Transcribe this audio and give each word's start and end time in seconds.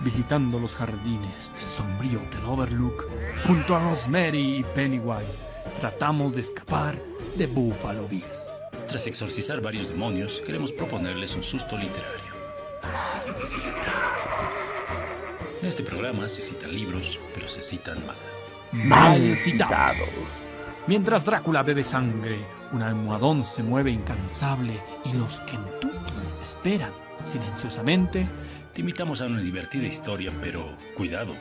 visitando 0.00 0.58
los 0.58 0.74
jardines 0.74 1.52
del 1.60 1.70
sombrío 1.70 2.20
Hotel 2.20 2.44
Overlook, 2.46 3.08
junto 3.46 3.76
a 3.76 3.80
Rosemary 3.80 4.58
y 4.58 4.64
Pennywise, 4.74 5.44
tratamos 5.80 6.34
de 6.34 6.40
escapar 6.40 7.00
de 7.36 7.46
Buffalo 7.46 8.08
Bill. 8.08 8.24
Tras 8.88 9.06
exorcizar 9.06 9.60
varios 9.60 9.88
demonios, 9.88 10.42
queremos 10.44 10.72
proponerles 10.72 11.34
un 11.34 11.42
susto 11.42 11.76
literario. 11.76 12.34
En 15.60 15.68
este 15.68 15.82
programa 15.82 16.28
se 16.28 16.42
citan 16.42 16.74
libros, 16.74 17.18
pero 17.34 17.48
se 17.48 17.62
citan 17.62 18.04
mal. 18.06 18.16
Mal 18.72 19.36
citados. 19.36 20.42
Mientras 20.86 21.24
Drácula 21.24 21.62
bebe 21.62 21.82
sangre, 21.82 22.44
un 22.72 22.82
almohadón 22.82 23.44
se 23.44 23.62
mueve 23.62 23.90
incansable 23.90 24.78
y 25.06 25.16
los 25.16 25.40
Kentuckys 25.40 26.36
esperan 26.42 26.92
silenciosamente. 27.24 28.28
Te 28.72 28.80
invitamos 28.80 29.20
a 29.20 29.26
una 29.26 29.40
divertida 29.40 29.86
historia, 29.86 30.32
pero 30.40 30.76
cuidado, 30.96 31.34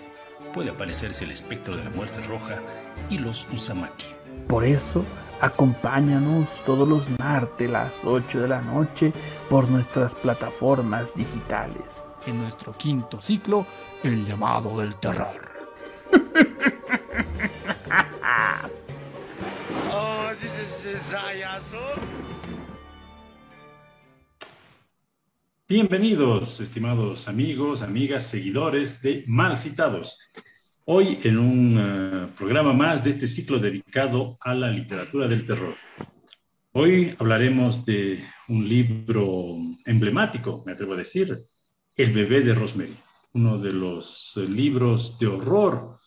puede 0.53 0.69
aparecerse 0.69 1.25
el 1.25 1.31
espectro 1.31 1.75
de 1.75 1.83
la 1.83 1.89
muerte 1.89 2.21
roja 2.21 2.59
y 3.09 3.17
los 3.17 3.47
Usamaki. 3.51 4.05
Por 4.47 4.65
eso, 4.65 5.03
acompáñanos 5.41 6.47
todos 6.65 6.87
los 6.87 7.09
martes 7.19 7.69
a 7.69 7.71
las 7.71 7.93
8 8.03 8.41
de 8.41 8.47
la 8.47 8.61
noche 8.61 9.11
por 9.49 9.69
nuestras 9.69 10.13
plataformas 10.15 11.13
digitales. 11.15 12.05
En 12.27 12.39
nuestro 12.39 12.73
quinto 12.73 13.21
ciclo, 13.21 13.65
El 14.03 14.25
llamado 14.25 14.79
del 14.79 14.95
terror. 14.95 15.51
Bienvenidos, 25.75 26.59
estimados 26.59 27.27
amigos, 27.27 27.81
amigas, 27.81 28.27
seguidores 28.27 29.01
de 29.01 29.23
Mal 29.25 29.57
Citados. 29.57 30.19
Hoy 30.85 31.17
en 31.23 31.39
un 31.39 31.77
eh, 31.79 32.27
programa 32.37 32.73
más 32.73 33.03
de 33.03 33.09
este 33.09 33.25
ciclo 33.25 33.57
dedicado 33.57 34.37
a 34.41 34.53
la 34.53 34.69
literatura 34.69 35.27
del 35.27 35.47
terror. 35.47 35.73
Hoy 36.73 37.15
hablaremos 37.17 37.83
de 37.85 38.23
un 38.49 38.69
libro 38.69 39.57
emblemático, 39.87 40.61
me 40.63 40.73
atrevo 40.73 40.93
a 40.93 40.97
decir, 40.97 41.39
El 41.95 42.13
bebé 42.13 42.41
de 42.41 42.53
Rosemary, 42.53 42.95
uno 43.33 43.57
de 43.57 43.73
los 43.73 44.37
eh, 44.37 44.47
libros 44.47 45.17
de 45.17 45.25
horror 45.25 45.97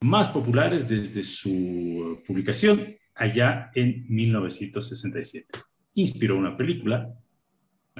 más 0.00 0.30
populares 0.30 0.88
desde 0.88 1.24
su 1.24 2.22
publicación 2.26 2.96
allá 3.16 3.70
en 3.74 4.06
1967. 4.08 5.46
Inspiró 5.92 6.38
una 6.38 6.56
película, 6.56 7.14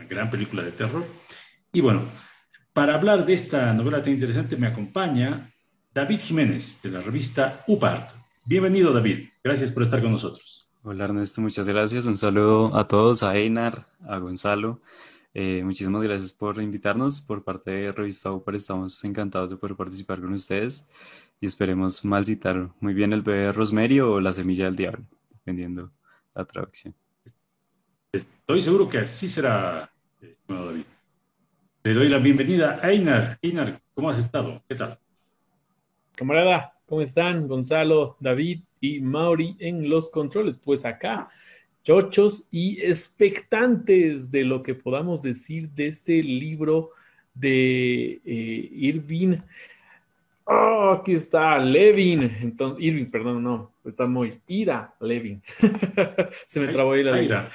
una 0.01 0.09
gran 0.09 0.31
película 0.31 0.63
de 0.63 0.73
terror. 0.73 1.05
Y 1.73 1.81
bueno, 1.81 2.03
para 2.73 2.95
hablar 2.95 3.25
de 3.27 3.35
esta 3.35 3.73
novela 3.75 4.03
tan 4.03 4.13
interesante 4.13 4.57
me 4.57 4.67
acompaña 4.67 5.53
David 5.93 6.21
Jiménez 6.21 6.81
de 6.83 6.91
la 6.91 7.01
revista 7.01 7.65
UPART. 7.67 8.13
Bienvenido 8.45 8.93
David, 8.93 9.29
gracias 9.45 9.71
por 9.71 9.83
estar 9.83 10.01
con 10.01 10.13
nosotros. 10.13 10.69
Hola 10.83 11.05
Ernesto, 11.05 11.43
muchas 11.43 11.69
gracias. 11.69 12.07
Un 12.07 12.17
saludo 12.17 12.75
a 12.75 12.89
todos, 12.89 13.23
a 13.23 13.37
Einar, 13.37 13.87
a 14.07 14.19
Gonzalo. 14.19 14.81
Eh, 15.35 15.63
muchísimas 15.65 16.03
gracias 16.03 16.33
por 16.33 16.61
invitarnos. 16.61 17.21
Por 17.21 17.45
parte 17.45 17.71
de 17.71 17.93
Revista 17.93 18.33
UPART 18.33 18.57
estamos 18.57 19.05
encantados 19.05 19.51
de 19.51 19.57
poder 19.57 19.77
participar 19.77 20.21
con 20.21 20.33
ustedes 20.33 20.87
y 21.41 21.47
esperemos 21.47 22.05
mal 22.05 22.25
citar 22.25 22.71
muy 22.81 22.95
bien 22.95 23.13
el 23.13 23.23
bebé 23.23 23.39
de 23.39 23.53
Rosemary 23.53 24.01
o 24.01 24.21
la 24.21 24.33
semilla 24.33 24.65
del 24.65 24.77
diablo, 24.77 25.05
dependiendo 25.31 25.93
la 26.35 26.45
traducción. 26.47 26.95
Estoy 28.51 28.63
seguro 28.63 28.89
que 28.89 28.99
así 28.99 29.29
será, 29.29 29.90
estimado 30.29 30.67
David. 30.67 30.85
Le 31.85 31.95
doy 31.95 32.09
la 32.09 32.19
bienvenida 32.19 32.79
a 32.83 32.91
Einar. 32.91 33.39
Einar, 33.43 33.81
¿cómo 33.95 34.11
has 34.11 34.19
estado? 34.19 34.63
¿Qué 34.69 34.75
tal? 34.75 34.99
Camarada, 36.15 36.75
¿cómo 36.87 37.01
están? 37.01 37.49
Gonzalo, 37.49 38.17
David 38.21 38.63
y 38.81 39.01
Mauri 39.01 39.57
en 39.59 39.89
los 39.89 40.11
controles. 40.11 40.59
Pues 40.59 40.85
acá, 40.85 41.31
chochos 41.83 42.49
y 42.51 42.81
expectantes 42.81 44.31
de 44.31 44.45
lo 44.45 44.63
que 44.63 44.75
podamos 44.75 45.23
decir 45.23 45.71
de 45.71 45.89
este 45.89 46.23
libro 46.23 46.91
de 47.35 48.21
eh, 48.25 48.69
Irving 48.73 49.39
Oh, 50.53 50.97
aquí 50.99 51.15
está 51.15 51.61
Levin. 51.61 52.29
Entonces, 52.43 52.85
Irving, 52.85 53.07
perdón, 53.07 53.45
no, 53.45 53.73
está 53.85 54.09
muy. 54.09 54.33
Ira 54.49 54.93
Levin. 55.01 55.41
Se 56.47 56.59
me 56.59 56.67
trabó 56.73 56.93
ahí 56.93 57.05
la 57.05 57.23
Ira, 57.23 57.49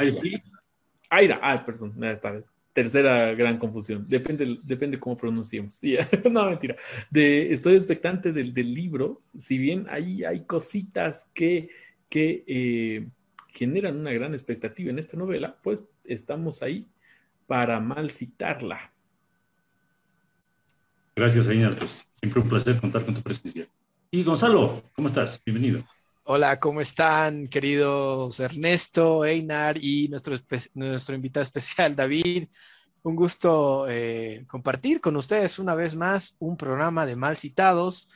Aira. 1.10 1.40
ay, 1.42 1.60
perdón, 1.66 2.02
esta 2.02 2.32
vez. 2.32 2.50
Tercera 2.76 3.34
gran 3.36 3.58
confusión. 3.58 4.06
Depende, 4.06 4.60
depende 4.62 5.00
cómo 5.00 5.16
pronunciemos. 5.16 5.80
no, 6.30 6.50
mentira. 6.50 6.76
De, 7.10 7.54
estoy 7.54 7.76
expectante 7.76 8.34
del, 8.34 8.54
libro. 8.54 9.22
Si 9.34 9.58
bien 9.58 9.88
ahí 9.90 10.26
hay 10.26 10.44
cositas 10.44 11.32
que, 11.34 11.70
eh, 12.12 13.08
generan 13.54 13.98
una 13.98 14.12
gran 14.12 14.34
expectativa 14.34 14.90
en 14.90 15.00
esta 15.00 15.16
novela, 15.16 15.58
pues 15.64 15.86
estamos 16.04 16.62
ahí 16.64 16.86
para 17.48 17.80
mal 17.80 18.12
citarla. 18.12 18.92
Gracias, 21.16 21.48
Einar. 21.48 21.78
Pues 21.78 22.10
siempre 22.12 22.42
un 22.42 22.50
placer 22.50 22.78
contar 22.82 23.06
con 23.06 23.14
tu 23.14 23.22
presencia. 23.22 23.70
Y 24.12 24.22
Gonzalo, 24.22 24.84
¿cómo 24.94 25.08
estás? 25.08 25.42
Bienvenido. 25.46 25.82
Hola, 26.28 26.60
¿cómo 26.60 26.82
están, 26.82 27.48
queridos 27.48 28.40
Ernesto, 28.40 29.26
Einar 29.26 29.78
y 29.78 30.08
nuestro, 30.08 30.36
nuestro 30.74 31.14
invitado 31.14 31.44
especial, 31.44 31.96
David? 31.96 32.48
Un 33.04 33.16
gusto 33.16 33.86
eh, 33.88 34.44
compartir 34.48 35.02
con 35.02 35.18
ustedes 35.18 35.60
una 35.60 35.76
vez 35.76 35.96
más 35.96 36.36
un 36.40 36.58
programa 36.58 37.06
de 37.06 37.16
mal 37.16 37.38
citados. 37.38 38.10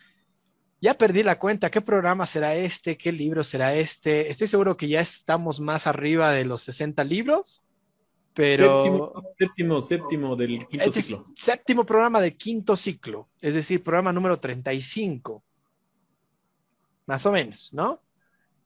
Ya 0.82 0.98
perdí 0.98 1.22
la 1.22 1.38
cuenta, 1.38 1.70
¿qué 1.70 1.82
programa 1.82 2.26
será 2.26 2.56
este? 2.56 2.98
¿Qué 2.98 3.12
libro 3.12 3.44
será 3.44 3.76
este? 3.76 4.32
Estoy 4.32 4.48
seguro 4.48 4.76
que 4.76 4.88
ya 4.88 5.02
estamos 5.02 5.60
más 5.60 5.86
arriba 5.86 6.32
de 6.32 6.46
los 6.46 6.64
60 6.64 7.04
libros. 7.04 7.64
Pero... 8.34 9.14
Séptimo, 9.38 9.82
séptimo, 9.84 10.36
del 10.36 10.66
quinto 10.68 10.92
ciclo. 10.92 11.28
Séptimo 11.36 11.86
programa 11.86 12.22
de 12.22 12.36
quinto 12.36 12.76
ciclo, 12.76 13.30
es 13.40 13.54
decir, 13.54 13.84
programa 13.84 14.12
número 14.12 14.40
35. 14.40 15.44
Más 17.10 17.26
o 17.26 17.32
menos, 17.32 17.74
¿no? 17.74 18.02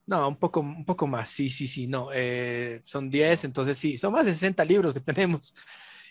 No, 0.05 0.27
un 0.27 0.35
poco, 0.37 0.59
un 0.59 0.85
poco 0.85 1.07
más, 1.07 1.29
sí, 1.29 1.49
sí, 1.49 1.67
sí, 1.67 1.87
no. 1.87 2.09
Eh, 2.13 2.81
son 2.83 3.09
10, 3.09 3.45
entonces 3.45 3.77
sí, 3.77 3.97
son 3.97 4.13
más 4.13 4.25
de 4.25 4.33
60 4.33 4.65
libros 4.65 4.93
que 4.93 4.99
tenemos. 5.11 5.55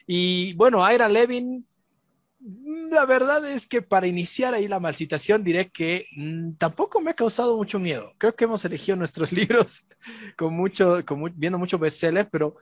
Y 0.07 0.55
bueno, 0.55 0.85
Aira 0.85 1.09
Levin, 1.09 1.67
la 2.91 3.05
verdad 3.05 3.47
es 3.49 3.67
que 3.67 3.83
para 3.83 4.07
iniciar 4.07 4.55
ahí 4.55 4.67
la 4.67 4.81
malcitación 4.81 5.45
diré 5.45 5.71
que 5.71 6.07
mm, 6.17 6.55
tampoco 6.55 7.01
me 7.03 7.11
ha 7.11 7.15
causado 7.15 7.57
mucho 7.57 7.79
miedo. 7.79 8.15
Creo 8.19 8.35
que 8.35 8.45
hemos 8.45 8.65
elegido 8.65 8.97
nuestros 8.97 9.33
libros 9.33 9.85
con 10.37 10.55
mucho, 10.55 11.05
con 11.07 11.23
viendo 11.37 11.59
mucho 11.59 11.79
bestseller, 11.79 12.29
pero 12.31 12.57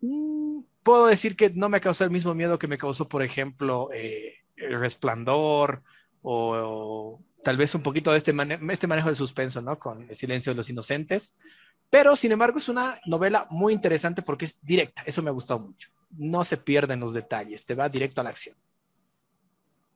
Mm, 0.00 0.60
puedo 0.82 1.06
decir 1.06 1.36
que 1.36 1.50
no 1.50 1.68
me 1.68 1.80
causó 1.80 2.04
el 2.04 2.10
mismo 2.10 2.34
miedo 2.34 2.58
que 2.58 2.68
me 2.68 2.78
causó, 2.78 3.08
por 3.08 3.22
ejemplo, 3.22 3.90
eh, 3.92 4.34
El 4.56 4.78
Resplandor 4.80 5.82
o, 6.22 7.20
tal 7.46 7.56
vez 7.56 7.76
un 7.76 7.82
poquito 7.82 8.10
de 8.10 8.18
este, 8.18 8.34
este 8.70 8.88
manejo 8.88 9.08
de 9.08 9.14
suspenso, 9.14 9.62
¿no? 9.62 9.78
Con 9.78 10.02
El 10.10 10.16
Silencio 10.16 10.52
de 10.52 10.56
los 10.56 10.68
Inocentes. 10.68 11.36
Pero, 11.90 12.16
sin 12.16 12.32
embargo, 12.32 12.58
es 12.58 12.68
una 12.68 12.98
novela 13.06 13.46
muy 13.50 13.72
interesante 13.72 14.20
porque 14.20 14.46
es 14.46 14.58
directa. 14.62 15.04
Eso 15.06 15.22
me 15.22 15.30
ha 15.30 15.32
gustado 15.32 15.60
mucho. 15.60 15.88
No 16.10 16.44
se 16.44 16.56
pierden 16.56 16.98
los 16.98 17.12
detalles, 17.12 17.64
te 17.64 17.76
va 17.76 17.88
directo 17.88 18.20
a 18.20 18.24
la 18.24 18.30
acción. 18.30 18.56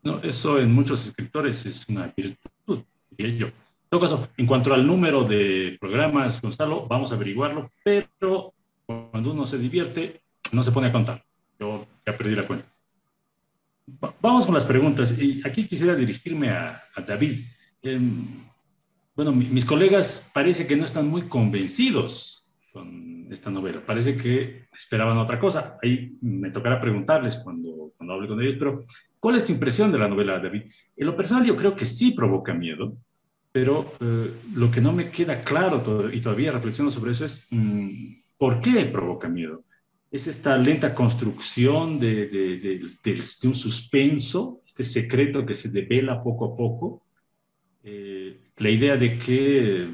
No, 0.04 0.20
eso 0.22 0.60
en 0.60 0.72
muchos 0.72 1.04
escritores 1.04 1.66
es 1.66 1.88
una 1.88 2.14
virtud, 2.16 2.84
diría 3.10 3.36
yo. 3.36 3.46
En 3.48 3.88
todo 3.88 4.00
caso, 4.00 4.28
en 4.36 4.46
cuanto 4.46 4.72
al 4.72 4.86
número 4.86 5.24
de 5.24 5.76
programas, 5.80 6.40
Gonzalo, 6.40 6.86
vamos 6.86 7.10
a 7.10 7.16
averiguarlo, 7.16 7.68
pero 7.82 8.54
cuando 8.86 9.32
uno 9.32 9.44
se 9.44 9.58
divierte, 9.58 10.22
no 10.52 10.62
se 10.62 10.70
pone 10.70 10.86
a 10.86 10.92
contar. 10.92 11.24
Yo 11.58 11.84
ya 12.06 12.16
perdí 12.16 12.36
la 12.36 12.46
cuenta. 12.46 12.68
Vamos 14.20 14.46
con 14.46 14.54
las 14.54 14.64
preguntas. 14.64 15.16
Y 15.18 15.40
aquí 15.46 15.66
quisiera 15.66 15.94
dirigirme 15.94 16.50
a, 16.50 16.82
David. 17.06 17.44
Em, 17.82 18.24
bueno, 19.16 19.32
mis 19.32 19.64
colegas 19.64 20.30
parece 20.34 20.66
que 20.66 20.76
no 20.76 20.84
están 20.84 21.08
muy 21.08 21.22
convencidos 21.22 22.52
con 22.72 23.26
esta 23.30 23.50
novela. 23.50 23.80
Parece 23.84 24.16
que 24.16 24.66
esperaban 24.76 25.18
otra 25.18 25.38
cosa. 25.38 25.78
Ahí 25.82 26.16
me 26.20 26.50
tocará 26.50 26.80
preguntarles 26.80 27.36
cuando, 27.36 27.92
cuando 27.96 28.14
hable 28.14 28.28
con 28.28 28.40
ellos, 28.40 28.56
pero 28.58 28.84
¿cuál 29.18 29.36
es 29.36 29.44
tu 29.44 29.52
impresión 29.52 29.92
de 29.92 29.98
la 29.98 30.08
novela, 30.08 30.38
David? 30.38 30.64
En 30.96 31.06
lo 31.06 31.16
personal 31.16 31.44
yo 31.44 31.56
creo 31.56 31.74
que 31.76 31.86
sí 31.86 32.12
provoca 32.12 32.54
miedo, 32.54 32.96
pero 33.52 33.92
eh, 34.00 34.30
lo 34.54 34.70
que 34.70 34.80
no 34.80 34.92
me 34.92 35.10
queda 35.10 35.42
claro 35.42 35.82
y 36.12 36.20
todavía 36.20 36.52
reflexiono 36.52 36.90
sobre 36.90 37.12
eso 37.12 37.24
es... 37.24 37.46
Mm, 37.50 38.20
¿Por 38.40 38.62
qué 38.62 38.86
provoca 38.86 39.28
miedo? 39.28 39.64
Es 40.10 40.26
esta 40.26 40.56
lenta 40.56 40.94
construcción 40.94 42.00
de, 42.00 42.80
un 43.44 43.54
suspenso, 43.54 44.60
este 44.66 44.82
secreto 44.82 45.46
que 45.46 45.54
se 45.54 45.70
devela 45.70 46.22
poco 46.22 46.46
a 46.46 46.56
poco, 46.56 47.02
eh, 47.84 48.40
la 48.56 48.70
idea 48.70 48.96
de 48.96 49.18
que 49.18 49.88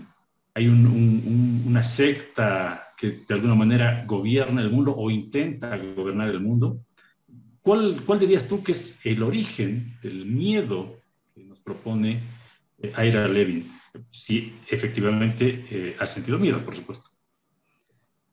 hay 0.55 0.69
una 0.69 1.83
secta 1.83 2.95
que 2.97 3.25
de 3.29 3.35
alguna 3.35 3.55
manera 3.55 4.05
gobierna 4.07 4.63
el 4.63 4.71
mundo 4.71 4.95
o 4.97 5.11
intenta 5.11 5.77
gobernar 5.77 6.31
el 6.31 6.41
mundo. 6.41 6.81
¿cuál, 7.67 8.01
¿cuál 8.07 8.21
dirías 8.21 8.47
tú 8.47 8.63
que 8.63 8.73
es 8.73 9.05
el 9.05 9.25
origen 9.25 9.99
del 10.01 10.25
miedo 10.25 10.97
que 11.35 11.43
nos 11.43 11.59
propone 11.59 12.21
eh, 12.79 12.93
Ira 13.07 13.27
Levin? 13.27 13.69
Si 14.09 14.55
efectivamente 14.71 15.67
eh, 15.71 15.97
ha 15.99 16.07
sentido 16.07 16.39
miedo, 16.39 16.65
por 16.65 16.77
supuesto. 16.77 17.11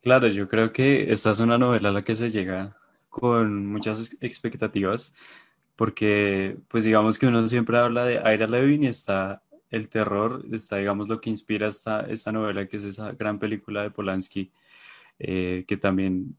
Claro, 0.03 0.27
yo 0.27 0.49
creo 0.49 0.73
que 0.73 1.13
esta 1.13 1.31
es 1.31 1.39
una 1.39 1.57
novela 1.57 1.87
a 1.87 1.91
la 1.93 2.03
que 2.03 2.13
se 2.15 2.29
llega 2.29 2.75
con 3.07 3.65
muchas 3.67 4.17
expectativas, 4.19 5.15
porque 5.77 6.57
pues 6.67 6.83
digamos 6.83 7.17
que 7.17 7.27
uno 7.27 7.47
siempre 7.47 7.77
habla 7.77 8.05
de 8.05 8.15
Ira 8.15 8.47
Levin 8.47 8.83
y 8.83 8.87
está 8.87 9.43
el 9.69 9.87
terror, 9.89 10.45
está 10.51 10.75
digamos 10.77 11.07
lo 11.07 11.21
que 11.21 11.29
inspira 11.29 11.67
esta, 11.69 12.01
esta 12.01 12.33
novela, 12.33 12.67
que 12.67 12.75
es 12.77 12.83
esa 12.83 13.13
gran 13.13 13.39
película 13.39 13.81
de 13.83 13.91
Polanski, 13.91 14.51
eh, 15.19 15.63
que 15.67 15.77
también 15.77 16.37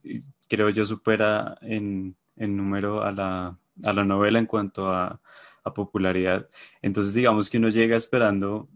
creo 0.49 0.69
yo 0.71 0.85
supera 0.85 1.57
en, 1.63 2.17
en 2.37 2.57
número 2.59 3.03
a 3.03 3.13
la, 3.13 3.59
a 3.83 3.93
la, 3.95 4.05
novela 4.05 4.39
en 4.39 4.47
cuanto 4.47 4.91
a, 4.93 5.21
a 5.65 5.75
popularidad. 5.75 6.49
Entonces 6.83 7.15
digamos 7.15 7.49
que 7.51 7.59
uno 7.59 7.71
llega 7.71 7.97
esperando 7.97 8.69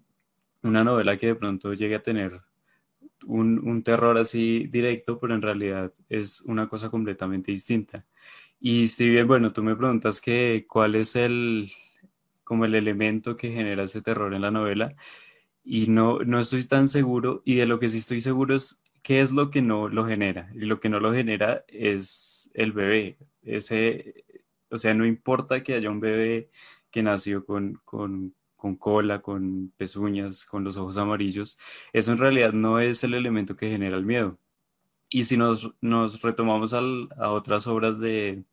una 0.63 0.83
novela 0.85 1.19
que 1.19 1.29
de 1.29 1.35
pronto 1.37 1.75
llegue 1.75 1.97
a 1.97 2.03
tener 2.03 2.41
un, 3.27 3.59
un, 3.67 3.83
terror 3.83 4.19
así 4.19 4.67
directo, 4.69 5.19
pero 5.19 5.35
en 5.35 5.43
realidad 5.43 5.93
es 6.09 6.43
una 6.43 6.69
cosa 6.69 6.91
completamente 6.91 7.53
distinta. 7.53 8.07
Y 8.61 8.89
si 8.89 9.09
bien, 9.09 9.27
bueno, 9.29 9.53
tú 9.53 9.63
me 9.63 9.77
preguntas 9.77 10.21
que 10.21 10.67
cuál 10.69 10.95
es 10.97 11.17
el, 11.17 11.71
como 12.45 12.65
el 12.65 12.75
elemento 12.75 13.37
que 13.37 13.53
genera 13.53 13.85
ese 13.85 14.03
terror 14.03 14.35
en 14.35 14.43
la 14.43 14.51
novela, 14.51 14.95
y 15.65 15.89
no, 15.89 16.21
no 16.21 16.41
estoy 16.41 16.65
tan 16.67 16.89
seguro, 16.89 17.43
y 17.45 17.57
de 17.57 17.67
lo 17.67 17.79
que 17.79 17.89
sí 17.89 17.99
estoy 17.99 18.21
seguro 18.21 18.55
es 18.55 18.83
qué 19.03 19.21
es 19.21 19.33
lo 19.33 19.51
que 19.51 19.63
no 19.63 19.89
lo 19.89 20.07
genera, 20.07 20.51
y 20.55 20.61
lo 20.61 20.81
que 20.81 20.89
no 20.89 21.01
lo 21.01 21.13
genera 21.13 21.65
es 21.69 22.51
el 22.55 22.73
bebé, 22.73 23.19
ese, 23.43 24.25
o 24.71 24.79
sea, 24.79 24.95
no 24.95 25.07
importa 25.07 25.63
que 25.63 25.75
haya 25.75 25.91
un 25.91 26.01
bebé 26.01 26.51
que 26.91 27.03
nació 27.03 27.45
con, 27.45 27.81
con 27.85 28.35
con 28.59 28.77
cola, 28.77 29.23
con 29.23 29.73
pezuñas, 29.77 30.45
con 30.45 30.65
los 30.65 30.77
ojos 30.77 30.99
amarillos, 30.99 31.59
eso 31.93 32.13
en 32.13 32.19
realidad 32.19 32.53
no 32.53 32.81
es 32.81 33.05
el 33.05 33.15
elemento 33.15 33.57
que 33.57 33.71
genera 33.71 33.97
el 33.97 34.05
miedo. 34.05 34.39
Y 35.09 35.25
si 35.25 35.39
nos, 35.39 35.73
nos 35.81 36.21
retomamos 36.21 36.75
a 36.75 37.33
otras 37.33 37.67
obras 37.67 37.99
de, 38.01 38.45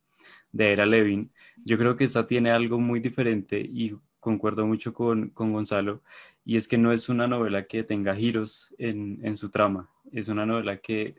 de 0.52 0.72
Era 0.72 0.86
Levin, 0.86 1.30
yo 1.64 1.76
creo 1.76 1.96
que 1.96 2.04
esta 2.04 2.26
tiene 2.26 2.50
algo 2.50 2.78
muy 2.78 3.00
diferente 3.00 3.60
y 3.60 3.94
concuerdo 4.20 4.64
mucho 4.66 4.94
con, 4.94 5.28
con 5.30 5.52
Gonzalo, 5.52 6.02
y 6.44 6.56
es 6.56 6.68
que 6.68 6.78
no 6.78 6.92
es 6.92 7.08
una 7.08 7.26
novela 7.26 7.66
que 7.66 7.82
tenga 7.82 8.14
giros 8.14 8.74
en, 8.78 9.20
en 9.22 9.36
su 9.36 9.50
trama, 9.50 9.90
es 10.12 10.28
una 10.28 10.46
novela 10.46 10.78
que 10.78 11.16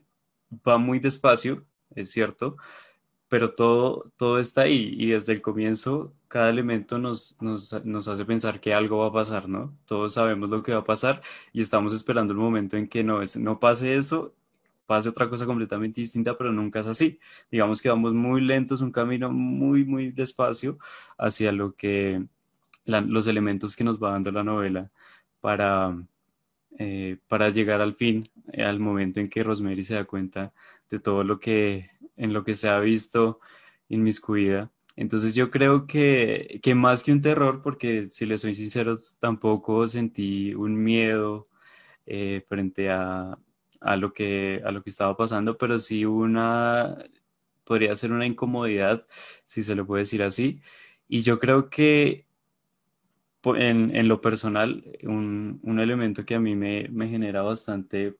va 0.67 0.77
muy 0.77 0.99
despacio, 0.99 1.65
es 1.93 2.09
cierto, 2.11 2.55
pero 3.29 3.53
todo, 3.53 4.12
todo 4.18 4.39
está 4.39 4.62
ahí 4.63 4.95
y 4.97 5.07
desde 5.07 5.33
el 5.33 5.41
comienzo 5.41 6.13
cada 6.27 6.50
elemento 6.50 6.97
nos, 7.00 7.41
nos, 7.41 7.74
nos, 7.85 8.07
hace 8.07 8.25
pensar 8.25 8.59
que 8.59 8.74
algo 8.74 9.00
va 9.00 9.07
a 9.07 9.13
pasar, 9.13 9.47
¿no? 9.50 9.77
Todos 9.85 10.13
sabemos 10.13 10.50
lo 10.50 10.63
que 10.63 10.74
va 10.74 10.79
a 10.79 10.83
pasar 10.83 11.21
y 11.53 11.62
estamos 11.62 11.94
esperando 11.94 12.33
el 12.33 12.39
momento 12.39 12.77
en 12.77 12.88
que 12.88 13.03
no, 13.03 13.21
es, 13.21 13.38
no 13.38 13.59
pase 13.59 13.95
eso, 13.95 14.33
pase 14.85 15.09
otra 15.09 15.29
cosa 15.29 15.45
completamente 15.45 16.01
distinta, 16.01 16.38
pero 16.38 16.51
nunca 16.51 16.79
es 16.81 16.88
así. 16.88 17.19
Digamos 17.51 17.81
que 17.81 17.89
vamos 17.89 18.13
muy 18.13 18.41
lentos, 18.41 18.81
un 18.81 18.91
camino 18.91 19.31
muy, 19.31 19.85
muy 19.85 20.12
despacio 20.12 20.80
hacia 21.18 21.51
lo 21.51 21.75
que 21.75 22.25
los 22.85 23.27
elementos 23.27 23.75
que 23.75 23.83
nos 23.83 24.01
va 24.01 24.12
dando 24.12 24.31
la 24.31 24.44
novela 24.44 24.91
para, 25.41 25.97
eh, 26.80 27.18
para 27.27 27.50
llegar 27.50 27.81
al 27.81 27.95
fin, 27.95 28.23
al 28.57 28.80
momento 28.80 29.19
en 29.19 29.30
que 29.30 29.44
Rosemary 29.44 29.83
se 29.83 29.95
da 29.95 30.06
cuenta 30.06 30.53
de 30.89 31.00
todo 31.00 31.23
lo 31.23 31.39
que 31.39 31.89
en 32.17 32.33
lo 32.33 32.43
que 32.43 32.55
se 32.55 32.69
ha 32.69 32.79
visto 32.79 33.39
inmiscuida. 33.89 34.71
Entonces 34.95 35.35
yo 35.35 35.51
creo 35.51 35.87
que, 35.87 36.59
que 36.63 36.75
más 36.75 37.03
que 37.03 37.13
un 37.13 37.21
terror, 37.21 37.61
porque 37.61 38.05
si 38.09 38.25
le 38.25 38.37
soy 38.37 38.53
sincero, 38.53 38.95
tampoco 39.19 39.87
sentí 39.87 40.55
un 40.55 40.83
miedo 40.83 41.47
eh, 42.07 42.43
frente 42.49 42.89
a, 42.89 43.37
a, 43.81 43.95
lo 43.97 44.13
que, 44.13 44.61
a 44.65 44.71
lo 44.71 44.83
que 44.83 44.89
estaba 44.89 45.15
pasando, 45.15 45.57
pero 45.57 45.79
sí 45.79 46.05
una, 46.05 46.97
podría 47.63 47.95
ser 47.95 48.11
una 48.11 48.25
incomodidad, 48.25 49.05
si 49.45 49.61
se 49.63 49.75
lo 49.75 49.85
puede 49.85 50.03
decir 50.03 50.23
así. 50.23 50.61
Y 51.07 51.21
yo 51.21 51.39
creo 51.39 51.69
que 51.69 52.25
en, 53.43 53.95
en 53.95 54.07
lo 54.07 54.19
personal, 54.21 54.83
un, 55.03 55.59
un, 55.63 55.79
elemento 55.79 56.25
que 56.25 56.35
a 56.35 56.39
mí 56.39 56.55
me, 56.55 56.87
me 56.89 57.07
genera 57.07 57.41
bastante 57.43 58.17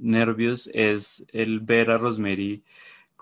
nervios 0.00 0.68
es 0.74 1.26
el 1.32 1.60
ver 1.60 1.90
a 1.90 1.98
Rosemary 1.98 2.64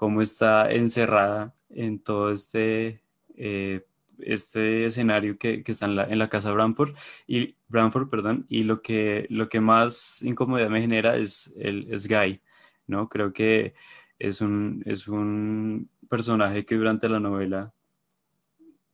cómo 0.02 0.20
está 0.20 0.68
encerrada 0.72 1.54
en 1.70 2.00
todo 2.00 2.32
este, 2.32 3.04
eh, 3.36 3.86
este 4.18 4.86
escenario 4.86 5.38
que, 5.38 5.62
está 5.64 5.86
en 5.86 6.18
la, 6.18 6.28
casa 6.28 6.50
Bramford 6.50 6.96
y, 7.28 7.54
Bramford, 7.68 8.08
perdón, 8.10 8.44
y 8.48 8.64
lo 8.64 8.82
que, 8.82 9.28
lo 9.30 9.48
que 9.48 9.60
más 9.60 10.20
incomodidad 10.24 10.70
me 10.70 10.80
genera 10.80 11.16
es, 11.16 11.54
el, 11.56 11.86
es 11.88 12.08
Guy, 12.08 12.42
¿no? 12.88 13.08
Creo 13.08 13.32
que 13.32 13.74
es 14.18 14.40
un, 14.40 14.82
es 14.86 15.06
un 15.06 15.88
personaje 16.08 16.66
que 16.66 16.74
durante 16.74 17.08
la 17.08 17.20
novela 17.20 17.72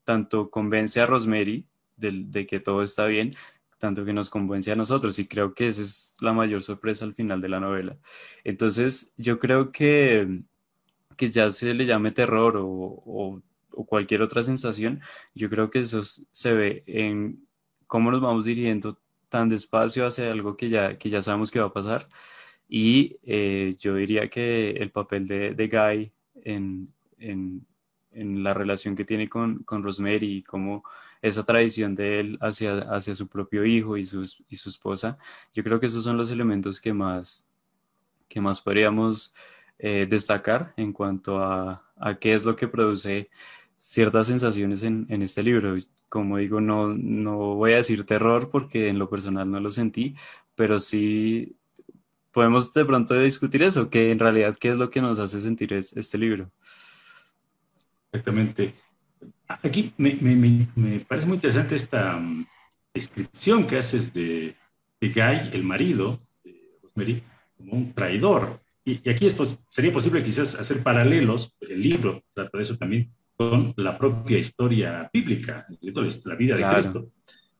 tanto 0.04 0.50
convence 0.50 1.00
a 1.00 1.06
Rosemary 1.06 1.66
de, 1.96 2.24
de, 2.26 2.46
que 2.46 2.60
todo 2.60 2.82
está 2.82 3.06
bien, 3.06 3.34
tanto 3.78 4.04
que 4.04 4.12
nos 4.12 4.28
convence 4.28 4.72
a 4.72 4.76
nosotros 4.76 5.18
y 5.18 5.26
creo 5.26 5.54
que 5.54 5.68
esa 5.68 5.80
es 5.80 6.18
la 6.20 6.34
mayor 6.34 6.62
sorpresa 6.62 7.06
al 7.06 7.14
final 7.14 7.40
de 7.40 7.48
la 7.48 7.60
novela. 7.60 7.96
Entonces, 8.44 9.14
yo 9.16 9.38
creo 9.38 9.72
que 9.72 10.44
que 11.18 11.28
ya 11.28 11.50
se 11.50 11.74
le 11.74 11.84
llame 11.86 12.12
terror 12.12 12.54
o, 12.58 13.42
cualquier 13.86 14.22
otra 14.22 14.42
sensación, 14.42 15.00
yo 15.34 15.48
creo 15.48 15.70
que 15.70 15.80
eso 15.80 16.02
se 16.02 16.52
ve 16.52 16.82
en 16.86 17.46
cómo 17.86 18.10
nos 18.10 18.20
vamos 18.20 18.44
dirigiendo 18.44 18.98
tan 19.28 19.48
despacio 19.48 20.04
hacia 20.06 20.32
algo 20.32 20.56
que 20.56 20.68
ya, 20.68 20.98
que 20.98 21.10
ya 21.10 21.22
sabemos 21.22 21.50
que 21.50 21.60
va 21.60 21.66
a 21.66 21.72
pasar. 21.72 22.08
Y 22.68 23.18
eh, 23.22 23.76
yo 23.78 23.94
diría 23.94 24.28
que 24.28 24.70
el 24.70 24.90
papel 24.90 25.28
de, 25.28 25.54
de 25.54 25.68
Guy 25.68 26.12
en, 26.44 26.92
en, 27.18 27.66
la 28.42 28.52
relación 28.52 28.96
que 28.96 29.04
tiene 29.04 29.28
con, 29.28 29.62
con 29.64 29.82
Rosemary 29.84 30.38
y 30.38 30.42
cómo 30.42 30.82
esa 31.22 31.44
tradición 31.44 31.94
de 31.94 32.20
él 32.20 32.38
hacia, 32.40 32.78
hacia 32.78 33.14
su 33.14 33.28
propio 33.28 33.64
hijo 33.64 33.96
y, 33.96 34.04
sus, 34.04 34.44
y 34.48 34.56
su 34.56 34.68
esposa, 34.70 35.18
yo 35.52 35.62
creo 35.62 35.78
que 35.78 35.86
esos 35.86 36.04
son 36.04 36.16
los 36.16 36.30
elementos 36.30 36.80
que 36.80 36.92
más, 36.92 37.48
que 38.28 38.40
más 38.40 38.60
podríamos 38.60 39.32
eh, 39.78 40.06
destacar 40.08 40.74
en 40.76 40.92
cuanto 40.92 41.42
a, 41.42 41.84
qué 42.20 42.34
es 42.34 42.44
lo 42.44 42.56
que 42.56 42.68
produce 42.68 43.30
ciertas 43.76 44.26
sensaciones 44.26 44.82
en, 44.82 45.06
este 45.22 45.42
libro. 45.42 45.76
Como 46.08 46.38
digo, 46.38 46.60
no, 46.60 46.88
no 46.88 47.54
voy 47.56 47.72
a 47.72 47.76
decir 47.76 48.04
terror 48.06 48.50
porque 48.50 48.88
en 48.88 48.98
lo 48.98 49.10
personal 49.10 49.50
no 49.50 49.60
lo 49.60 49.70
sentí, 49.70 50.16
pero 50.54 50.80
sí 50.80 51.56
podemos 52.32 52.72
de 52.72 52.84
pronto 52.84 53.20
discutir 53.20 53.62
eso, 53.62 53.90
que 53.90 54.10
en 54.10 54.18
realidad 54.18 54.56
qué 54.56 54.68
es 54.68 54.74
lo 54.76 54.90
que 54.90 55.00
nos 55.00 55.18
hace 55.18 55.40
sentir 55.40 55.72
este 55.72 56.18
libro. 56.18 56.50
Exactamente. 58.12 58.74
Aquí 59.48 59.92
me, 59.96 60.16
parece 61.06 61.26
muy 61.26 61.36
interesante 61.36 61.76
esta 61.76 62.16
mm, 62.16 62.46
descripción 62.94 63.66
que 63.66 63.78
haces 63.78 64.12
de, 64.12 64.54
de 65.00 65.08
Guy, 65.08 65.50
el 65.52 65.64
marido 65.64 66.20
de 66.44 66.54
Rosemary, 66.82 67.22
como 67.56 67.72
un 67.72 67.92
traidor. 67.92 68.60
Y, 68.88 69.06
aquí 69.10 69.26
es, 69.26 69.36
sería 69.68 69.92
posible 69.92 70.22
quizás 70.22 70.54
hacer 70.54 70.82
paralelos, 70.82 71.52
el 71.60 71.82
libro 71.82 72.22
trata 72.32 72.56
de 72.56 72.62
eso 72.62 72.76
también, 72.78 73.10
con 73.36 73.74
la 73.76 73.98
propia 73.98 74.38
historia 74.38 75.10
bíblica, 75.12 75.66
la 76.24 76.34
vida 76.34 76.56
de 76.56 76.64
Cristo. 76.64 77.04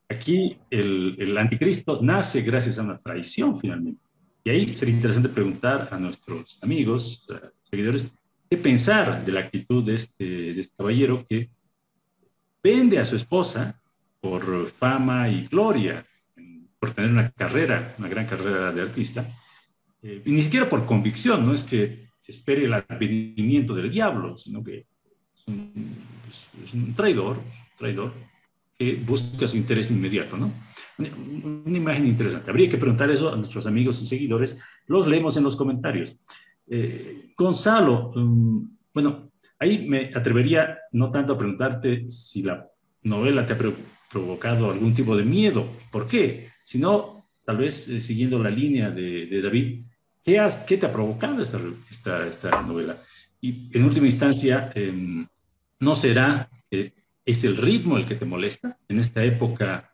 Aquí 0.09 0.57
el, 0.71 1.17
el, 1.19 1.37
anticristo 1.37 2.01
nace 2.03 2.41
gracias 2.41 2.79
a 2.79 2.83
una 2.83 2.97
traición 2.97 3.61
finalmente. 3.61 4.01
Y 4.43 4.51
ahí 4.51 4.75
sería 4.75 4.95
interesante 4.95 5.29
preguntar 5.29 5.89
a 5.91 5.99
nuestros 5.99 6.59
amigos, 6.63 7.27
seguidores, 7.61 8.07
qué 8.49 8.57
pensar 8.57 9.23
de 9.23 9.33
la 9.33 9.41
actitud 9.41 9.85
de 9.85 9.97
este, 9.97 10.25
de 10.25 10.61
este 10.63 10.75
caballero 10.79 11.27
que 11.29 11.51
vende 12.63 12.99
a 12.99 13.05
su 13.05 13.17
esposa 13.17 13.79
por 14.23 14.71
fama 14.71 15.29
y 15.29 15.47
gloria, 15.47 16.07
por 16.79 16.93
tener 16.93 17.11
una 17.11 17.31
carrera, 17.33 17.95
una 17.99 18.09
gran 18.09 18.25
carrera 18.25 18.73
de 18.73 18.81
artista, 18.81 19.27
eh, 20.03 20.23
ni 20.25 20.43
siquiera 20.43 20.69
por 20.69 20.87
convicción, 20.87 21.45
no 21.45 21.55
es 21.55 21.65
que 21.65 22.09
espere 22.27 22.67
el 22.67 22.75
advenimiento 22.75 23.75
del 23.75 23.91
diablo, 23.91 24.37
sino 24.39 24.63
que 24.63 24.87
es 25.37 26.75
un, 26.75 26.95
traidor, 26.95 27.39
traidor 27.77 28.13
que 28.79 28.95
busca 28.95 29.49
su 29.49 29.57
interés 29.57 29.91
inmediato, 29.91 30.37
¿no? 30.37 30.53
Una, 30.99 31.79
imagen 31.79 32.07
interesante. 32.07 32.51
Habría 32.51 32.69
que 32.69 32.77
preguntar 32.77 33.11
eso 33.11 33.33
a 33.33 33.37
nuestros 33.37 33.67
amigos 33.67 34.01
y 34.03 34.07
seguidores. 34.07 34.61
Los 34.87 35.07
leemos 35.07 35.37
en 35.37 35.45
los 35.45 35.57
comentarios. 35.57 36.21
Eh, 36.69 37.33
Gonzalo, 37.37 38.11
um, 38.11 38.77
bueno, 38.93 39.31
ahí 39.59 39.89
me 39.89 40.13
atrevería 40.15 40.79
no 40.93 41.11
tanto 41.11 41.33
a 41.33 41.39
preguntarte 41.39 42.11
si 42.11 42.43
la 42.43 42.69
novela 43.03 43.47
te 43.47 43.55
ha 43.55 43.59
provocado 44.11 44.71
algún 44.71 44.95
tipo 44.95 45.17
de 45.17 45.25
miedo. 45.25 45.67
¿Por 45.91 46.07
qué? 46.07 46.51
Sino, 46.65 47.25
tal 47.45 47.57
vez 47.57 47.89
eh, 47.89 48.01
siguiendo 48.01 48.39
la 48.43 48.51
línea 48.51 48.91
de 48.91 49.41
David, 49.41 49.88
¿Qué, 50.25 50.77
te 50.77 50.87
ha 50.87 50.93
provocado 50.93 51.41
esta, 51.41 52.27
esta, 52.27 52.63
novela? 52.63 53.03
Y 53.41 53.77
en 53.77 53.85
última 53.85 54.07
instancia, 54.07 54.71
em, 54.75 55.27
¿No 55.81 55.95
será 55.95 56.51
que 56.71 56.93
es 57.25 57.45
el 57.45 57.57
ritmo 57.57 57.97
el 57.97 58.07
que 58.07 58.17
te 58.17 58.25
molesta 58.25 58.79
en 58.89 58.99
esta 58.99 59.23
época 59.23 59.93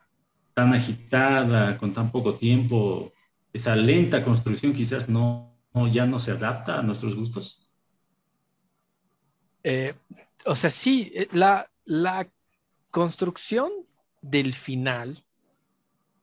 tan 0.55 0.73
agitada, 0.73 1.77
con 1.79 1.93
tan 1.93 2.11
poco 2.11 2.37
tiempo? 2.37 3.13
Esa 3.53 3.77
lenta 3.77 4.25
construcción 4.25 4.73
quizás 4.73 5.09
no, 5.09 5.59
ya 5.93 6.07
no 6.07 6.19
se 6.19 6.33
adapta 6.33 6.79
a 6.79 6.83
nuestros 6.83 7.15
gustos. 7.15 7.71
Eh, 9.63 9.95
o 10.47 10.57
sea, 10.57 10.71
sí, 10.71 11.13
eh, 11.15 11.29
la 11.33 12.29
construcción 12.91 13.71
del 14.23 14.55
final, 14.55 15.23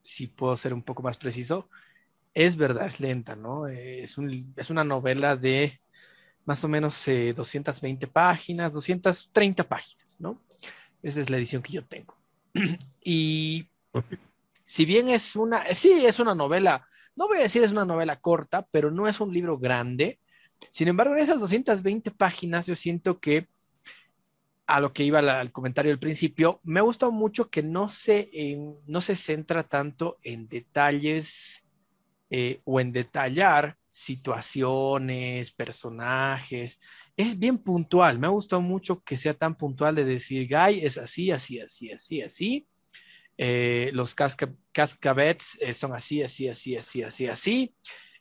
si 0.02 0.28
puedo 0.28 0.58
ser 0.58 0.74
un 0.74 0.82
poco 0.82 1.04
más 1.04 1.18
preciso, 1.18 1.70
es 2.34 2.56
verdad, 2.56 2.86
es 2.86 3.00
lenta, 3.00 3.36
¿no? 3.36 3.68
Es, 3.68 4.18
es 4.56 4.70
una 4.70 4.84
novela 4.84 5.36
de 5.36 5.80
más 6.46 6.64
o 6.64 6.68
menos 6.68 7.06
220 7.06 8.06
eh, 8.06 8.10
páginas, 8.10 8.74
230 8.74 9.68
páginas, 9.68 10.20
¿no? 10.20 10.42
Esa 11.04 11.22
es 11.22 11.30
la 11.30 11.38
edición 11.38 11.62
que 11.62 11.74
yo 11.74 11.86
tengo. 11.86 12.16
y 13.04 13.68
si 14.66 14.86
bien 14.86 15.10
es 15.10 15.36
una, 15.36 15.64
sí, 15.74 16.06
es 16.06 16.20
una 16.20 16.36
novela, 16.36 16.88
no 17.16 17.28
voy 17.28 17.40
a 17.40 17.42
decir 17.42 17.64
es 17.64 17.72
una 17.72 17.86
novela 17.86 18.20
corta, 18.20 18.68
pero 18.72 18.92
no 18.92 19.08
es 19.08 19.20
un 19.20 19.34
libro 19.34 19.58
grande. 19.58 20.20
Sin 20.70 20.88
embargo, 20.88 21.16
en 21.16 21.22
esas 21.22 21.40
220 21.40 22.12
páginas 22.12 22.68
yo 22.68 22.76
siento 22.76 23.20
que 23.20 23.48
a 24.68 24.80
lo 24.80 24.94
que 24.94 25.04
iba 25.04 25.20
al 25.20 25.52
comentario 25.52 25.92
del 25.92 26.00
principio, 26.00 26.62
me 26.64 26.80
ha 26.80 26.84
gustado 26.84 27.12
mucho 27.12 27.50
que 27.50 27.62
no 27.62 27.90
se, 27.90 28.30
no 28.88 29.02
se 29.02 29.18
centra 29.18 29.64
tanto 29.64 30.18
en 30.24 30.48
detalles 30.48 31.66
eh, 32.32 32.62
o 32.64 32.80
en 32.80 32.94
detallar 32.94 33.78
situaciones, 33.92 35.52
personajes. 35.52 36.80
Es 37.18 37.38
bien 37.38 37.58
puntual. 37.58 38.20
Me 38.20 38.28
ha 38.28 38.30
gustado 38.30 38.62
mucho 38.62 39.02
que 39.04 39.18
sea 39.18 39.34
tan 39.34 39.56
puntual 39.56 39.96
de 39.96 40.06
decir, 40.06 40.48
Guy 40.48 40.80
es 40.80 40.98
así, 40.98 41.30
así, 41.30 41.60
así, 41.60 41.92
así, 41.92 42.22
así. 42.22 42.68
Eh, 43.38 43.90
los 43.94 44.16
cascabets 44.16 45.58
eh, 45.60 45.74
son 45.74 45.94
así, 45.94 46.24
así, 46.24 46.48
así, 46.48 46.78
así, 46.78 47.04
así, 47.04 47.28
así. 47.28 47.76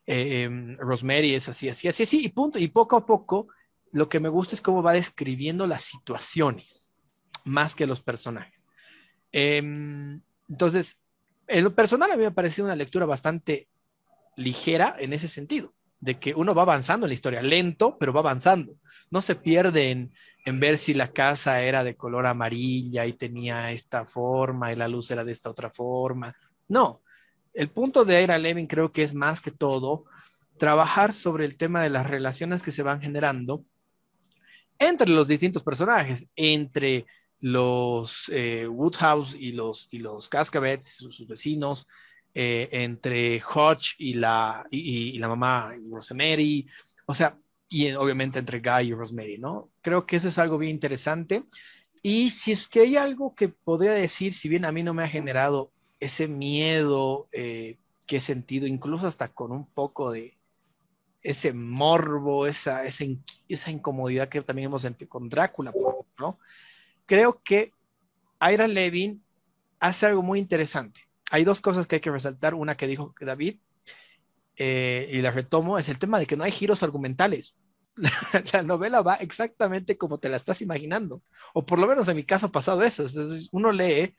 Em, 0.06 0.76
Rosemary 0.76 1.34
es 1.34 1.48
así, 1.48 1.68
así, 1.68 1.86
así, 1.86 2.02
así. 2.02 2.24
Y 2.24 2.30
punto. 2.30 2.58
Y 2.58 2.66
poco 2.66 2.96
a 2.96 3.06
poco, 3.06 3.46
lo 3.92 4.08
que 4.08 4.18
me 4.18 4.28
gusta 4.28 4.56
es 4.56 4.60
cómo 4.60 4.82
va 4.82 4.92
describiendo 4.92 5.68
las 5.68 5.84
situaciones, 5.84 6.92
más 7.44 7.76
que 7.76 7.86
los 7.86 8.00
personajes. 8.00 8.66
Em, 9.30 10.20
entonces, 10.48 10.98
en 11.46 11.62
lo 11.62 11.74
personal 11.76 12.10
a 12.10 12.16
mí 12.16 12.22
me 12.22 12.26
ha 12.26 12.34
parecido 12.34 12.66
una 12.66 12.74
lectura 12.74 13.06
bastante 13.06 13.68
ligera 14.40 14.94
en 14.99 15.12
ese 15.12 15.28
sentido, 15.28 15.75
de 16.00 16.18
que 16.18 16.35
uno 16.35 16.54
va 16.54 16.62
avanzando 16.62 17.06
en 17.06 17.11
la 17.11 17.14
historia, 17.14 17.42
lento, 17.42 17.97
pero 17.99 18.12
va 18.12 18.20
avanzando. 18.20 18.76
No 19.11 19.20
se 19.23 19.37
pierde 19.37 19.90
en, 19.90 20.61
ver 20.61 20.78
si 20.78 20.94
la 20.94 21.12
casa 21.12 21.62
era 21.62 21.85
de 21.85 21.97
color 21.97 22.26
amarilla 22.26 23.06
y 23.06 23.12
tenía 23.12 23.70
esta 23.70 24.06
forma 24.06 24.73
y 24.73 24.76
la 24.76 24.88
luz 24.88 25.11
era 25.11 25.25
de 25.25 25.32
esta 25.32 25.50
otra 25.50 25.70
forma. 25.70 26.35
No, 26.68 27.02
el 27.52 27.68
punto 27.68 28.04
de 28.04 28.23
Ira 28.23 28.38
Levin 28.38 28.66
creo 28.66 28.90
que 28.90 29.02
es 29.02 29.14
más 29.14 29.40
que 29.40 29.50
todo 29.50 30.04
trabajar 30.59 31.12
sobre 31.12 31.44
el 31.44 31.56
tema 31.56 31.82
de 31.82 31.90
las 31.90 32.09
relaciones 32.09 32.62
que 32.62 32.70
se 32.70 32.82
van 32.82 33.00
generando 33.00 33.64
entre 34.78 35.11
los 35.11 35.28
distintos 35.28 35.62
personajes, 35.62 36.26
entre 36.37 37.06
los 37.40 38.30
eh, 38.32 38.66
Woodhouse 38.66 39.35
y 39.35 39.52
los, 39.52 39.88
y 39.90 39.99
los 39.99 40.28
Cascabets, 40.28 40.97
sus 40.97 41.26
vecinos, 41.26 41.87
eh, 42.32 42.68
entre 42.72 43.42
Hodge 43.42 43.96
y 43.99 44.14
la, 44.14 44.64
y, 44.70 45.18
la 45.18 45.26
mamá 45.26 45.75
Rosemary, 45.90 46.64
o 47.06 47.14
sea, 47.14 47.37
y 47.68 47.90
obviamente 47.92 48.38
entre 48.38 48.60
Guy 48.60 48.88
y 48.88 48.94
Rosemary, 48.94 49.38
¿no? 49.38 49.70
Creo 49.82 50.06
que 50.06 50.16
eso 50.16 50.28
es 50.28 50.38
algo 50.38 50.56
bien 50.56 50.70
interesante. 50.70 51.44
Y 52.02 52.30
si 52.30 52.52
es 52.52 52.68
que 52.68 52.80
hay 52.80 52.96
algo 52.96 53.34
que 53.34 53.49
podría 53.49 53.92
decir, 53.92 54.32
si 54.32 54.49
bien 54.49 54.64
a 54.64 54.72
mí 54.72 54.82
no 54.82 54.94
me 54.94 55.02
ha 55.02 55.08
generado 55.08 55.72
ese 55.99 56.28
miedo 56.28 57.28
eh, 57.32 57.78
que 58.06 58.16
he 58.16 58.20
sentido, 58.20 58.66
incluso 58.66 59.06
hasta 59.06 59.28
con 59.28 59.52
un 59.52 59.66
poco 59.66 60.12
de 60.12 60.38
ese 61.22 61.52
morbo, 61.52 62.46
esa, 62.46 62.84
esa, 62.84 63.04
esa 63.49 63.70
incomodidad 63.70 64.28
que 64.28 64.40
también 64.42 64.66
hemos 64.66 64.82
sentido 64.82 65.08
con 65.08 65.28
Drácula, 65.28 65.72
por 65.72 65.94
ejemplo, 65.94 66.38
creo 67.06 67.42
que 67.42 67.72
Ira 68.40 68.68
Levin 68.68 69.22
hace 69.80 70.06
algo 70.06 70.22
muy 70.22 70.38
interesante 70.38 71.09
hay 71.30 71.44
dos 71.44 71.60
cosas 71.60 71.87
que 71.87 71.96
hay 71.96 72.00
que 72.00 72.10
resaltar. 72.10 72.54
Una 72.54 72.76
que 72.76 72.87
dijo 72.87 73.14
David, 73.20 73.58
eh, 74.56 75.08
y 75.10 75.22
la 75.22 75.30
retomo, 75.30 75.78
es 75.78 75.88
el 75.88 75.99
tema 75.99 76.18
de 76.18 76.26
que 76.26 76.37
no 76.37 76.44
hay 76.44 76.52
giros 76.52 76.82
argumentales. 76.82 77.56
La, 78.52 78.62
novela 78.62 79.02
va 79.02 79.14
exactamente 79.14 79.96
como 79.96 80.18
te 80.18 80.28
la 80.28 80.37
estás 80.37 80.60
imaginando. 80.60 81.22
O 81.54 81.64
por 81.64 81.78
lo 81.78 81.87
menos 81.87 82.08
en 82.08 82.16
mi 82.16 82.25
caso 82.25 82.46
ha 82.46 82.52
pasado 82.52 82.82
eso. 82.82 83.06
uno 83.52 83.72
lee, 83.72 84.14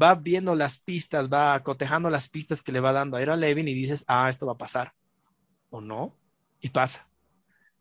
va 0.00 0.14
viendo 0.14 0.54
las 0.54 0.78
pistas, 0.78 1.28
va 1.28 1.62
cotejando 1.62 2.10
las 2.10 2.28
pistas 2.28 2.62
que 2.62 2.72
le 2.72 2.80
va 2.80 2.92
dando 2.92 3.16
a 3.16 3.22
Era 3.22 3.36
Levin 3.36 3.68
y 3.68 3.74
dices, 3.74 4.04
ah, 4.08 4.28
esto 4.30 4.46
va 4.46 4.52
a 4.52 4.58
pasar. 4.58 4.94
O 5.70 5.80
no, 5.80 6.16
y 6.60 6.68
pasa. 6.68 7.08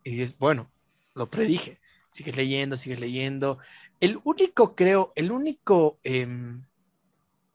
Y 0.04 0.12
dices, 0.12 0.38
bueno, 0.38 0.72
lo 1.14 1.30
predije. 1.30 1.80
Sigues 2.10 2.38
leyendo, 2.38 2.76
sigues 2.76 3.00
leyendo. 3.00 3.60
El 4.00 4.20
único, 4.24 4.76
creo, 4.76 5.14
el 5.16 5.32
único 5.32 6.00
em, 6.04 6.66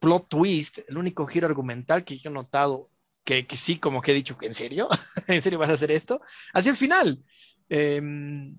plot 0.05 0.29
twist, 0.29 0.81
el 0.87 0.99
único 0.99 1.27
giro 1.27 1.47
argumental 1.47 2.05
que 2.05 2.19
yo 2.19 2.29
he 2.29 2.33
notado 2.33 2.91
que, 3.25 3.47
sí, 3.57 3.79
como 3.79 4.03
que 4.03 4.11
he 4.11 4.15
dicho, 4.15 4.37
¿en 4.43 4.53
serio? 4.53 4.87
¿En 5.29 5.41
serio 5.41 5.59
vas 5.59 5.71
a 5.71 5.73
hacer 5.73 5.91
esto? 5.91 6.21
Hacia 6.53 6.69
el 6.69 6.77
final. 6.77 7.25
Em, 7.71 8.55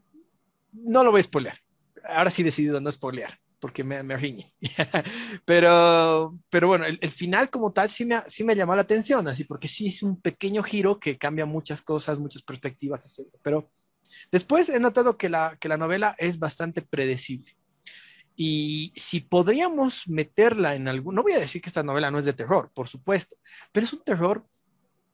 no 0.72 1.04
lo 1.04 1.12
voy 1.12 1.20
a 1.20 1.24
spoilear. 1.24 1.60
Ahora 2.04 2.32
sí 2.32 2.42
he 2.42 2.46
decidido 2.46 2.82
no 2.82 2.92
spoilear, 2.92 3.40
porque 3.60 3.84
me, 3.84 4.02
me 4.02 4.18
riñe. 4.18 4.52
pero, 5.46 6.36
pero 6.50 6.68
bueno, 6.68 6.86
el, 6.86 7.12
final 7.12 7.52
como 7.52 7.72
tal 7.72 7.92
sí 7.92 8.06
me, 8.06 8.24
sí 8.26 8.44
me 8.44 8.56
llamó 8.56 8.76
la 8.76 8.82
atención, 8.82 9.28
así, 9.28 9.44
porque 9.44 9.68
sí 9.68 9.86
es 9.86 10.02
un 10.02 10.20
pequeño 10.20 10.64
giro 10.64 11.00
que 11.00 11.20
cambia 11.20 11.46
muchas 11.46 11.84
cosas, 11.84 12.18
muchas 12.18 12.42
perspectivas, 12.42 13.22
Pero 13.44 13.70
después 14.32 14.70
he 14.70 14.80
notado 14.80 15.16
que 15.16 15.30
la, 15.30 15.58
que 15.60 15.70
la 15.70 15.78
novela 15.78 16.16
es 16.18 16.40
bastante 16.40 16.82
predecible. 16.82 17.56
Y 18.36 18.92
si 18.96 19.22
podríamos 19.22 20.08
meterla 20.08 20.76
en 20.76 20.88
algún, 20.88 21.16
no 21.16 21.24
voy 21.24 21.34
a 21.34 21.40
decir 21.40 21.62
que 21.62 21.70
esta 21.70 21.84
novela 21.84 22.12
no 22.12 22.20
es 22.20 22.26
de 22.26 22.34
terror, 22.34 22.72
por 22.74 22.88
supuesto, 22.88 23.36
pero 23.72 23.86
es 23.86 23.94
un 23.94 24.04
terror 24.04 24.46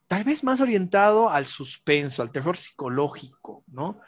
tal 0.07 0.23
vez 0.23 0.43
más 0.43 0.59
orientado 0.59 1.29
al 1.29 1.45
suspenso, 1.45 2.21
al 2.21 2.31
terror 2.31 2.57
psicológico, 2.57 3.63
¿no? 3.67 4.01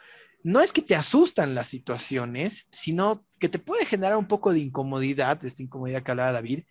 No 0.44 0.60
es 0.60 0.74
que 0.74 0.82
te 0.82 0.96
asustan 0.96 1.56
las 1.56 1.68
situaciones, 1.68 2.68
sino 2.72 3.26
que 3.40 3.48
te 3.48 3.60
puede 3.60 3.86
generar 3.86 4.18
un 4.18 4.28
poco 4.28 4.52
de 4.52 4.60
incomodidad, 4.60 5.44
esta 5.46 5.64
incomodidad 5.64 6.04
que 6.04 6.12
hablaba 6.12 6.34
David, 6.34 6.64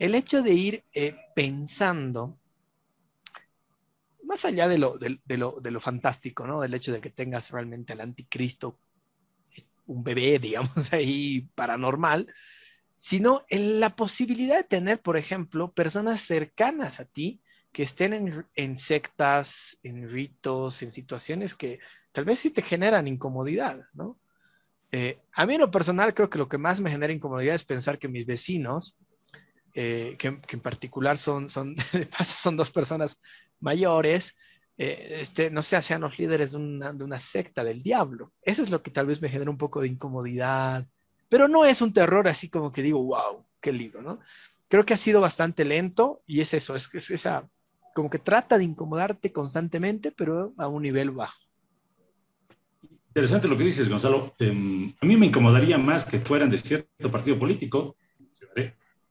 el 0.00 0.14
hecho 0.16 0.42
de 0.42 0.54
ir 0.54 0.84
eh, 0.92 1.14
pensando 1.36 2.36
más 4.24 4.44
allá 4.44 4.68
de 4.68 4.78
lo, 4.78 4.96
de, 4.98 5.18
lo, 5.36 5.60
de 5.60 5.70
lo 5.70 5.80
fantástico, 5.80 6.46
¿no? 6.46 6.60
Del 6.60 6.74
hecho 6.74 6.92
de 6.92 7.00
que 7.00 7.10
tengas 7.10 7.50
realmente 7.50 7.92
al 7.92 8.00
anticristo 8.00 8.78
un 9.90 10.04
bebé, 10.04 10.38
digamos, 10.40 10.92
ahí 10.92 11.48
paranormal, 11.54 12.32
sino 12.98 13.44
en 13.48 13.80
la 13.80 13.96
posibilidad 13.96 14.56
de 14.56 14.64
tener, 14.64 15.00
por 15.00 15.16
ejemplo, 15.16 15.72
personas 15.72 16.20
cercanas 16.20 17.00
a 17.00 17.04
ti 17.04 17.40
que 17.72 17.82
estén 17.84 18.46
en, 18.54 18.76
sectas, 18.76 19.78
en 19.82 20.10
ritos, 20.10 20.82
en 20.82 20.90
situaciones 20.90 21.54
que 21.54 21.78
tal 22.12 22.24
vez 22.24 22.40
sí 22.40 22.50
te 22.50 22.62
generan 22.62 23.06
incomodidad, 23.06 23.80
¿no? 23.92 24.18
Eh, 24.92 25.20
a 25.32 25.46
mí 25.46 25.54
en 25.54 25.60
lo 25.60 25.70
personal 25.70 26.12
creo 26.14 26.28
que 26.28 26.38
lo 26.38 26.48
que 26.48 26.58
más 26.58 26.80
me 26.80 26.90
genera 26.90 27.12
incomodidad 27.12 27.54
es 27.54 27.64
pensar 27.64 28.00
que 28.00 28.08
mis 28.08 28.26
vecinos, 28.26 28.98
eh, 29.74 30.16
que, 30.18 30.26
en 30.26 30.60
particular 30.60 31.16
son, 31.16 31.48
son, 31.48 31.76
son 32.24 32.56
dos 32.56 32.72
personas 32.72 33.20
mayores, 33.60 34.34
eh, 34.82 35.18
este, 35.20 35.50
no 35.50 35.62
sé, 35.62 35.82
sean 35.82 36.00
los 36.00 36.18
líderes 36.18 36.52
de 36.52 36.56
una, 36.58 37.18
secta 37.18 37.62
del 37.62 37.82
diablo. 37.82 38.32
Eso 38.40 38.62
es 38.62 38.70
lo 38.70 38.82
que 38.82 38.90
tal 38.90 39.04
vez 39.04 39.20
me 39.20 39.28
genera 39.28 39.50
un 39.50 39.58
poco 39.58 39.82
de 39.82 39.88
incomodidad, 39.88 40.88
pero 41.28 41.48
no 41.48 41.66
es 41.66 41.82
un 41.82 41.92
terror 41.92 42.26
así 42.28 42.48
como 42.48 42.72
que 42.72 42.80
digo, 42.80 43.02
wow, 43.02 43.44
qué 43.60 43.74
libro, 43.74 44.00
¿no? 44.00 44.20
Creo 44.70 44.86
que 44.86 44.94
ha 44.94 44.96
sido 44.96 45.20
bastante 45.20 45.66
lento 45.66 46.22
y 46.26 46.40
es 46.40 46.54
eso, 46.54 46.76
es, 46.76 46.88
es 46.94 47.10
esa, 47.10 47.46
como 47.94 48.08
que 48.08 48.18
trata 48.18 48.56
de 48.56 48.64
incomodarte 48.64 49.32
constantemente, 49.32 50.12
pero 50.12 50.54
a 50.56 50.66
un 50.66 50.80
nivel 50.80 51.10
bajo. 51.10 51.38
Interesante 53.08 53.48
lo 53.48 53.58
que 53.58 53.64
dices, 53.64 53.86
Gonzalo. 53.86 54.34
Em, 54.38 54.94
a 54.98 55.04
mí 55.04 55.14
me 55.18 55.26
incomodaría 55.26 55.76
más 55.76 56.06
que 56.06 56.20
fueran 56.20 56.48
de 56.48 56.56
cierto 56.56 57.10
partido 57.10 57.38
político, 57.38 57.96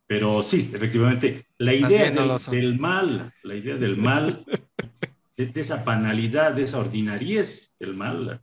pero 0.08 0.42
sí, 0.42 0.72
efectivamente, 0.74 1.46
la 1.60 1.76
idea 1.76 2.10
del, 2.10 2.80
mal, 2.80 3.08
la 3.44 3.54
idea 3.54 3.76
del 3.76 3.98
mal 3.98 4.44
de, 5.46 5.62
esa 5.62 5.84
banalidad, 5.84 6.54
de 6.54 6.64
esa 6.64 6.80
ordinariez, 6.80 7.76
el 7.80 7.96
mal 7.96 8.42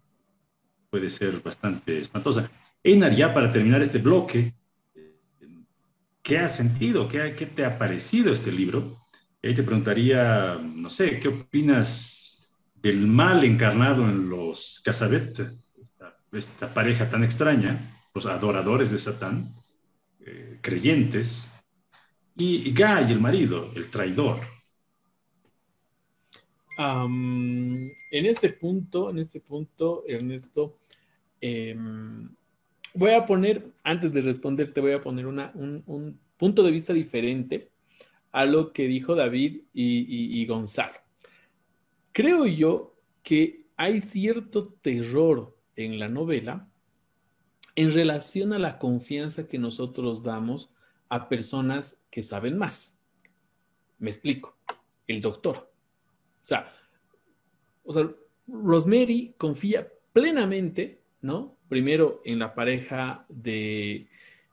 puede 0.89 1.11
ser 1.11 1.43
bastante 1.43 2.01
espantosa. 2.01 2.51
Einar, 2.83 3.15
ya 3.15 3.35
para 3.35 3.51
terminar 3.51 3.83
este 3.83 3.99
bloque, 3.99 4.55
¿qué 6.23 6.39
has 6.39 6.57
sentido? 6.57 7.09
¿Qué, 7.09 7.35
¿Qué, 7.37 7.47
te 7.47 7.65
ha 7.65 7.79
parecido 7.79 8.33
este 8.33 8.51
libro? 8.51 8.97
Y 9.43 9.49
ahí 9.49 9.55
te 9.55 9.63
preguntaría, 9.63 10.59
no 10.59 10.89
sé, 10.89 11.21
¿qué 11.21 11.29
opinas 11.29 12.51
del 12.75 13.07
mal 13.07 13.45
encarnado 13.45 14.09
en 14.09 14.29
los 14.31 14.81
Casabet, 14.85 15.41
esta, 16.33 16.73
pareja 16.73 17.09
tan 17.09 17.25
extraña? 17.25 17.93
los 18.15 18.25
adoradores 18.25 18.91
de 18.91 18.99
Satán, 18.99 19.55
eh, 20.21 20.59
creyentes, 20.63 21.47
y 22.35 22.73
Guy, 22.73 23.13
el 23.13 23.21
marido, 23.21 23.71
el 23.77 23.91
traidor. 23.91 24.41
En 26.79 27.93
este 28.11 28.51
punto, 28.51 29.11
en 29.11 29.19
este 29.19 29.41
punto, 29.41 30.05
Ernesto, 30.07 30.77
em, 31.41 32.29
voy 32.95 33.13
a 33.13 33.25
poner, 33.25 33.67
antes 33.83 34.13
de 34.13 34.21
responder, 34.21 34.73
te 34.73 34.81
voy 34.81 34.93
a 34.93 35.03
poner 35.03 35.27
un, 35.27 36.21
punto 36.37 36.63
de 36.63 36.71
vista 36.71 36.93
diferente 36.93 37.71
a 38.33 38.45
lo 38.45 38.73
que 38.73 38.87
dijo 38.87 39.15
David 39.15 39.63
y 39.73 40.47
Gonzalo. 40.47 40.99
Creo 42.13 42.47
yo 42.47 42.93
que 43.23 43.65
hay 43.77 44.01
cierto 44.01 44.69
terror 44.83 45.55
en 45.77 45.99
la 45.99 46.09
novela 46.09 46.67
en 47.77 47.93
relación 47.93 48.55
a 48.55 48.59
la 48.59 48.79
confianza 48.79 49.47
que 49.47 49.59
nosotros 49.59 50.23
damos 50.23 50.71
a 51.11 51.29
personas 51.29 52.01
que 52.11 52.23
saben 52.23 52.57
más. 52.57 52.99
Me 53.99 54.11
explico. 54.11 54.57
El 55.07 55.21
doctor. 55.21 55.71
O 56.47 56.49
sea, 56.49 56.73
o 57.83 57.93
sea, 57.93 58.09
Rosemary 58.47 59.35
confía 59.37 59.89
plenamente, 60.13 60.99
¿no? 61.23 61.57
Primero 61.69 62.23
en 62.25 62.39
la 62.39 62.55
pareja 62.55 63.25
de, 63.29 64.07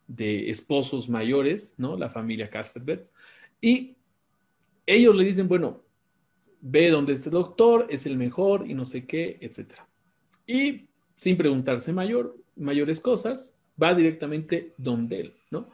de 0.07 0.49
esposos 0.49 1.07
mayores, 1.07 1.75
¿no? 1.77 1.95
La 1.95 2.09
familia 2.09 2.49
Casterbet. 2.49 3.11
Y 3.61 3.91
ellos 4.87 5.15
le 5.15 5.23
dicen, 5.23 5.47
bueno, 5.47 5.79
ve 6.61 6.89
dónde 6.89 7.13
este 7.13 7.29
doctor, 7.29 7.85
es 7.89 8.07
el 8.07 8.17
mejor 8.17 8.67
y 8.67 8.73
no 8.73 8.87
sé 8.87 9.05
qué, 9.05 9.37
etc. 9.41 9.73
Y 10.47 10.87
sin 11.15 11.37
preguntarse 11.37 11.93
mayor, 11.93 12.35
mayores 12.55 12.99
cosas, 12.99 13.55
va 13.81 13.93
directamente 13.93 14.71
donde 14.77 15.19
él, 15.21 15.33
¿no? 15.51 15.69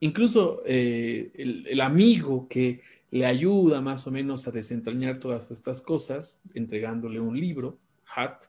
Incluso 0.00 0.62
eh, 0.66 1.30
el, 1.36 1.80
amigo 1.80 2.48
que 2.48 2.80
le 3.12 3.26
ayuda 3.26 3.82
más 3.82 4.06
o 4.06 4.10
menos 4.10 4.48
a 4.48 4.50
desentrañar 4.50 5.20
todas 5.20 5.50
estas 5.50 5.82
cosas, 5.82 6.40
entregándole 6.54 7.20
un 7.20 7.38
libro, 7.38 7.78
Hat, 8.14 8.44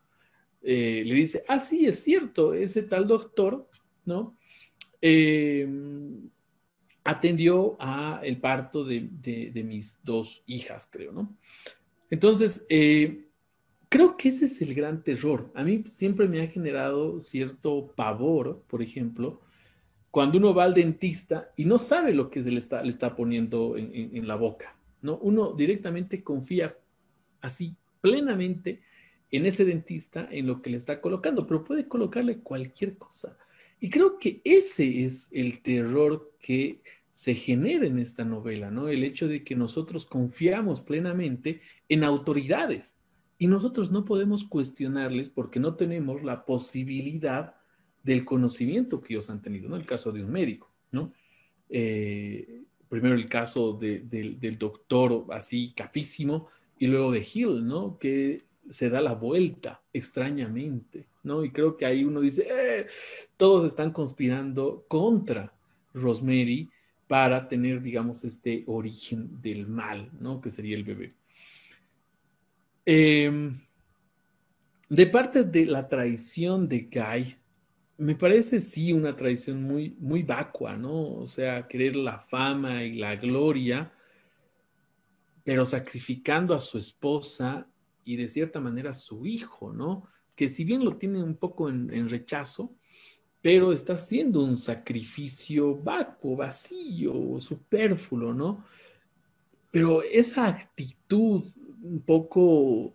eh, 0.61 1.03
le 1.05 1.13
dice, 1.13 1.43
ah, 1.49 1.59
sí, 1.59 1.85
es 1.85 2.01
cierto, 2.01 2.53
ese 2.53 2.83
tal 2.83 3.05
doctor, 3.05 3.67
¿no? 4.05 4.37
Eh, 5.01 5.67
atendió 7.03 7.75
a 7.77 8.21
el 8.23 8.37
parto 8.37 8.85
de, 8.85 9.01
mis 9.65 9.99
dos 10.01 10.43
hijas, 10.47 10.87
creo, 10.89 11.11
¿no? 11.11 11.29
Entonces, 12.09 12.65
creo 13.89 14.15
que 14.15 14.29
ese 14.29 14.45
es 14.45 14.61
el 14.61 14.73
gran 14.73 15.03
terror. 15.03 15.51
A 15.55 15.63
mí 15.63 15.83
siempre 15.89 16.29
me 16.29 16.41
ha 16.41 16.47
generado 16.47 17.21
cierto 17.21 17.91
pavor, 17.97 18.63
por 18.69 18.81
ejemplo, 18.81 19.41
cuando 20.13 20.37
uno 20.37 20.53
va 20.53 20.65
al 20.65 20.75
dentista 20.75 21.49
y 21.57 21.65
no 21.65 21.79
sabe 21.79 22.13
lo 22.13 22.29
que 22.29 22.43
se 22.43 22.51
le 22.51 22.59
está, 22.59 23.15
poniendo 23.15 23.75
en, 23.77 24.27
la 24.27 24.35
boca, 24.35 24.75
¿no? 25.01 25.17
Uno 25.17 25.53
directamente 25.53 26.23
confía 26.23 26.75
así 27.41 27.75
plenamente 27.99 28.83
en 29.31 29.47
ese 29.47 29.65
dentista, 29.65 30.27
en 30.29 30.45
lo 30.45 30.61
que 30.61 30.69
le 30.69 30.77
está 30.77 31.01
colocando, 31.01 31.47
pero 31.47 31.63
puede 31.63 31.87
colocarle 31.87 32.37
cualquier 32.37 32.95
cosa. 32.95 33.35
Y 33.79 33.89
creo 33.89 34.19
que 34.19 34.39
ese 34.43 35.03
es 35.03 35.29
el 35.31 35.63
terror 35.63 36.29
que 36.43 36.77
se 37.15 37.33
genera 37.33 37.87
en 37.87 37.97
esta 37.97 38.23
novela, 38.23 38.69
¿no? 38.69 38.89
El 38.89 39.03
hecho 39.03 39.27
de 39.27 39.43
que 39.43 39.55
nosotros 39.55 40.05
confiamos 40.05 40.81
plenamente 40.81 41.59
en 41.89 42.03
autoridades 42.03 42.97
y 43.39 43.47
nosotros 43.47 43.89
no 43.89 44.05
podemos 44.05 44.43
cuestionarles 44.43 45.31
porque 45.31 45.59
no 45.59 45.73
tenemos 45.73 46.23
la 46.23 46.45
posibilidad 46.45 47.55
del 48.03 48.25
conocimiento 48.25 49.01
que 49.01 49.13
ellos 49.13 49.29
han 49.29 49.41
tenido, 49.41 49.69
¿no? 49.69 49.75
El 49.75 49.85
caso 49.85 50.11
de 50.11 50.23
un 50.23 50.31
médico, 50.31 50.69
¿no? 50.91 51.11
Eh, 51.69 52.61
primero 52.89 53.15
el 53.15 53.27
caso 53.27 53.73
del 53.73 54.57
doctor 54.59 55.25
así 55.31 55.73
capísimo 55.75 56.49
y 56.77 56.87
luego 56.87 57.11
de 57.11 57.25
Hill, 57.33 57.65
¿no? 57.65 57.97
Que 57.97 58.41
se 58.69 58.89
da 58.89 59.01
la 59.01 59.13
vuelta 59.13 59.81
extrañamente, 59.91 61.05
¿no? 61.23 61.43
Y 61.43 61.51
creo 61.51 61.77
que 61.77 61.85
ahí 61.85 62.03
uno 62.03 62.21
dice, 62.21 62.47
eh, 62.49 62.87
todos 63.37 63.65
están 63.67 63.91
conspirando 63.91 64.83
contra 64.87 65.51
Rosemary 65.93 66.69
para 67.07 67.47
tener, 67.47 67.81
digamos, 67.81 68.23
este 68.23 68.63
origen 68.67 69.41
del 69.41 69.67
mal, 69.67 70.09
¿no? 70.19 70.41
Que 70.41 70.51
sería 70.51 70.75
el 70.75 70.83
bebé. 70.83 71.13
Em, 72.85 73.59
de 74.89 75.07
parte 75.07 75.43
de 75.43 75.65
la 75.65 75.87
traición 75.87 76.67
de 76.67 76.89
Guy, 76.91 77.35
me 77.97 78.15
parece 78.15 78.59
sí 78.59 78.91
una 78.91 79.15
traición 79.15 79.63
muy, 79.63 79.95
muy 79.99 80.23
vacua, 80.23 80.75
¿no? 80.75 81.13
O 81.13 81.27
sea, 81.27 81.67
querer 81.67 81.95
la 81.95 82.19
fama 82.19 82.83
y 82.83 82.95
la 82.95 83.15
gloria, 83.15 83.91
pero 85.43 85.65
sacrificando 85.65 86.53
a 86.53 86.61
su 86.61 86.77
esposa 86.77 87.67
y 88.03 88.15
de 88.15 88.27
cierta 88.27 88.59
manera 88.59 88.91
a 88.91 88.95
su 88.95 89.25
hijo, 89.25 89.71
¿no? 89.71 90.07
Que 90.35 90.49
si 90.49 90.63
bien 90.63 90.83
lo 90.83 90.97
tiene 90.97 91.21
un 91.21 91.35
poco 91.35 91.69
en, 91.69 92.09
rechazo, 92.09 92.71
pero 93.41 93.71
está 93.71 93.93
haciendo 93.93 94.43
un 94.43 94.57
sacrificio 94.57 95.75
vacuo, 95.75 96.35
vacío, 96.35 97.39
superfluo, 97.39 98.33
¿no? 98.33 98.65
Pero 99.69 100.01
esa 100.01 100.47
actitud 100.47 101.43
un 101.83 102.01
poco 102.01 102.93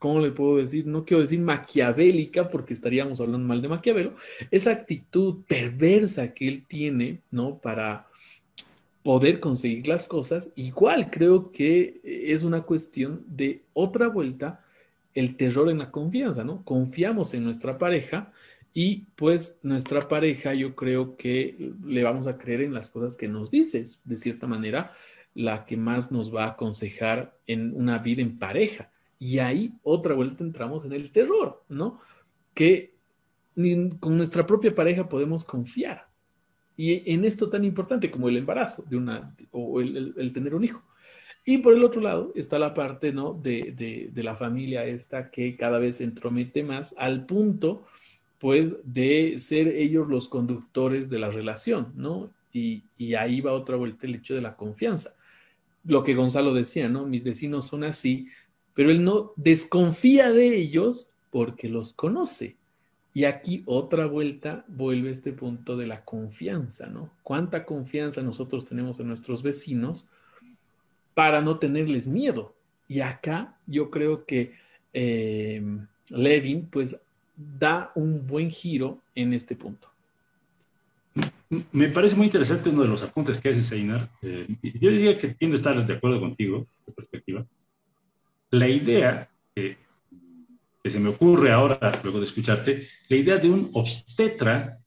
¿cómo 0.00 0.18
le 0.18 0.32
puedo 0.32 0.56
decir? 0.56 0.86
No 0.86 1.04
quiero 1.04 1.20
decir 1.20 1.38
maquiavélica 1.38 2.50
porque 2.50 2.74
estaríamos 2.74 3.20
hablando 3.20 3.46
mal 3.46 3.62
de 3.62 3.68
Maquiavelo, 3.68 4.14
esa 4.50 4.72
actitud 4.72 5.44
perversa 5.46 6.32
que 6.34 6.48
él 6.48 6.64
tiene, 6.66 7.20
¿no? 7.30 7.58
Para 7.58 8.06
poder 9.02 9.40
conseguir 9.40 9.86
las 9.86 10.06
cosas, 10.06 10.52
igual 10.56 11.10
creo 11.10 11.52
que 11.52 12.00
es 12.02 12.42
una 12.44 12.62
cuestión 12.62 13.22
de 13.28 13.60
otra 13.74 14.08
vuelta 14.08 14.64
el 15.14 15.36
terror 15.36 15.68
en 15.68 15.78
la 15.78 15.90
confianza, 15.90 16.44
¿no? 16.44 16.64
Confiamos 16.64 17.34
en 17.34 17.44
nuestra 17.44 17.76
pareja 17.76 18.32
y 18.72 19.04
pues 19.16 19.58
nuestra 19.62 20.00
pareja 20.08 20.54
yo 20.54 20.74
creo 20.74 21.16
que 21.16 21.72
le 21.84 22.02
vamos 22.02 22.26
a 22.26 22.38
creer 22.38 22.62
en 22.62 22.72
las 22.72 22.88
cosas 22.88 23.16
que 23.16 23.28
nos 23.28 23.50
dices, 23.50 24.00
de 24.04 24.16
cierta 24.16 24.46
manera, 24.46 24.94
la 25.34 25.66
que 25.66 25.76
más 25.76 26.10
nos 26.10 26.34
va 26.34 26.44
a 26.44 26.50
aconsejar 26.52 27.32
en 27.46 27.74
una 27.76 27.98
vida 27.98 28.22
en 28.22 28.38
pareja. 28.38 28.88
Y 29.20 29.38
ahí 29.38 29.70
otra 29.82 30.14
vuelta 30.14 30.42
entramos 30.42 30.86
en 30.86 30.94
el 30.94 31.12
terror, 31.12 31.62
¿no? 31.68 32.00
Que 32.54 32.90
con 34.00 34.16
nuestra 34.16 34.46
propia 34.46 34.74
pareja 34.74 35.08
podemos 35.08 35.44
confiar. 35.44 36.04
Y 36.76 37.12
en 37.12 37.26
esto 37.26 37.50
tan 37.50 37.62
importante 37.66 38.10
como 38.10 38.30
el 38.30 38.38
embarazo 38.38 38.82
de 38.88 38.96
una, 38.96 39.34
o 39.50 39.82
el, 39.82 40.32
tener 40.32 40.54
un 40.54 40.64
hijo. 40.64 40.82
Y 41.44 41.58
por 41.58 41.74
el 41.74 41.84
otro 41.84 42.00
lado 42.00 42.32
está 42.34 42.58
la 42.58 42.72
parte, 42.72 43.12
¿no? 43.12 43.34
De, 43.34 44.10
de, 44.10 44.22
la 44.22 44.34
familia 44.34 44.86
esta 44.86 45.30
que 45.30 45.54
cada 45.56 45.78
vez 45.78 45.96
se 45.96 46.04
entromete 46.04 46.62
más 46.62 46.94
al 46.96 47.26
punto, 47.26 47.84
pues, 48.38 48.76
de 48.84 49.38
ser 49.38 49.68
ellos 49.68 50.08
los 50.08 50.28
conductores 50.28 51.10
de 51.10 51.18
la 51.18 51.28
relación, 51.28 51.92
¿no? 51.96 52.30
Y, 52.54 52.84
y 52.96 53.14
ahí 53.14 53.42
va 53.42 53.52
otra 53.52 53.76
vuelta 53.76 54.06
el 54.06 54.14
hecho 54.14 54.34
de 54.34 54.40
la 54.40 54.56
confianza. 54.56 55.10
Lo 55.84 56.02
que 56.02 56.14
Gonzalo 56.14 56.54
decía, 56.54 56.88
¿no? 56.88 57.06
Mis 57.06 57.24
vecinos 57.24 57.66
son 57.66 57.84
así, 57.84 58.28
pero 58.80 58.92
él 58.92 59.04
no 59.04 59.32
desconfía 59.36 60.32
de 60.32 60.56
ellos 60.56 61.08
porque 61.30 61.68
los 61.68 61.92
conoce. 61.92 62.56
Y 63.12 63.24
aquí 63.24 63.62
otra 63.66 64.06
vuelta 64.06 64.64
vuelve 64.68 65.10
este 65.10 65.32
punto 65.32 65.76
de 65.76 65.86
la 65.86 66.02
confianza, 66.02 66.86
¿no? 66.86 67.10
¿Cuánta 67.22 67.66
confianza 67.66 68.22
nosotros 68.22 68.64
tenemos 68.64 68.98
en 68.98 69.08
nuestros 69.08 69.42
vecinos 69.42 70.08
para 71.12 71.42
no 71.42 71.58
tenerles 71.58 72.08
miedo? 72.08 72.54
Y 72.88 73.02
acá 73.02 73.54
yo 73.66 73.90
creo 73.90 74.24
que 74.24 74.54
eh, 74.94 75.60
Levin 76.08 76.66
pues 76.70 77.02
da 77.36 77.92
un 77.94 78.26
buen 78.26 78.50
giro 78.50 78.96
en 79.14 79.34
este 79.34 79.56
punto. 79.56 79.88
Me 81.70 81.90
parece 81.90 82.16
muy 82.16 82.24
interesante 82.24 82.70
uno 82.70 82.80
de 82.80 82.88
los 82.88 83.02
apuntes 83.02 83.36
que 83.36 83.50
hace 83.50 83.60
Seinar. 83.60 84.08
Eh, 84.22 84.46
yo 84.62 84.90
diría 84.90 85.18
que 85.18 85.28
tiendo 85.34 85.56
a 85.56 85.58
estar 85.58 85.86
de 85.86 85.92
acuerdo 85.92 86.18
contigo, 86.18 86.66
de 86.86 86.94
perspectiva 86.94 87.44
la 88.50 88.68
idea 88.68 89.28
que, 89.54 89.76
se 90.84 91.00
me 91.00 91.10
ocurre 91.10 91.52
ahora, 91.52 91.78
luego 92.02 92.18
de 92.18 92.24
escucharte, 92.24 92.88
la 93.08 93.16
idea 93.16 93.36
de 93.36 93.50
un 93.50 93.70
obstetra 93.74 94.78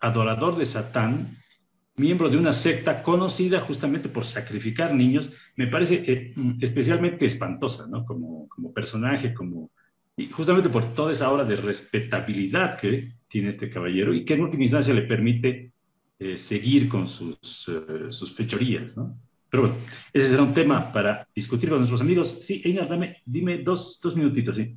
adorador 0.00 0.56
de 0.56 0.64
Satán, 0.64 1.36
miembro 1.96 2.28
de 2.28 2.38
una 2.38 2.52
secta 2.52 3.02
conocida 3.02 3.60
justamente 3.60 4.08
por 4.08 4.24
sacrificar 4.24 4.94
niños, 4.94 5.30
me 5.56 5.66
parece 5.66 6.02
eh, 6.06 6.34
especialmente 6.60 7.26
espantosa, 7.26 7.86
¿no? 7.86 8.04
Como, 8.04 8.48
como 8.48 8.72
personaje, 8.72 9.34
como, 9.34 9.70
y 10.16 10.28
justamente 10.28 10.70
por 10.70 10.94
toda 10.94 11.12
esa 11.12 11.30
obra 11.30 11.44
de 11.44 11.56
respetabilidad 11.56 12.78
que 12.78 13.12
tiene 13.28 13.50
este 13.50 13.70
caballero 13.70 14.14
y 14.14 14.24
que 14.24 14.34
en 14.34 14.42
última 14.42 14.64
instancia 14.64 14.94
le 14.94 15.02
permite 15.02 15.72
eh, 16.18 16.36
seguir 16.36 16.88
con 16.88 17.08
sus, 17.08 17.68
eh, 17.68 18.10
sus 18.10 18.32
fechorías, 18.32 18.96
¿no? 18.96 19.18
Pero 19.52 19.64
bueno, 19.64 19.76
ese 20.14 20.30
será 20.30 20.44
un 20.44 20.54
tema 20.54 20.90
para 20.90 21.28
discutir 21.34 21.68
con 21.68 21.78
nuestros 21.78 22.00
amigos. 22.00 22.38
Sí, 22.40 22.62
Einar, 22.64 22.88
dame, 22.88 23.18
dime 23.26 23.58
dos, 23.58 24.00
dos 24.02 24.16
minutitos, 24.16 24.56
sí. 24.56 24.74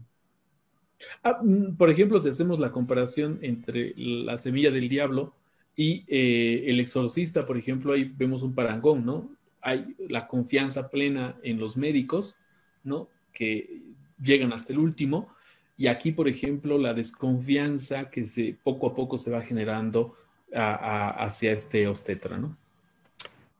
Ah, 1.24 1.38
mm, 1.42 1.78
por 1.78 1.90
ejemplo, 1.90 2.22
si 2.22 2.28
hacemos 2.28 2.60
la 2.60 2.72
comparación 2.72 3.40
entre 3.42 3.94
la 3.96 4.38
semilla 4.38 4.72
del 4.72 4.90
diablo 4.90 5.32
y 5.78 6.04
eh, 6.10 6.66
el 6.68 6.82
exorcista, 6.82 7.46
por 7.46 7.58
ejemplo, 7.58 7.94
ahí 7.94 8.12
vemos 8.18 8.42
un 8.42 8.54
parangón, 8.54 9.06
¿no? 9.06 9.30
Hay 9.62 9.96
la 10.10 10.28
confianza 10.28 10.92
plena 10.92 11.36
en 11.42 11.58
los 11.58 11.78
médicos, 11.78 12.36
¿no? 12.84 13.08
Que 13.34 13.80
llegan 14.22 14.52
hasta 14.52 14.74
el 14.74 14.80
último. 14.80 15.30
Y 15.78 15.88
aquí, 15.88 16.12
por 16.12 16.28
ejemplo, 16.28 16.78
la 16.78 16.94
desconfianza 16.94 18.10
que 18.10 18.26
se, 18.26 18.58
poco 18.62 18.88
a 18.88 18.94
poco 18.94 19.18
se 19.20 19.32
va 19.32 19.42
generando 19.42 20.18
hacia 20.54 21.54
este 21.54 21.88
obstetra, 21.88 22.38
¿no? 22.38 22.58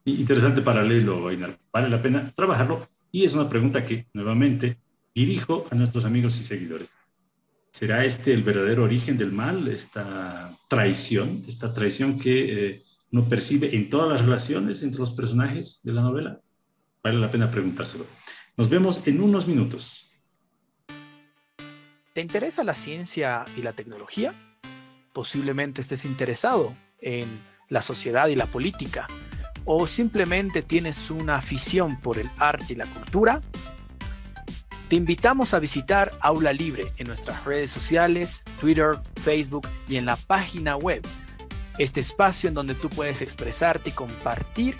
Interesante 0.06 0.62
paralelo, 0.62 1.26
Ainar. 1.26 1.58
Vale 1.72 1.90
la 1.90 2.00
pena 2.00 2.32
trabajarlo. 2.34 2.88
Y 3.10 3.24
es 3.24 3.34
una 3.34 3.48
pregunta 3.48 3.84
que 3.84 4.06
nuevamente 4.12 4.78
dirijo 5.12 5.66
a 5.70 5.74
nuestros 5.74 6.04
amigos 6.04 6.38
y 6.38 6.44
seguidores. 6.44 6.90
¿Será 7.72 8.04
este 8.04 8.32
el 8.32 8.44
verdadero 8.44 8.84
origen 8.84 9.18
del 9.18 9.32
mal, 9.32 9.66
esta 9.66 10.56
traición, 10.68 11.44
esta 11.48 11.74
traición 11.74 12.20
que 12.20 12.68
eh, 12.68 12.82
uno 13.10 13.28
percibe 13.28 13.74
en 13.74 13.90
todas 13.90 14.08
las 14.08 14.20
relaciones 14.24 14.84
entre 14.84 15.00
los 15.00 15.10
personajes 15.10 15.80
de 15.82 15.92
la 15.92 16.02
novela? 16.02 16.40
Vale 17.02 17.18
la 17.18 17.30
pena 17.30 17.50
preguntárselo. 17.50 18.06
Nos 18.56 18.70
vemos 18.70 19.04
en 19.06 19.20
unos 19.20 19.48
minutos. 19.48 20.08
¿Te 22.12 22.20
interesa 22.20 22.62
la 22.62 22.74
ciencia 22.74 23.44
y 23.56 23.62
la 23.62 23.72
tecnología? 23.72 24.34
Posiblemente 25.12 25.80
estés 25.80 26.04
interesado 26.04 26.76
en 27.00 27.40
la 27.68 27.82
sociedad 27.82 28.28
y 28.28 28.36
la 28.36 28.46
política 28.46 29.08
o 29.66 29.86
simplemente 29.86 30.62
tienes 30.62 31.10
una 31.10 31.36
afición 31.36 32.00
por 32.00 32.18
el 32.18 32.30
arte 32.38 32.72
y 32.72 32.76
la 32.76 32.86
cultura, 32.86 33.42
te 34.88 34.94
invitamos 34.96 35.52
a 35.52 35.58
visitar 35.58 36.12
Aula 36.20 36.52
Libre 36.52 36.92
en 36.98 37.08
nuestras 37.08 37.44
redes 37.44 37.70
sociales, 37.70 38.44
Twitter, 38.60 38.92
Facebook 39.22 39.66
y 39.88 39.96
en 39.96 40.06
la 40.06 40.16
página 40.16 40.76
web. 40.76 41.04
Este 41.78 42.00
espacio 42.00 42.48
en 42.48 42.54
donde 42.54 42.74
tú 42.74 42.88
puedes 42.88 43.20
expresarte 43.20 43.90
y 43.90 43.92
compartir 43.92 44.76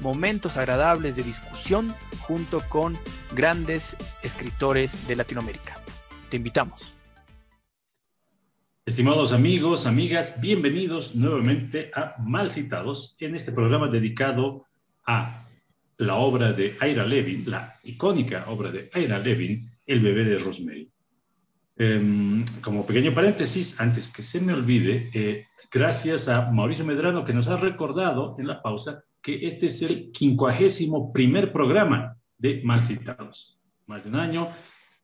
momentos 0.00 0.56
agradables 0.56 1.14
de 1.14 1.22
discusión 1.22 1.94
junto 2.20 2.68
con 2.68 2.98
grandes 3.34 3.96
escritores 4.22 5.06
de 5.06 5.16
Latinoamérica. 5.16 5.76
Te 6.28 6.36
invitamos. 6.36 6.97
Estimados 8.88 9.34
amigos, 9.34 9.84
amigas, 9.84 10.40
bienvenidos 10.40 11.14
nuevamente 11.14 11.90
a 11.94 12.14
Mal 12.20 12.48
Citados 12.48 13.18
en 13.20 13.34
este 13.34 13.52
programa 13.52 13.88
dedicado 13.88 14.64
a 15.04 15.46
la 15.98 16.14
obra 16.14 16.54
de 16.54 16.74
Ira 16.80 17.04
Levin, 17.04 17.50
la 17.50 17.78
icónica 17.84 18.46
obra 18.48 18.72
de 18.72 18.88
Ira 18.94 19.18
Levin, 19.18 19.70
El 19.84 20.00
bebé 20.00 20.24
de 20.24 20.38
Rosemary. 20.38 20.90
Em, 21.76 22.42
como 22.62 22.86
pequeño 22.86 23.12
paréntesis, 23.12 23.78
antes 23.78 24.08
que 24.08 24.22
se 24.22 24.40
me 24.40 24.54
olvide, 24.54 25.10
eh, 25.12 25.44
gracias 25.70 26.26
a 26.30 26.50
Mauricio 26.50 26.86
Medrano 26.86 27.26
que 27.26 27.34
nos 27.34 27.48
ha 27.48 27.58
recordado 27.58 28.36
en 28.38 28.46
la 28.46 28.62
pausa 28.62 29.04
que 29.20 29.46
este 29.46 29.66
es 29.66 29.82
el 29.82 30.10
quincuagésimo 30.12 31.12
primer 31.12 31.52
programa 31.52 32.16
de 32.38 32.62
Mal 32.64 32.82
Citados. 32.82 33.60
Más 33.84 34.04
de 34.04 34.08
un 34.08 34.16
año 34.16 34.48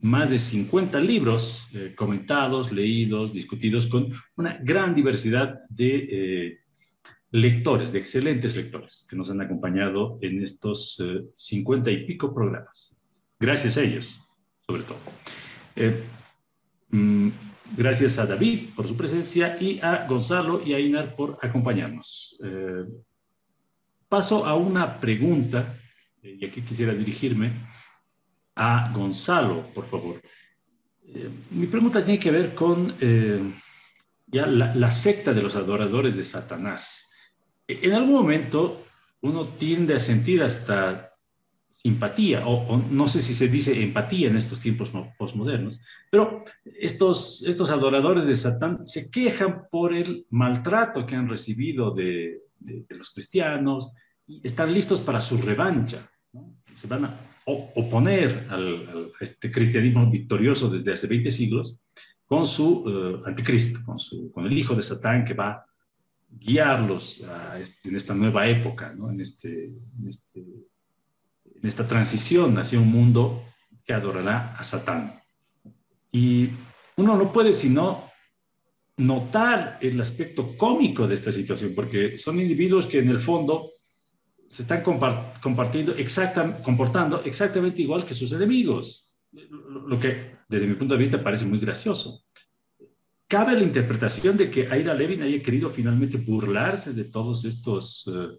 más 0.01 0.31
de 0.31 0.39
50 0.39 1.01
libros 1.01 1.69
eh, 1.73 1.95
comentados, 1.97 2.73
leídos, 2.73 3.33
discutidos 3.33 3.87
con 3.87 4.13
una 4.37 4.59
gran 4.63 4.95
diversidad 4.95 5.61
de 5.69 5.97
eh, 6.11 6.59
lectores, 7.31 7.93
de 7.93 8.01
excelentes 8.01 8.55
lectores 8.55 9.07
que 9.09 9.17
nos 9.17 9.31
han 9.31 9.41
acompañado 9.41 10.19
en 10.21 10.43
estos 10.43 11.03
50 11.37 11.91
eh, 11.91 11.93
y 11.95 12.07
pico 12.07 12.35
programas. 12.35 13.01
Gracias 13.41 13.77
a 13.77 13.83
ellos, 13.83 14.21
sobre 14.67 14.83
todo. 14.83 14.99
Mm, 16.91 17.31
gracias 17.77 18.19
a 18.19 18.27
David 18.27 18.75
por 18.77 18.87
su 18.87 18.97
presencia 18.97 19.57
y 19.61 19.81
a 19.81 20.07
Gonzalo 20.07 20.63
y 20.65 20.75
a 20.75 20.81
Inar 20.81 21.17
por 21.17 21.39
acompañarnos. 21.41 22.39
paso 24.09 24.47
a 24.47 24.55
una 24.55 25.01
pregunta, 25.01 25.77
y 26.23 26.45
aquí 26.45 26.61
quisiera 26.61 26.95
dirigirme 26.95 27.51
a 28.57 28.93
Gonzalo, 28.93 29.67
por 29.75 29.87
favor. 29.87 30.21
Eh, 31.07 31.29
mi 31.51 31.67
pregunta 31.67 32.05
tiene 32.05 32.21
que 32.21 32.31
ver 32.31 32.55
con 32.55 32.95
eh, 33.01 33.40
ya 34.27 34.47
la, 34.47 34.90
secta 34.90 35.33
de 35.33 35.43
los 35.43 35.57
adoradores 35.57 36.17
de 36.17 36.25
Satanás. 36.25 37.11
En 37.67 37.93
algún 37.93 38.12
momento 38.12 38.85
uno 39.21 39.47
tiende 39.47 39.95
a 39.95 39.99
sentir 39.99 40.43
hasta 40.43 41.11
simpatía, 41.71 42.47
o, 42.47 42.77
no 42.90 43.09
sé 43.09 43.21
si 43.21 43.35
se 43.35 43.49
dice 43.49 43.83
empatía 43.83 44.29
en 44.29 44.37
estos 44.37 44.61
tiempos 44.61 44.90
postmodernos, 45.19 45.81
pero 46.11 46.45
estos, 46.64 47.43
estos 47.47 47.71
adoradores 47.71 48.27
de 48.27 48.37
Satán 48.37 48.87
se 48.87 49.11
quejan 49.11 49.67
por 49.71 49.93
el 49.93 50.27
maltrato 50.31 51.05
que 51.05 51.17
han 51.17 51.29
recibido 51.29 51.90
de, 51.90 52.40
los 52.88 53.11
cristianos 53.11 53.93
y 54.27 54.40
están 54.47 54.73
listos 54.73 55.01
para 55.01 55.21
su 55.21 55.37
revancha. 55.37 56.09
Se 56.73 56.87
van 56.87 57.05
a 57.05 57.34
oponer 57.47 58.47
al, 58.51 59.13
a 59.21 59.25
este 59.25 59.51
cristianismo 59.51 60.11
victorioso 60.11 60.71
desde 60.71 60.93
hace 60.93 61.07
20 61.07 61.31
siglos 61.31 61.79
con 62.25 62.47
su 62.47 62.85
eh, 62.87 63.29
anticristo, 63.29 63.81
con, 63.85 63.99
su, 63.99 64.33
con, 64.33 64.47
el 64.47 64.57
hijo 64.57 64.75
de 64.75 64.83
Satán 64.83 65.25
que 65.25 65.35
va 65.35 65.51
a 65.51 65.67
guiarlos 66.31 67.23
en 67.85 67.97
esta 67.97 68.15
nueva 68.15 68.49
época, 68.49 68.93
¿no? 68.97 69.11
en, 69.11 69.21
este, 69.21 69.67
en, 69.67 70.09
este, 70.09 70.41
en 70.41 71.69
esta 71.69 71.87
transición 71.87 72.59
hacia 72.59 72.81
un 72.81 72.91
mundo 72.91 73.45
que 73.85 73.93
adorará 73.93 74.57
a 74.57 74.65
Satán. 74.65 75.21
Y 76.11 76.49
uno 76.97 77.17
no 77.17 77.33
puede 77.33 77.53
sino 77.53 78.11
notar 78.97 79.79
el 79.81 80.01
aspecto 80.01 80.57
cómico 80.57 81.07
de 81.07 81.15
esta 81.15 81.33
situación, 81.33 81.73
porque 81.75 82.17
son 82.19 82.41
individuos 82.41 82.87
que 82.87 83.01
en 83.01 83.09
el 83.09 83.19
fondo 83.19 83.71
se 84.55 84.62
están 84.62 84.83
compartiendo 84.83 85.97
comportando 86.62 87.25
exactamente 87.25 87.83
igual 87.83 88.05
que 88.05 88.14
sus 88.14 88.31
enemigos, 88.31 89.12
lo 89.33 89.99
que 89.99 90.37
desde 90.49 90.69
mi 90.69 90.75
punto 90.75 90.95
de 90.95 91.01
vista 91.01 91.25
parece 91.25 91.45
muy 91.45 91.59
gracioso. 91.59 92.23
Cabe 93.27 93.55
la 93.55 93.64
interpretación 93.64 94.37
de 94.37 94.49
que 94.53 94.69
Aira 94.71 94.95
Levin 94.95 95.23
haya 95.23 95.43
querido 95.43 95.71
finalmente 95.71 96.19
burlarse 96.19 96.93
de 96.93 97.03
todos 97.03 97.45
estos, 97.45 98.09
eh, 98.14 98.38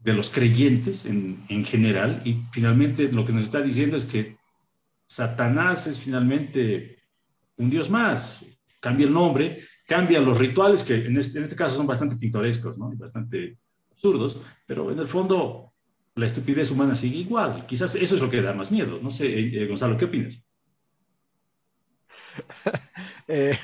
de 0.00 0.12
los 0.12 0.28
creyentes 0.28 1.06
en, 1.06 1.42
en 1.48 1.64
general, 1.64 2.20
y 2.26 2.34
finalmente 2.52 3.10
lo 3.10 3.24
que 3.24 3.32
nos 3.32 3.46
está 3.46 3.62
diciendo 3.62 3.96
es 3.96 4.04
que 4.04 4.36
Satanás 5.06 5.86
es 5.86 5.98
finalmente 5.98 6.98
un 7.56 7.70
dios 7.70 7.88
más, 7.88 8.44
cambia 8.80 9.06
el 9.06 9.14
nombre, 9.14 9.62
cambia 9.86 10.20
los 10.20 10.36
rituales, 10.36 10.82
que 10.82 11.06
en 11.06 11.16
este, 11.16 11.38
en 11.38 11.44
este 11.44 11.56
caso 11.56 11.78
son 11.78 11.86
bastante 11.86 12.16
pintorescos, 12.16 12.76
¿no? 12.76 12.92
Bastante 12.96 13.56
absurdos, 13.96 14.36
pero 14.66 14.92
en 14.92 14.98
el 14.98 15.08
fondo 15.08 15.72
la 16.14 16.26
estupidez 16.26 16.70
humana 16.70 16.94
sigue 16.94 17.18
igual. 17.18 17.66
Quizás 17.66 17.94
eso 17.94 18.14
es 18.14 18.20
lo 18.20 18.30
que 18.30 18.42
da 18.42 18.52
más 18.52 18.70
miedo. 18.70 18.98
No 19.02 19.10
sé, 19.10 19.26
eh, 19.26 19.62
eh, 19.62 19.66
Gonzalo, 19.66 19.96
¿qué 19.98 20.04
opinas? 20.06 20.42
Eh, 23.28 23.56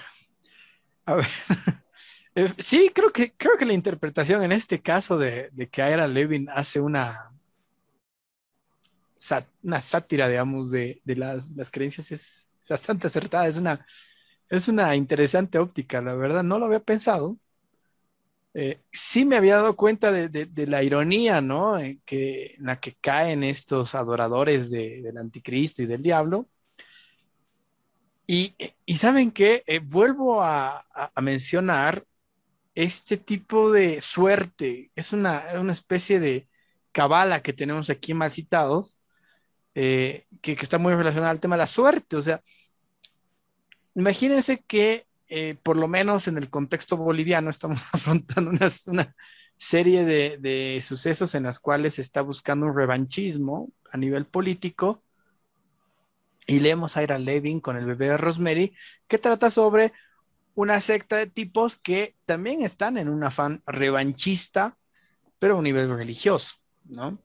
a 1.06 1.14
ver, 1.14 1.26
sí, 2.58 2.90
creo 2.92 3.12
que, 3.12 3.32
creo 3.36 3.56
que 3.56 3.64
la 3.64 3.74
interpretación 3.74 4.42
en 4.42 4.50
este 4.50 4.82
caso 4.82 5.16
de, 5.16 5.50
que 5.70 5.82
Ira 5.82 6.08
Levin 6.08 6.48
hace 6.50 6.80
una, 6.80 7.32
una 9.62 9.80
sátira, 9.80 10.28
digamos, 10.28 10.72
de, 10.72 11.00
de 11.04 11.16
las, 11.16 11.52
las, 11.52 11.70
creencias 11.70 12.10
es 12.10 12.48
bastante 12.68 13.06
acertada. 13.06 13.46
Es 13.46 13.56
una, 13.56 13.86
es 14.48 14.66
una 14.66 14.96
interesante 14.96 15.58
óptica, 15.58 16.02
la 16.02 16.14
verdad. 16.14 16.42
No 16.42 16.58
lo 16.58 16.66
había 16.66 16.80
pensado. 16.80 17.38
Eh, 18.54 18.82
sí 18.92 19.24
me 19.24 19.36
había 19.36 19.56
dado 19.56 19.76
cuenta 19.76 20.12
de, 20.12 20.66
la 20.66 20.82
ironía, 20.82 21.40
¿no? 21.40 21.78
En, 21.78 22.00
que, 22.04 22.54
la 22.58 22.78
que 22.80 22.94
caen 22.96 23.42
estos 23.42 23.94
adoradores 23.94 24.70
del 24.70 25.16
anticristo 25.16 25.82
y 25.82 25.86
del 25.86 26.02
diablo. 26.02 26.48
Y, 28.26 28.54
saben 28.96 29.30
qué, 29.30 29.62
eh, 29.66 29.78
vuelvo 29.80 30.42
a, 30.42 30.86
mencionar 31.20 32.04
este 32.74 33.16
tipo 33.16 33.70
de 33.72 34.00
suerte. 34.00 34.90
Es 34.94 35.12
una, 35.12 35.38
especie 35.70 36.20
de 36.20 36.48
cabala 36.92 37.42
que 37.42 37.52
tenemos 37.52 37.90
aquí 37.90 38.14
mal 38.14 38.30
citados, 38.30 38.98
eh, 39.74 40.26
que, 40.42 40.56
que 40.56 40.62
está 40.62 40.78
muy 40.78 40.94
relacionada 40.94 41.30
al 41.30 41.40
tema 41.40 41.56
de 41.56 41.60
la 41.60 41.66
suerte. 41.66 42.16
O 42.16 42.22
sea, 42.22 42.42
imagínense 43.94 44.62
que 44.66 45.06
eh, 45.34 45.54
por 45.54 45.78
lo 45.78 45.88
menos 45.88 46.28
en 46.28 46.36
el 46.36 46.50
contexto 46.50 46.98
boliviano, 46.98 47.48
estamos 47.48 47.88
afrontando 47.94 48.50
una, 48.50 49.14
serie 49.56 50.04
de, 50.04 50.84
sucesos 50.86 51.34
en 51.34 51.44
las 51.44 51.58
cuales 51.58 51.94
se 51.94 52.02
está 52.02 52.20
buscando 52.20 52.66
un 52.66 52.76
revanchismo 52.76 53.72
a 53.90 53.96
nivel 53.96 54.26
político. 54.26 55.02
Y 56.46 56.60
leemos 56.60 56.98
a 56.98 57.02
Ira 57.02 57.18
Levin 57.18 57.60
con 57.60 57.78
el 57.78 57.86
bebé 57.86 58.10
de 58.10 58.18
Rosemary, 58.18 58.76
que 59.08 59.16
trata 59.16 59.50
sobre 59.50 59.94
una 60.54 60.80
secta 60.80 61.16
de 61.16 61.28
tipos 61.28 61.76
que 61.76 62.14
también 62.26 62.60
están 62.60 62.98
en 62.98 63.08
un 63.08 63.24
afán 63.24 63.62
revanchista, 63.64 64.76
pero 65.38 65.54
a 65.54 65.58
un 65.58 65.64
nivel 65.64 65.88
religioso, 65.88 66.56
¿no? 66.84 67.18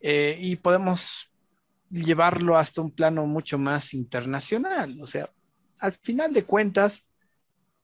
Eh, 0.00 0.38
y 0.40 0.54
podemos 0.54 1.32
llevarlo 1.90 2.56
hasta 2.56 2.80
un 2.80 2.92
plano 2.92 3.26
mucho 3.26 3.58
más 3.58 3.92
internacional. 3.92 5.00
O 5.00 5.06
sea, 5.06 5.28
al 5.80 5.94
final 5.94 6.32
de 6.32 6.44
cuentas, 6.44 7.07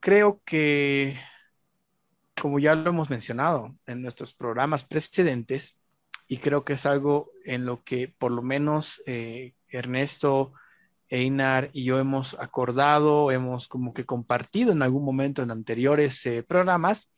creo 0.04 0.42
que, 0.44 1.18
como 2.38 2.58
ya 2.58 2.74
lo 2.74 2.90
hemos 2.90 3.08
mencionado 3.08 3.74
en 3.86 4.02
nuestros 4.02 4.34
programas 4.34 4.84
precedentes, 4.84 5.78
y 6.28 6.36
creo 6.36 6.62
que 6.62 6.74
es 6.74 6.84
algo 6.84 7.30
en 7.46 7.64
lo 7.64 7.82
que 7.84 8.08
por 8.08 8.30
lo 8.30 8.42
menos 8.42 9.00
eh, 9.06 9.54
Ernesto, 9.66 10.52
Einar 11.08 11.70
y 11.72 11.84
yo 11.84 11.98
hemos 11.98 12.34
acordado, 12.38 13.30
hemos 13.30 13.66
como 13.66 13.94
que 13.94 14.04
compartido 14.04 14.72
en 14.72 14.82
algún 14.82 15.06
momento 15.06 15.42
en 15.42 15.50
anteriores 15.50 16.26
eh, 16.26 16.42
programas, 16.42 17.10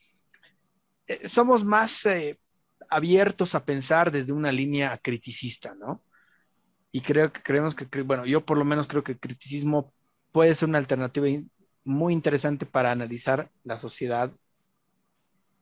eh, 1.08 1.28
somos 1.28 1.64
más 1.64 2.06
abiertos 2.88 3.56
a 3.56 3.64
pensar 3.64 4.12
desde 4.12 4.32
una 4.32 4.52
línea 4.52 4.96
criticista, 4.98 5.74
¿no? 5.74 6.04
Y 6.92 7.00
creo 7.00 7.32
que 7.32 7.42
creemos 7.42 7.74
que, 7.74 8.02
bueno, 8.02 8.26
yo 8.26 8.46
por 8.46 8.56
lo 8.56 8.64
menos 8.64 8.86
creo 8.86 9.02
que 9.02 9.12
el 9.12 9.18
criticismo 9.18 9.92
puede 10.30 10.54
ser 10.54 10.68
una 10.68 10.78
alternativa 10.78 11.26
muy 11.86 12.12
interesante 12.12 12.66
para 12.66 12.90
analizar 12.90 13.50
la 13.64 13.78
sociedad 13.78 14.30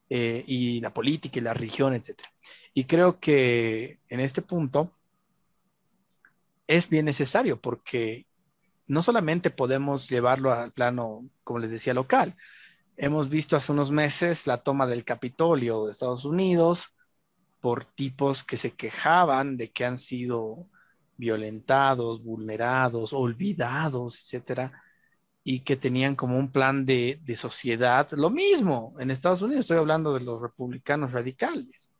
eh, 0.09 0.43
y 0.47 0.81
la 0.81 0.93
política 0.93 1.39
y 1.39 1.43
la 1.43 1.55
religión, 1.55 1.95
etc. 1.95 2.23
Y 2.73 2.85
creo 2.85 3.21
que 3.21 4.01
en 4.09 4.21
este 4.21 4.43
punto 4.43 4.91
es 6.67 6.89
bien 6.89 7.05
necesario 7.05 7.61
porque 7.61 8.27
no 8.87 9.03
solamente 9.03 9.51
podemos 9.51 10.09
llevarlo 10.09 10.53
al 10.53 10.73
plano, 10.73 11.29
como 11.43 11.59
les 11.59 11.71
decía, 11.71 11.95
local. 11.95 12.37
Hemos 12.97 13.29
visto 13.29 13.57
hace 13.57 13.73
unos 13.73 13.91
meses 13.91 14.47
la 14.47 14.63
toma 14.63 14.87
del 14.87 15.05
Capitolio 15.05 15.85
de 15.85 15.93
Estados 15.93 16.25
Unidos, 16.25 16.95
por 17.61 17.85
tipos 17.85 18.45
que 18.45 18.57
se 18.57 18.73
quejaban 18.73 19.57
de 19.57 19.73
que 19.73 19.85
han 19.85 19.99
sido 19.99 20.69
violentados, 21.17 22.23
vulnerados, 22.23 23.13
olvidados, 23.13 24.21
etcétera, 24.21 24.84
y 25.45 25.61
que 25.61 25.77
tenían 25.77 26.17
como 26.17 26.39
un 26.39 26.51
plan 26.51 26.87
de, 26.87 27.21
sociedad. 27.37 28.11
Lo 28.13 28.31
mismo 28.31 28.95
en 28.99 29.11
Estados 29.11 29.43
Unidos, 29.43 29.61
estoy 29.61 29.77
hablando 29.77 30.15
de 30.15 30.25
los 30.25 30.41
republicanos 30.41 31.13
radicales. 31.13 31.91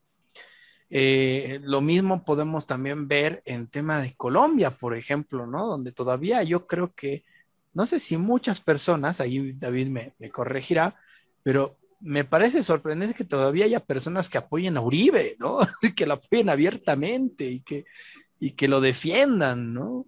Eh, 0.89 1.61
lo 1.63 1.83
mismo 1.83 2.25
podemos 2.25 2.67
también 2.67 3.07
ver 3.07 3.43
en 3.45 3.69
tema 3.69 4.01
de 4.01 4.15
Colombia, 4.15 4.71
por 4.71 4.97
ejemplo, 4.97 5.47
¿no? 5.47 5.67
Donde 5.67 5.93
todavía 5.93 6.43
yo 6.43 6.67
creo 6.67 6.95
que, 6.95 7.25
no 7.75 7.87
sé 7.87 8.01
si 8.01 8.17
muchas 8.17 8.61
personas, 8.63 9.21
ahí 9.21 9.53
David 9.53 9.89
me, 9.89 10.15
me 10.19 10.31
corregirá, 10.31 10.97
pero 11.43 11.77
me 12.01 12.25
parece 12.25 12.63
sorprendente 12.63 13.15
que 13.15 13.25
todavía 13.25 13.67
haya 13.67 13.81
personas 13.81 14.29
que 14.29 14.39
apoyen 14.39 14.77
a 14.79 14.81
Uribe, 14.81 15.37
¿no? 15.39 15.59
que 15.97 16.07
lo 16.07 16.15
apoyen 16.15 16.49
abiertamente 16.49 17.45
y 17.45 17.61
que, 17.61 17.85
y 18.39 18.53
que 18.53 18.69
lo 18.69 18.81
defiendan, 18.81 19.75
¿no? 19.75 20.07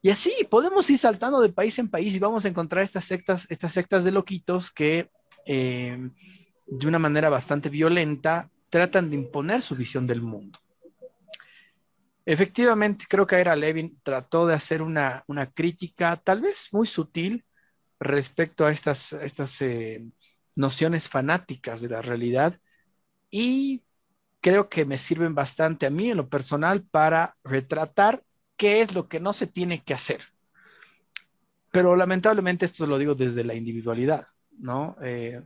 Y 0.00 0.10
así 0.10 0.32
podemos 0.48 0.88
ir 0.90 0.98
saltando 0.98 1.40
de 1.40 1.48
país 1.48 1.78
en 1.78 1.88
país 1.88 2.14
y 2.14 2.18
vamos 2.18 2.44
a 2.44 2.48
encontrar 2.48 2.84
estas 2.84 3.04
sectas, 3.04 3.46
estas 3.50 3.72
sectas 3.72 4.04
de 4.04 4.12
loquitos 4.12 4.70
que 4.70 5.10
eh, 5.44 6.10
de 6.66 6.86
una 6.86 6.98
manera 6.98 7.28
bastante 7.28 7.68
violenta 7.68 8.50
tratan 8.70 9.10
de 9.10 9.16
imponer 9.16 9.62
su 9.62 9.74
visión 9.74 10.06
del 10.06 10.22
mundo. 10.22 10.58
Efectivamente, 12.24 13.06
creo 13.08 13.26
que 13.26 13.40
Ira 13.40 13.56
Levin 13.56 13.98
trató 14.02 14.46
de 14.46 14.54
hacer 14.54 14.82
una, 14.82 15.24
crítica 15.54 16.16
tal 16.16 16.42
vez 16.42 16.68
muy 16.72 16.86
sutil 16.86 17.44
respecto 17.98 18.66
a 18.66 18.70
estas, 18.70 19.14
estas 19.14 19.62
eh, 19.62 20.04
nociones 20.54 21.08
fanáticas 21.08 21.80
de 21.80 21.88
la 21.88 22.02
realidad 22.02 22.60
y 23.30 23.82
creo 24.40 24.68
que 24.68 24.84
me 24.84 24.98
sirven 24.98 25.34
bastante 25.34 25.86
a 25.86 25.90
mí 25.90 26.10
en 26.10 26.18
lo 26.18 26.28
personal 26.28 26.82
para 26.82 27.36
retratar 27.42 28.22
qué 28.58 28.82
es 28.82 28.94
lo 28.94 29.08
que 29.08 29.20
no 29.20 29.32
se 29.32 29.46
tiene 29.46 29.82
que 29.82 29.94
hacer. 29.94 30.20
Pero 31.70 31.96
lamentablemente 31.96 32.66
esto 32.66 32.86
lo 32.86 32.98
digo 32.98 33.14
desde 33.14 33.44
la 33.44 33.54
individualidad, 33.54 34.26
¿no? 34.58 34.96
Eh, 35.02 35.40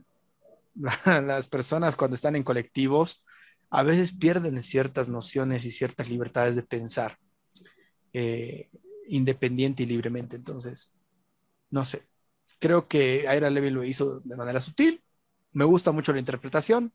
las 1.07 1.47
personas 1.47 1.95
cuando 1.95 2.17
están 2.17 2.35
en 2.35 2.43
colectivos 2.43 3.25
a 3.71 3.83
veces 3.83 4.13
pierden 4.13 4.63
ciertas 4.63 5.09
nociones 5.09 5.65
y 5.65 5.71
ciertas 5.71 6.11
libertades 6.11 6.57
de 6.57 6.63
pensar 6.63 7.19
eh, 8.13 8.71
independiente 9.09 9.83
y 9.83 9.87
libremente. 9.87 10.37
Entonces, 10.37 10.95
no 11.71 11.85
sé, 11.85 12.03
creo 12.59 12.89
que 12.89 13.27
Aira 13.29 13.51
Levy 13.51 13.71
lo 13.71 13.85
hizo 13.85 14.21
de 14.21 14.37
manera 14.37 14.61
sutil, 14.61 15.03
me 15.53 15.65
gusta 15.65 15.93
mucho 15.93 16.13
la 16.13 16.19
interpretación 16.19 16.93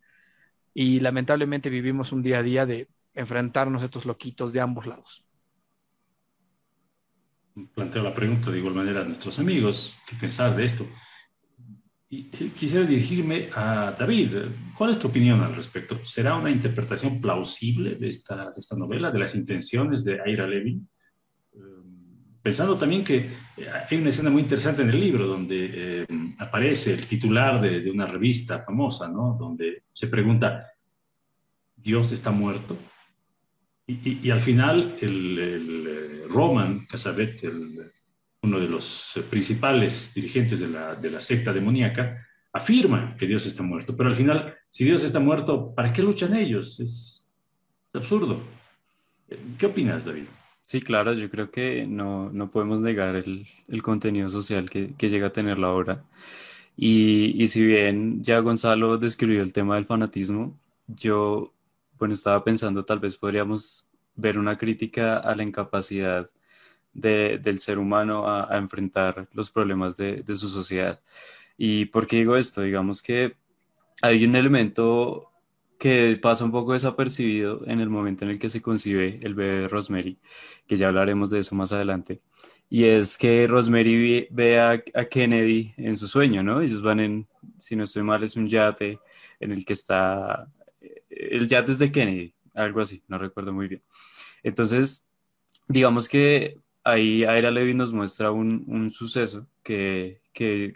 y 0.74 1.00
lamentablemente 1.00 1.70
vivimos 1.70 2.12
un 2.12 2.24
día 2.24 2.40
a 2.40 2.44
día 2.44 2.66
de 2.66 2.88
enfrentarnos 3.14 3.82
a 3.82 3.86
estos 3.86 4.06
loquitos 4.06 4.54
de 4.54 4.62
ambos 4.62 4.88
lados. 4.88 5.27
Planteo 7.74 8.04
la 8.04 8.14
pregunta 8.14 8.52
de 8.52 8.60
igual 8.60 8.76
manera 8.76 9.02
a 9.02 9.04
nuestros 9.04 9.40
amigos, 9.40 9.96
¿qué 10.08 10.16
pensar 10.16 10.56
de 10.56 10.66
esto? 10.66 10.86
Y 12.10 12.24
quisiera 12.26 12.86
dirigirme 12.86 13.50
a 13.54 13.96
David. 13.98 14.30
¿Cuál 14.78 14.92
es 14.92 15.00
tu 15.00 15.08
opinión 15.08 15.42
al 15.42 15.56
respecto? 15.56 16.00
¿Será 16.06 16.36
una 16.36 16.52
interpretación 16.52 17.20
plausible 17.20 17.96
de 17.96 18.10
esta, 18.10 18.52
de 18.52 18.60
esta 18.60 18.78
novela, 18.78 19.12
de 19.12 19.20
las 19.20 19.36
intenciones 19.36 20.04
de 20.04 20.22
Aira 20.22 20.48
Levy? 20.48 20.82
Pensando 22.48 22.78
también 22.78 23.04
que 23.04 23.18
eh, 23.58 23.68
hay 23.90 23.98
una 23.98 24.08
escena 24.08 24.30
muy 24.30 24.42
interesante 24.42 24.82
en 24.82 24.90
el 24.90 25.02
libro 25.02 25.28
donde 25.28 25.70
eh, 25.74 26.08
aparece 26.38 26.94
el 26.94 27.06
titular 27.06 27.60
de, 27.60 27.92
una 27.92 28.06
revista 28.06 28.64
famosa, 28.64 29.10
¿no? 29.10 29.36
Donde 29.38 29.84
se 29.92 30.08
pregunta, 30.08 30.66
¿Dios 31.76 32.14
está 32.14 32.32
muerto? 32.32 32.78
Y, 33.88 34.30
al 34.32 34.42
final 34.42 34.98
el, 35.02 35.40
eh, 35.40 36.24
Roman 36.30 36.86
Casabet, 36.88 37.42
uno 38.42 38.60
de 38.60 38.68
los 38.68 39.18
principales 39.30 40.14
dirigentes 40.14 40.60
de 40.60 40.68
la, 40.68 40.96
de 40.96 41.10
la 41.10 41.22
secta 41.22 41.54
demoníaca, 41.54 42.28
afirma 42.52 43.16
que 43.18 43.28
Dios 43.28 43.46
está 43.46 43.64
muerto. 43.64 43.96
Pero 43.96 44.10
al 44.10 44.16
final, 44.16 44.56
si 44.70 44.84
Dios 44.84 45.06
está 45.06 45.22
muerto, 45.22 45.74
¿para 45.74 45.94
qué 45.94 46.02
luchan 46.02 46.36
ellos? 46.36 46.80
Es, 46.82 47.26
es 47.88 47.96
absurdo. 47.96 48.42
¿Qué 49.58 49.66
opinas, 49.66 50.06
David? 50.06 50.24
Sí, 50.64 50.82
claro, 50.82 51.14
yo 51.14 51.30
creo 51.30 51.50
que 51.50 51.88
no, 51.88 52.30
podemos 52.52 52.82
negar 52.82 53.16
el, 53.16 53.48
contenido 53.84 54.30
social 54.30 54.70
que, 54.70 54.94
llega 55.00 55.28
a 55.28 55.32
tener 55.32 55.60
la 55.60 55.70
obra. 55.70 56.04
Y, 56.76 57.42
y 57.42 57.48
si 57.48 57.66
bien 57.66 58.22
ya 58.22 58.40
Gonzalo 58.40 58.98
describió 58.98 59.42
el 59.42 59.54
tema 59.54 59.76
del 59.76 59.86
fanatismo, 59.86 60.58
yo, 60.88 61.54
bueno, 61.98 62.14
estaba 62.14 62.44
pensando 62.44 62.86
tal 62.86 63.00
vez 63.00 63.18
podríamos 63.18 63.90
ver 64.16 64.38
una 64.40 64.58
crítica 64.58 65.18
a 65.18 65.36
la 65.36 65.44
incapacidad 65.44 66.30
del 66.94 67.60
ser 67.60 67.78
humano 67.78 68.28
a, 68.28 68.58
enfrentar 68.58 69.28
los 69.34 69.52
problemas 69.52 69.96
de, 69.98 70.24
de, 70.24 70.36
su 70.36 70.48
sociedad. 70.48 71.00
¿Y 71.58 71.86
por 71.86 72.08
qué 72.08 72.18
digo 72.18 72.36
esto? 72.36 72.62
Digamos 72.62 73.04
que 73.04 73.36
hay 74.02 74.26
un 74.26 74.36
elemento 74.36 75.32
que 75.78 76.18
pasa 76.22 76.44
un 76.44 76.52
poco 76.52 76.74
desapercibido 76.74 77.62
en 77.68 77.80
el 77.80 77.90
momento 77.90 78.26
en 78.26 78.32
el 78.32 78.40
que 78.40 78.50
se 78.50 78.62
concibe 78.62 79.20
el 79.22 79.36
bebé 79.36 79.62
de 79.62 79.68
Rosemary, 79.68 80.18
que 80.68 80.78
ya 80.78 80.88
hablaremos 80.88 81.30
de 81.30 81.40
eso 81.40 81.56
más 81.56 81.72
adelante. 81.72 82.22
Y 82.70 82.86
es 82.86 83.18
que 83.18 83.48
Rosemary 83.48 84.28
ve 84.32 84.60
a, 84.60 84.82
Kennedy 85.10 85.74
en 85.78 85.96
su 85.96 86.08
sueño, 86.08 86.44
¿no? 86.44 86.62
Ellos 86.62 86.82
van 86.82 87.00
en, 87.00 87.28
si 87.58 87.76
no 87.76 87.84
estoy 87.84 88.04
mal, 88.04 88.24
es 88.24 88.36
un 88.36 88.50
yate 88.50 89.00
en 89.40 89.52
el 89.52 89.64
que 89.64 89.74
está, 89.74 90.50
el 91.20 91.48
yate 91.48 91.72
es 91.72 91.80
de 91.80 91.92
Kennedy, 91.92 92.36
algo 92.54 92.82
así, 92.82 93.04
no 93.08 93.18
recuerdo 93.18 93.54
muy 93.54 93.68
bien. 93.68 93.84
Entonces, 94.44 95.10
digamos 95.68 96.08
que 96.10 96.60
ahí 96.84 97.24
Aira 97.26 97.52
Levy 97.52 97.74
nos 97.74 97.94
muestra 97.94 98.32
un, 98.32 98.90
suceso 98.92 99.48
que, 99.64 100.22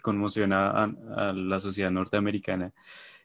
conmociona 0.02 0.70
a, 1.16 1.32
la 1.32 1.60
sociedad 1.60 1.90
norteamericana 1.90 2.72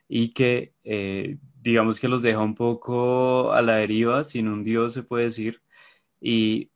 y 0.08 0.30
que 0.30 0.74
eh, 0.84 1.38
digamos 1.60 1.98
que 2.00 2.08
los 2.08 2.22
deja 2.22 2.40
un 2.40 2.54
poco 2.54 3.52
a 3.52 3.62
la 3.62 3.76
deriva, 3.76 4.24
sin 4.24 4.48
un 4.48 4.62
Dios 4.64 4.94
se 4.94 5.02
puede 5.02 5.24
decir, 5.24 5.62
y, 6.20 6.70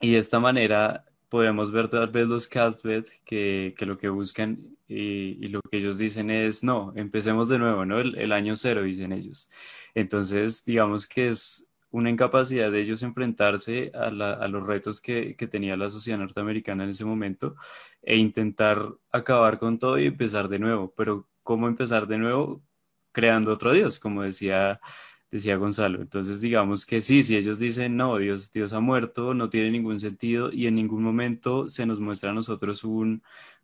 y 0.00 0.12
de 0.12 0.18
esta 0.18 0.40
manera 0.40 1.04
podemos 1.28 1.70
ver 1.70 1.88
tal 1.88 2.08
vez 2.10 2.26
los 2.26 2.48
castbed 2.48 3.06
que, 3.24 3.74
que 3.78 3.86
lo 3.86 3.98
que 3.98 4.08
buscan 4.08 4.71
y, 4.92 5.48
lo 5.48 5.60
que 5.62 5.78
ellos 5.78 5.98
dicen 5.98 6.30
es, 6.30 6.64
no, 6.64 6.92
empecemos 6.96 7.48
de 7.48 7.58
nuevo, 7.58 7.84
¿no? 7.84 8.00
El, 8.00 8.32
año 8.32 8.56
cero, 8.56 8.82
dicen 8.82 9.12
ellos. 9.12 9.50
Entonces, 9.94 10.64
digamos 10.64 11.06
que 11.06 11.28
es 11.28 11.70
una 11.90 12.10
incapacidad 12.10 12.70
de 12.72 12.80
ellos 12.80 13.02
enfrentarse 13.02 13.92
a, 13.94 14.10
los 14.10 14.66
retos 14.66 15.00
que, 15.00 15.36
que, 15.36 15.46
tenía 15.46 15.76
la 15.76 15.90
sociedad 15.90 16.18
norteamericana 16.18 16.84
en 16.84 16.90
ese 16.90 17.04
momento 17.04 17.56
e 18.02 18.16
intentar 18.16 18.88
acabar 19.10 19.58
con 19.58 19.78
todo 19.78 19.98
y 19.98 20.06
empezar 20.06 20.48
de 20.48 20.58
nuevo. 20.58 20.92
Pero, 20.96 21.28
¿cómo 21.42 21.68
empezar 21.68 22.06
de 22.06 22.18
nuevo? 22.18 22.62
creando 23.12 23.52
otro 23.52 23.72
Dios, 23.72 23.98
como 23.98 24.22
decía, 24.22 24.80
decía 25.30 25.56
Gonzalo. 25.56 26.00
Entonces, 26.02 26.40
digamos 26.40 26.86
que 26.86 27.02
sí, 27.02 27.22
si 27.22 27.36
ellos 27.36 27.58
dicen, 27.58 27.96
no, 27.96 28.16
Dios, 28.18 28.50
Dios 28.52 28.72
ha 28.72 28.80
muerto, 28.80 29.34
no 29.34 29.50
tiene 29.50 29.70
ningún 29.70 30.00
sentido 30.00 30.50
y 30.52 30.66
en 30.66 30.74
ningún 30.74 31.02
momento 31.02 31.68
se 31.68 31.86
nos 31.86 32.00
muestra 32.00 32.30
a 32.30 32.34
nosotros 32.34 32.84
un, 32.84 33.22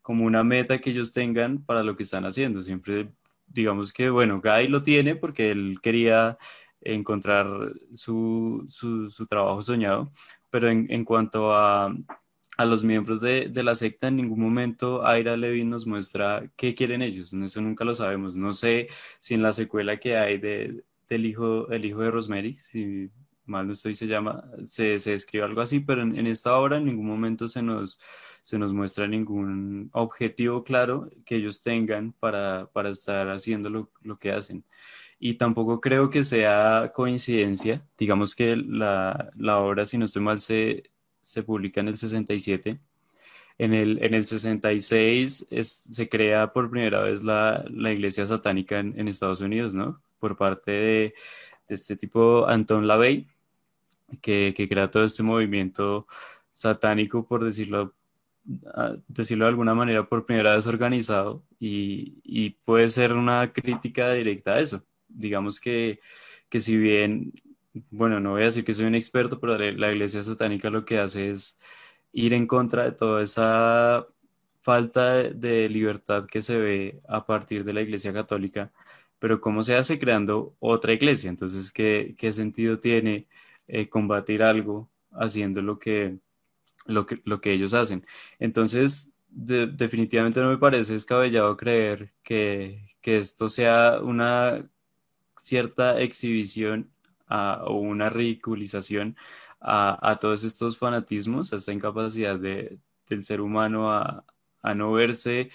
como 0.09 0.25
una 0.25 0.42
meta 0.42 0.79
que 0.79 0.88
ellos 0.88 1.12
tengan 1.12 1.62
para 1.62 1.83
lo 1.83 1.94
que 1.94 2.03
están 2.03 2.25
haciendo. 2.25 2.62
Siempre, 2.62 3.11
digamos 3.47 3.92
que, 3.92 4.09
bueno, 4.09 4.40
Guy 4.40 4.66
lo 4.68 4.83
tiene 4.83 5.16
porque 5.16 5.51
él 5.51 5.81
quería 5.83 6.38
encontrar 6.81 7.47
su, 7.92 8.64
su, 8.71 9.27
trabajo 9.27 9.62
soñado, 9.62 10.11
pero 10.49 10.71
en, 10.71 10.87
en 10.88 11.05
cuanto 11.05 11.53
a, 11.55 11.94
a 12.57 12.64
los 12.64 12.85
miembros 12.85 13.21
de, 13.21 13.51
de, 13.51 13.62
la 13.62 13.77
secta, 13.77 14.09
en 14.09 14.16
ningún 14.16 14.40
momento 14.40 15.07
Aira 15.07 15.37
Levin 15.37 15.68
nos 15.68 15.87
muestra 15.87 16.51
qué 16.57 16.75
quieren 16.75 17.03
ellos, 17.03 17.35
eso 17.35 17.61
nunca 17.61 17.85
lo 17.85 17.94
sabemos. 17.94 18.35
No 18.35 18.55
sé 18.55 18.88
si 19.18 19.35
en 19.35 19.42
la 19.42 19.53
secuela 19.53 19.99
que 19.99 20.16
hay 20.16 20.38
de, 20.38 20.85
del 21.07 21.27
hijo, 21.27 21.68
el 21.71 21.85
hijo 21.85 22.01
de 22.01 22.11
Rosemary, 22.11 22.55
si 22.55 23.11
mal 23.49 23.67
no 23.67 23.73
estoy, 23.73 23.95
se 23.95 24.07
llama, 24.07 24.45
se, 24.65 24.99
se 24.99 25.15
escribe 25.15 25.45
algo 25.45 25.61
así, 25.61 25.81
pero 25.81 26.03
en, 26.03 26.17
en, 26.17 26.27
esta 26.27 26.59
obra 26.59 26.77
en 26.77 26.85
ningún 26.85 27.07
momento 27.07 27.49
se 27.49 27.63
nos, 27.63 27.99
se 28.49 28.59
nos 28.59 28.73
muestra 28.73 29.07
ningún 29.07 29.91
objetivo 29.93 30.65
claro 30.65 31.11
que 31.27 31.37
ellos 31.37 31.63
tengan 31.63 32.13
para, 32.13 32.71
para 32.73 32.91
estar 32.91 33.29
haciendo 33.29 33.69
lo, 33.71 33.91
lo, 34.01 34.19
que 34.19 34.33
hacen. 34.33 34.65
Y 35.19 35.35
tampoco 35.35 35.81
creo 35.81 36.11
que 36.11 36.25
sea 36.25 36.93
coincidencia, 36.95 37.87
digamos 37.99 38.35
que 38.35 38.57
la, 38.57 39.31
la 39.37 39.59
obra, 39.59 39.85
si 39.85 39.99
no 39.99 40.07
estoy 40.07 40.23
mal, 40.23 40.41
se, 40.41 40.85
se 41.21 41.43
publica 41.43 41.81
en 41.81 41.89
el 41.89 41.99
67. 41.99 42.81
En 43.59 43.75
el, 43.75 44.03
en 44.03 44.15
el 44.15 44.25
66 44.25 45.49
es, 45.51 45.69
se 45.69 46.09
crea 46.09 46.53
por 46.53 46.71
primera 46.71 47.03
vez 47.03 47.25
la, 47.25 47.65
la 47.69 47.93
iglesia 47.93 48.25
satánica 48.25 48.79
en, 48.79 48.99
en, 48.99 49.09
Estados 49.09 49.41
Unidos, 49.41 49.75
¿no? 49.75 50.01
Por 50.21 50.37
parte 50.37 50.71
de, 50.71 51.15
de 51.69 51.75
este 51.75 51.97
tipo, 51.97 52.47
Anton 52.49 52.87
LaVey, 52.87 53.27
que, 54.23 54.55
que, 54.57 54.68
crea 54.68 54.90
todo 54.90 55.05
este 55.05 55.23
movimiento 55.23 56.07
satánico, 56.53 57.27
por 57.27 57.44
decirlo, 57.44 57.94
decirlo 59.09 59.44
de 59.44 59.51
alguna 59.51 59.75
manera, 59.75 60.09
por 60.09 60.27
primera 60.27 60.55
vez 60.55 60.66
organizado, 60.66 61.44
y, 61.59 62.51
puede 62.64 62.88
ser 62.88 63.12
una 63.14 63.53
crítica 63.53 64.12
directa 64.12 64.55
a 64.55 64.61
eso. 64.61 64.85
Digamos 65.09 65.61
que, 65.61 66.01
que 66.49 66.61
si 66.61 66.77
bien, 66.77 67.33
bueno, 67.90 68.21
no 68.21 68.33
voy 68.33 68.42
a 68.42 68.47
decir 68.47 68.64
que 68.64 68.75
soy 68.75 68.87
un 68.87 68.94
experto, 68.94 69.40
pero 69.40 69.59
la 69.59 69.92
iglesia 69.92 70.23
satánica 70.23 70.71
lo 70.71 70.85
que 70.85 70.99
hace 70.99 71.31
es 71.31 71.59
ir 72.12 72.33
en 72.35 72.47
contra 72.47 72.85
de 72.85 72.92
toda 72.92 73.23
esa 73.23 74.07
falta 74.61 75.14
de, 75.16 75.35
de 75.35 75.68
libertad 75.68 76.27
que 76.27 76.42
se 76.42 76.59
ve 76.59 77.01
a 77.09 77.27
partir 77.27 77.64
de 77.64 77.73
la 77.73 77.83
iglesia 77.83 78.12
católica, 78.12 78.73
pero 79.18 79.40
¿cómo 79.40 79.62
se 79.62 79.77
hace 79.77 79.99
creando 79.99 80.57
otra 80.61 80.92
iglesia? 80.92 81.31
Entonces, 81.31 81.73
¿qué, 81.73 82.14
qué 82.18 82.33
sentido 82.33 82.79
tiene? 82.81 83.29
Eh, 83.69 83.89
combatir 83.89 84.43
algo 84.43 84.91
haciendo 85.13 85.63
lo 85.63 85.79
que, 85.79 86.19
lo 86.87 87.07
que, 87.07 87.21
lo 87.25 87.41
que 87.41 87.53
ellos 87.53 87.75
hacen. 87.75 88.07
Entonces, 88.39 89.15
de, 89.29 89.67
definitivamente 89.67 90.41
no 90.41 90.49
me 90.49 90.59
parece 90.59 90.95
descabellado 90.95 91.57
creer 91.57 92.13
que, 92.23 92.87
que 93.01 93.19
esto 93.19 93.49
sea 93.49 94.01
una 94.03 94.69
cierta 95.37 96.01
exhibición 96.01 96.91
o 97.31 97.75
una 97.79 98.09
ridiculización 98.09 99.17
a, 99.61 100.11
a, 100.11 100.19
todos 100.19 100.45
estos 100.45 100.79
fanatismos, 100.79 101.53
a 101.53 101.57
esta 101.57 101.73
incapacidad 101.73 102.39
de, 102.39 102.79
del 103.09 103.23
ser 103.25 103.41
humano 103.41 103.91
a, 103.91 104.25
a 104.63 104.75
no 104.75 104.93
verse 104.93 105.51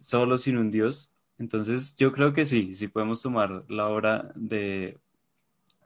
solo 0.00 0.38
sin 0.38 0.56
un 0.56 0.70
Dios. 0.70 1.12
Entonces 1.38 1.96
yo 1.96 2.12
creo 2.12 2.32
que 2.32 2.44
sí, 2.44 2.74
sí 2.74 2.88
podemos 2.88 3.22
tomar 3.22 3.64
la 3.68 3.88
obra 3.88 4.32
de, 4.34 4.98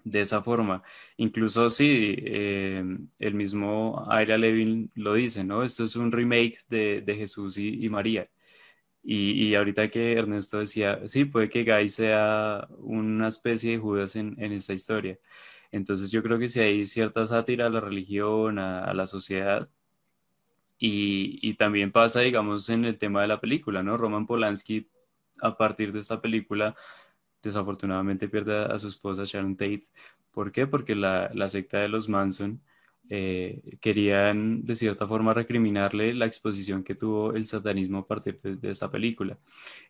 de 0.04 0.20
esa 0.20 0.42
forma. 0.42 0.82
Incluso 1.16 1.70
sí, 1.70 2.14
eh, 2.18 2.84
el 3.18 3.34
mismo 3.34 4.06
Ira 4.10 4.38
Levin 4.38 4.90
lo 4.94 5.14
dice, 5.14 5.44
¿no? 5.44 5.62
Esto 5.64 5.84
es 5.84 5.96
un 5.96 6.12
remake 6.12 6.58
de, 6.68 7.00
de 7.02 7.16
Jesús 7.16 7.58
y, 7.58 7.84
y 7.84 7.88
María. 7.90 8.30
Y, 9.02 9.32
y, 9.48 9.54
ahorita 9.54 9.90
que 9.90 10.14
Ernesto 10.14 10.60
decía, 10.60 11.00
sí, 11.06 11.26
puede 11.26 11.50
que 11.50 11.64
Guy 11.64 11.88
sea 11.90 12.68
una 12.78 13.28
especie 13.28 13.72
de 13.72 13.78
Judas 13.78 14.16
en, 14.16 14.34
en 14.42 14.52
esta 14.52 14.72
historia. 14.74 15.18
Entonces 15.72 16.10
yo 16.12 16.22
creo 16.22 16.38
que 16.38 16.48
si 16.48 16.60
hay 16.60 16.86
cierta 16.86 17.26
sátira 17.26 17.66
a 17.66 17.70
la 17.70 17.80
religión, 17.80 18.58
a, 18.58 18.84
a 18.84 18.94
la 18.94 19.06
sociedad, 19.06 19.68
y, 20.78 21.38
y, 21.42 21.54
también 21.54 21.92
pasa, 21.92 22.20
digamos, 22.20 22.68
en 22.68 22.84
el 22.84 22.98
tema 22.98 23.22
de 23.22 23.28
la 23.28 23.40
película, 23.40 23.82
¿no? 23.82 23.96
Roman 23.96 24.26
Polanski, 24.26 24.90
a 25.40 25.56
partir 25.56 25.92
de 25.92 26.00
esta 26.00 26.20
película, 26.20 26.74
desafortunadamente 27.48 28.28
pierde 28.28 28.56
a, 28.56 28.78
su 28.78 28.88
esposa 28.88 29.24
Sharon 29.24 29.56
Tate. 29.56 29.84
¿Por 30.30 30.52
qué? 30.52 30.66
Porque 30.66 30.94
la, 30.94 31.30
la 31.34 31.48
secta 31.48 31.78
de 31.78 31.88
los 31.88 32.08
Manson 32.08 32.60
eh, 33.10 33.60
querían 33.80 34.64
de 34.64 34.76
cierta 34.76 35.06
forma 35.06 35.34
recriminarle 35.34 36.14
la 36.14 36.24
exposición 36.24 36.82
que 36.82 36.94
tuvo 36.94 37.34
el 37.34 37.44
satanismo 37.44 37.98
a 37.98 38.06
partir 38.06 38.40
de, 38.40 38.56
de, 38.56 38.70
esta 38.70 38.90
película. 38.90 39.38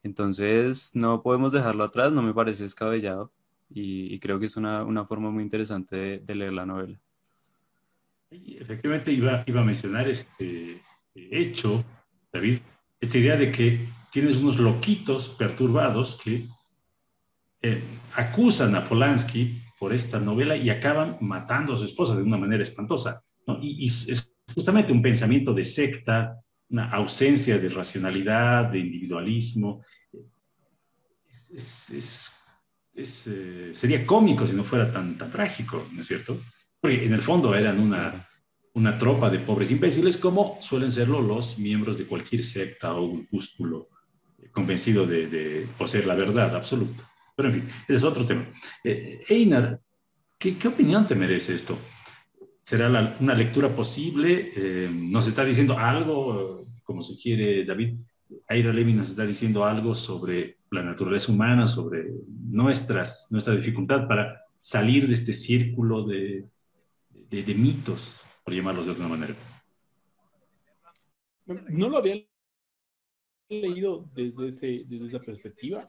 Entonces 0.03 0.90
no 0.95 1.23
podemos 1.23 1.53
dejarlo 1.53 1.85
atrás, 1.85 2.12
no 2.12 2.23
me 2.23 2.35
parece 2.35 2.64
descabellado 2.64 3.33
y, 3.71 4.12
y 4.12 4.19
creo 4.19 4.40
que 4.40 4.47
es 4.47 4.57
una, 4.57 4.83
una 4.85 5.05
forma 5.05 5.31
muy 5.31 5.45
interesante 5.45 5.97
de, 5.97 6.19
de, 6.19 6.35
leer 6.35 6.53
la 6.53 6.67
novela. 6.67 6.99
Efectivamente 8.31 9.12
iba, 9.12 9.45
iba 9.47 9.61
a 9.61 9.64
mencionar 9.64 10.09
este, 10.09 10.83
este 11.14 11.40
hecho, 11.40 11.85
David, 12.33 12.59
esta 13.01 13.19
idea 13.19 13.37
de 13.37 13.53
que 13.53 13.79
tienes 14.11 14.37
unos 14.37 14.59
loquitos 14.59 15.29
perturbados 15.29 16.21
que 16.23 16.47
eh, 17.64 17.83
acusan 18.16 18.74
a 18.77 18.85
Polanski 18.85 19.59
por 19.79 19.94
esta 19.94 20.20
novela 20.20 20.55
y 20.55 20.68
acaban 20.68 21.16
matando 21.22 21.72
a 21.72 21.79
su 21.79 21.87
esposa 21.87 22.14
de 22.14 22.22
una 22.22 22.37
manera 22.37 22.62
espantosa. 22.62 23.22
¿no? 23.46 23.59
Y, 23.62 23.85
y, 23.85 23.87
es 23.87 24.31
justamente 24.55 24.92
un 24.92 25.00
pensamiento 25.00 25.55
de 25.55 25.64
secta, 25.64 26.37
una 26.68 26.90
ausencia 26.90 27.59
de 27.59 27.70
racionalidad, 27.70 28.66
de 28.66 28.81
individualismo. 28.81 29.83
Es, 31.27 31.90
es, 31.90 32.38
es, 32.94 33.27
eh, 33.29 33.70
sería 33.72 34.05
cómico 34.05 34.46
si 34.46 34.55
no 34.55 34.62
fuera 34.62 34.92
tan, 34.92 35.16
tan 35.16 35.31
trágico, 35.31 35.88
¿no 35.90 36.03
es 36.03 36.07
cierto? 36.07 36.42
Porque 36.79 37.07
en 37.07 37.14
el 37.14 37.22
fondo 37.22 37.55
eran 37.55 37.81
una, 37.81 38.29
una 38.74 38.98
tropa 38.98 39.31
de 39.31 39.38
pobres 39.38 39.70
imbéciles 39.70 40.18
como 40.18 40.59
suelen 40.61 40.92
serlo 40.92 41.22
los 41.22 41.59
miembros 41.59 41.96
de 41.96 42.05
cualquier 42.05 42.44
secta 42.44 42.92
o 42.92 43.11
grupúsculo 43.11 43.88
convencido 44.53 45.07
de, 45.07 45.29
de 45.29 45.66
poseer 45.79 46.07
la 46.07 46.14
verdad 46.14 46.55
absoluta. 46.55 47.11
Pero 47.37 47.49
en 47.49 47.55
fin, 47.55 47.64
ese 47.64 47.94
es 47.94 48.05
otro 48.05 48.25
tema. 48.25 48.49
Eh, 48.85 49.23
Einar, 49.29 49.81
¿qué, 50.38 50.57
¿qué, 50.57 50.68
opinión 50.68 51.07
te 51.07 51.14
merece 51.14 51.55
esto? 51.55 51.77
¿Será 52.62 52.88
la, 52.88 53.16
una 53.20 53.35
lectura 53.35 53.68
posible? 53.68 54.53
Eh, 54.57 54.90
¿Nos 54.92 55.27
está 55.27 55.44
diciendo 55.44 55.79
algo, 55.79 56.66
como 56.85 57.03
sugiere 57.03 57.64
David? 57.64 57.97
Aira 58.49 58.73
Levy 58.73 58.94
nos 58.94 59.11
está 59.11 59.27
diciendo 59.27 59.64
algo 59.64 59.94
sobre 59.94 60.59
la 60.70 60.83
naturaleza 60.83 61.31
humana, 61.31 61.68
sobre 61.68 62.11
nuestras, 62.29 63.29
nuestra 63.31 63.55
dificultad 63.55 64.09
para 64.09 64.42
salir 64.61 65.07
de 65.07 65.14
este 65.14 65.35
círculo 65.35 66.05
de, 66.05 66.44
de, 67.11 67.42
de 67.42 67.55
mitos, 67.55 68.20
por 68.44 68.55
llamarlos 68.55 68.87
de 68.87 68.92
alguna 68.92 69.09
manera. 69.09 69.35
No 71.47 71.88
lo 71.88 71.99
había 71.99 72.25
leído 73.49 74.11
desde, 74.14 74.49
ese, 74.49 74.66
desde 74.87 75.07
esa 75.07 75.20
perspectiva 75.20 75.87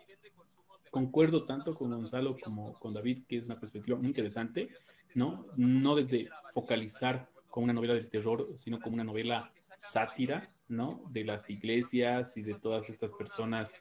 concuerdo 0.95 1.43
tanto 1.43 1.75
con 1.75 1.91
Gonzalo 1.91 2.37
como 2.41 2.71
con 2.79 2.93
David, 2.93 3.23
que 3.27 3.35
es 3.35 3.43
una 3.43 3.59
perspectiva 3.59 3.97
muy 3.97 4.07
interesante, 4.07 4.69
¿no? 5.13 5.45
No 5.57 5.93
desde 5.93 6.29
focalizar 6.53 7.27
como 7.49 7.65
una 7.65 7.73
novela 7.73 7.95
de 7.95 8.05
terror, 8.05 8.53
sino 8.55 8.79
como 8.79 8.93
una 8.93 9.03
novela 9.03 9.51
sátira, 9.75 10.47
¿no? 10.69 11.03
De 11.09 11.25
las 11.25 11.49
iglesias 11.49 12.37
y 12.37 12.43
de 12.43 12.53
todas 12.53 12.89
estas 12.89 13.11
personas 13.11 13.73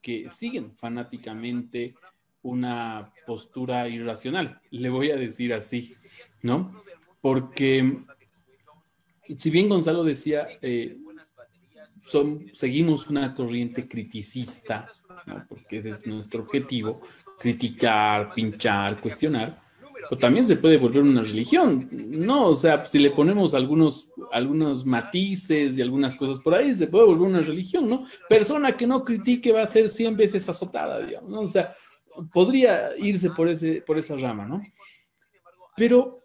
que 0.00 0.30
siguen 0.30 0.74
fanáticamente 0.74 1.94
una 2.40 3.12
postura 3.26 3.86
irracional, 3.86 4.58
le 4.70 4.88
voy 4.88 5.10
a 5.10 5.16
decir 5.16 5.52
así, 5.52 5.92
¿no? 6.40 6.82
Porque 7.20 7.98
si 9.38 9.50
bien 9.50 9.68
Gonzalo 9.68 10.04
decía, 10.04 10.48
eh, 10.62 10.96
seguimos 12.52 13.08
una 13.08 13.34
corriente 13.34 13.84
criticista, 13.84 14.88
porque 15.48 15.78
ese 15.78 15.90
es 15.90 16.06
nuestro 16.06 16.42
objetivo, 16.42 17.00
criticar, 17.38 18.32
pinchar, 18.34 19.00
cuestionar, 19.00 19.60
pero 20.08 20.18
también 20.18 20.46
se 20.46 20.56
puede 20.56 20.78
volver 20.78 21.02
una 21.02 21.22
religión, 21.22 21.88
¿no? 21.92 22.48
O 22.48 22.56
sea, 22.56 22.84
si 22.86 22.98
le 22.98 23.10
ponemos 23.10 23.54
algunos, 23.54 24.10
algunos 24.32 24.84
matices 24.84 25.78
y 25.78 25.82
algunas 25.82 26.16
cosas 26.16 26.40
por 26.40 26.54
ahí, 26.54 26.74
se 26.74 26.86
puede 26.86 27.06
volver 27.06 27.28
una 27.28 27.40
religión, 27.40 27.88
¿no? 27.88 28.06
Persona 28.28 28.76
que 28.76 28.86
no 28.86 29.04
critique 29.04 29.52
va 29.52 29.62
a 29.62 29.66
ser 29.66 29.88
100 29.88 30.16
veces 30.16 30.48
azotada, 30.48 31.00
digamos, 31.00 31.30
¿no? 31.30 31.40
O 31.40 31.48
sea, 31.48 31.74
podría 32.32 32.96
irse 32.98 33.30
por 33.30 33.98
esa 33.98 34.16
rama, 34.16 34.46
¿no? 34.46 34.62
Pero 35.76 36.20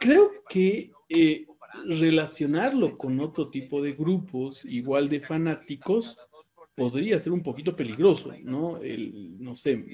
creo 0.00 0.30
que 0.48 0.92
eh, 1.08 1.46
relacionarlo 1.84 2.96
con 2.96 3.20
otro 3.20 3.48
tipo 3.48 3.82
de 3.82 3.92
grupos 3.92 4.64
igual 4.64 5.08
de 5.08 5.20
fanáticos 5.20 6.18
podría 6.74 7.18
ser 7.18 7.32
un 7.32 7.42
poquito 7.42 7.74
peligroso, 7.74 8.32
¿no? 8.42 8.78
El, 8.78 9.42
no 9.42 9.56
sé, 9.56 9.84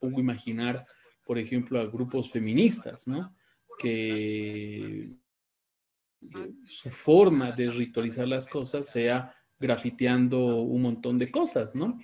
pongo 0.00 0.20
imaginar, 0.20 0.84
por 1.24 1.38
ejemplo, 1.38 1.80
a 1.80 1.86
grupos 1.86 2.30
feministas, 2.30 3.08
¿no? 3.08 3.34
Que 3.78 5.08
su 6.68 6.90
forma 6.90 7.52
de 7.52 7.70
ritualizar 7.70 8.28
las 8.28 8.46
cosas 8.46 8.88
sea 8.88 9.34
grafiteando 9.58 10.56
un 10.62 10.82
montón 10.82 11.18
de 11.18 11.30
cosas, 11.30 11.74
¿no? 11.74 11.98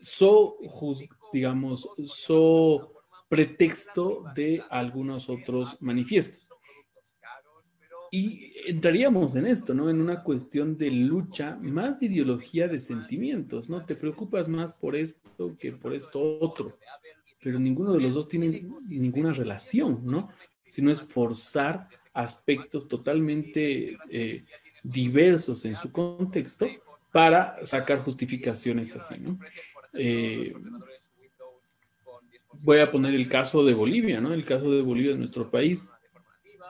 So, 0.00 0.56
digamos, 1.32 1.88
so 2.04 2.92
pretexto 3.28 4.24
de 4.34 4.62
algunos 4.68 5.30
otros 5.30 5.80
manifiestos. 5.80 6.41
Y 8.14 8.52
entraríamos 8.66 9.34
en 9.36 9.46
esto, 9.46 9.72
¿no? 9.72 9.88
En 9.88 9.98
una 9.98 10.22
cuestión 10.22 10.76
de 10.76 10.90
lucha, 10.90 11.56
más 11.62 11.98
de 11.98 12.06
ideología 12.06 12.68
de 12.68 12.78
sentimientos, 12.78 13.70
¿no? 13.70 13.86
Te 13.86 13.96
preocupas 13.96 14.50
más 14.50 14.74
por 14.74 14.94
esto 14.94 15.56
que 15.58 15.72
por 15.72 15.94
esto 15.94 16.38
otro, 16.38 16.76
pero 17.42 17.58
ninguno 17.58 17.94
de 17.94 18.00
los 18.02 18.12
dos 18.12 18.28
tiene 18.28 18.66
ninguna 18.90 19.32
relación, 19.32 20.02
¿no? 20.04 20.28
Sino 20.68 20.90
es 20.90 21.00
forzar 21.00 21.88
aspectos 22.12 22.86
totalmente 22.86 23.96
eh, 24.10 24.44
diversos 24.82 25.64
en 25.64 25.74
su 25.74 25.90
contexto 25.90 26.66
para 27.12 27.64
sacar 27.64 28.00
justificaciones 28.00 28.94
así, 28.94 29.18
¿no? 29.20 29.38
Eh, 29.94 30.52
voy 32.62 32.80
a 32.80 32.90
poner 32.90 33.14
el 33.14 33.26
caso 33.26 33.64
de 33.64 33.72
Bolivia, 33.72 34.20
¿no? 34.20 34.34
El 34.34 34.44
caso 34.44 34.70
de 34.70 34.82
Bolivia, 34.82 35.12
de 35.12 35.18
nuestro 35.18 35.50
país. 35.50 35.90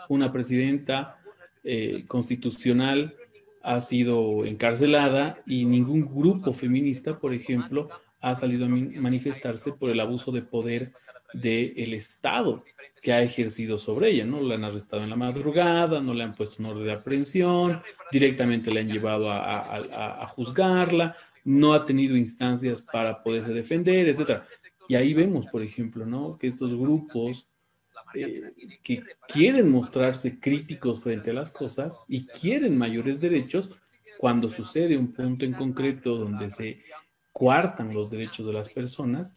Una 0.09 0.33
presidenta 0.33 1.19
eh, 1.65 2.05
constitucional 2.07 3.15
ha 3.63 3.81
sido 3.81 4.45
encarcelada 4.45 5.41
y 5.47 5.65
ningún 5.65 6.13
grupo 6.13 6.53
feminista, 6.53 7.19
por 7.19 7.33
ejemplo, 7.33 7.89
ha 8.21 8.35
salido 8.35 8.67
a 8.67 8.69
manifestarse 8.69 9.73
por 9.73 9.91
el 9.91 10.01
abuso 10.01 10.33
de 10.33 10.43
poder 10.43 10.93
del 11.33 11.95
Estado 11.95 12.65
que 13.03 13.13
ha 13.13 13.23
ejercido 13.23 13.79
sobre 13.79 14.11
ella, 14.11 14.25
¿no? 14.25 14.41
La 14.41 14.55
han 14.55 14.65
arrestado 14.65 15.03
en 15.03 15.11
la 15.11 15.17
madrugada, 15.17 16.01
no 16.01 16.15
le 16.15 16.23
han 16.23 16.35
puesto 16.35 16.57
un 16.63 16.67
orden 16.67 16.85
de 16.85 16.93
aprehensión, 16.93 17.81
directamente 18.13 18.71
le 18.71 18.81
han 18.81 18.89
llevado 18.89 19.31
a, 19.31 20.23
a 20.23 20.27
juzgarla, 20.29 21.17
no 21.45 21.75
ha 21.75 21.85
tenido 21.85 22.17
instancias 22.17 22.83
para 22.83 23.23
poderse 23.23 23.53
defender, 23.53 24.09
etcétera. 24.09 24.47
Y 24.89 24.95
ahí 24.95 25.15
vemos, 25.15 25.47
por 25.47 25.63
ejemplo, 25.63 26.05
¿no? 26.07 26.37
que 26.37 26.49
estos 26.49 26.75
grupos 26.77 27.49
eh, 28.15 28.53
que 28.83 29.03
quieren 29.29 29.71
mostrarse 29.71 30.39
críticos 30.39 31.01
frente 31.01 31.31
a 31.31 31.35
las 31.35 31.51
cosas 31.51 31.99
y 32.09 32.27
quieren 32.27 32.77
mayores 32.77 33.21
derechos, 33.21 33.71
cuando 34.19 34.49
sucede 34.49 34.97
un 34.97 35.13
punto 35.13 35.45
en 35.45 35.53
concreto 35.53 36.17
donde 36.17 36.51
se 36.51 36.83
coartan 37.33 37.93
los 37.93 38.11
derechos 38.11 38.47
de 38.47 38.53
las 38.53 38.69
personas, 38.69 39.35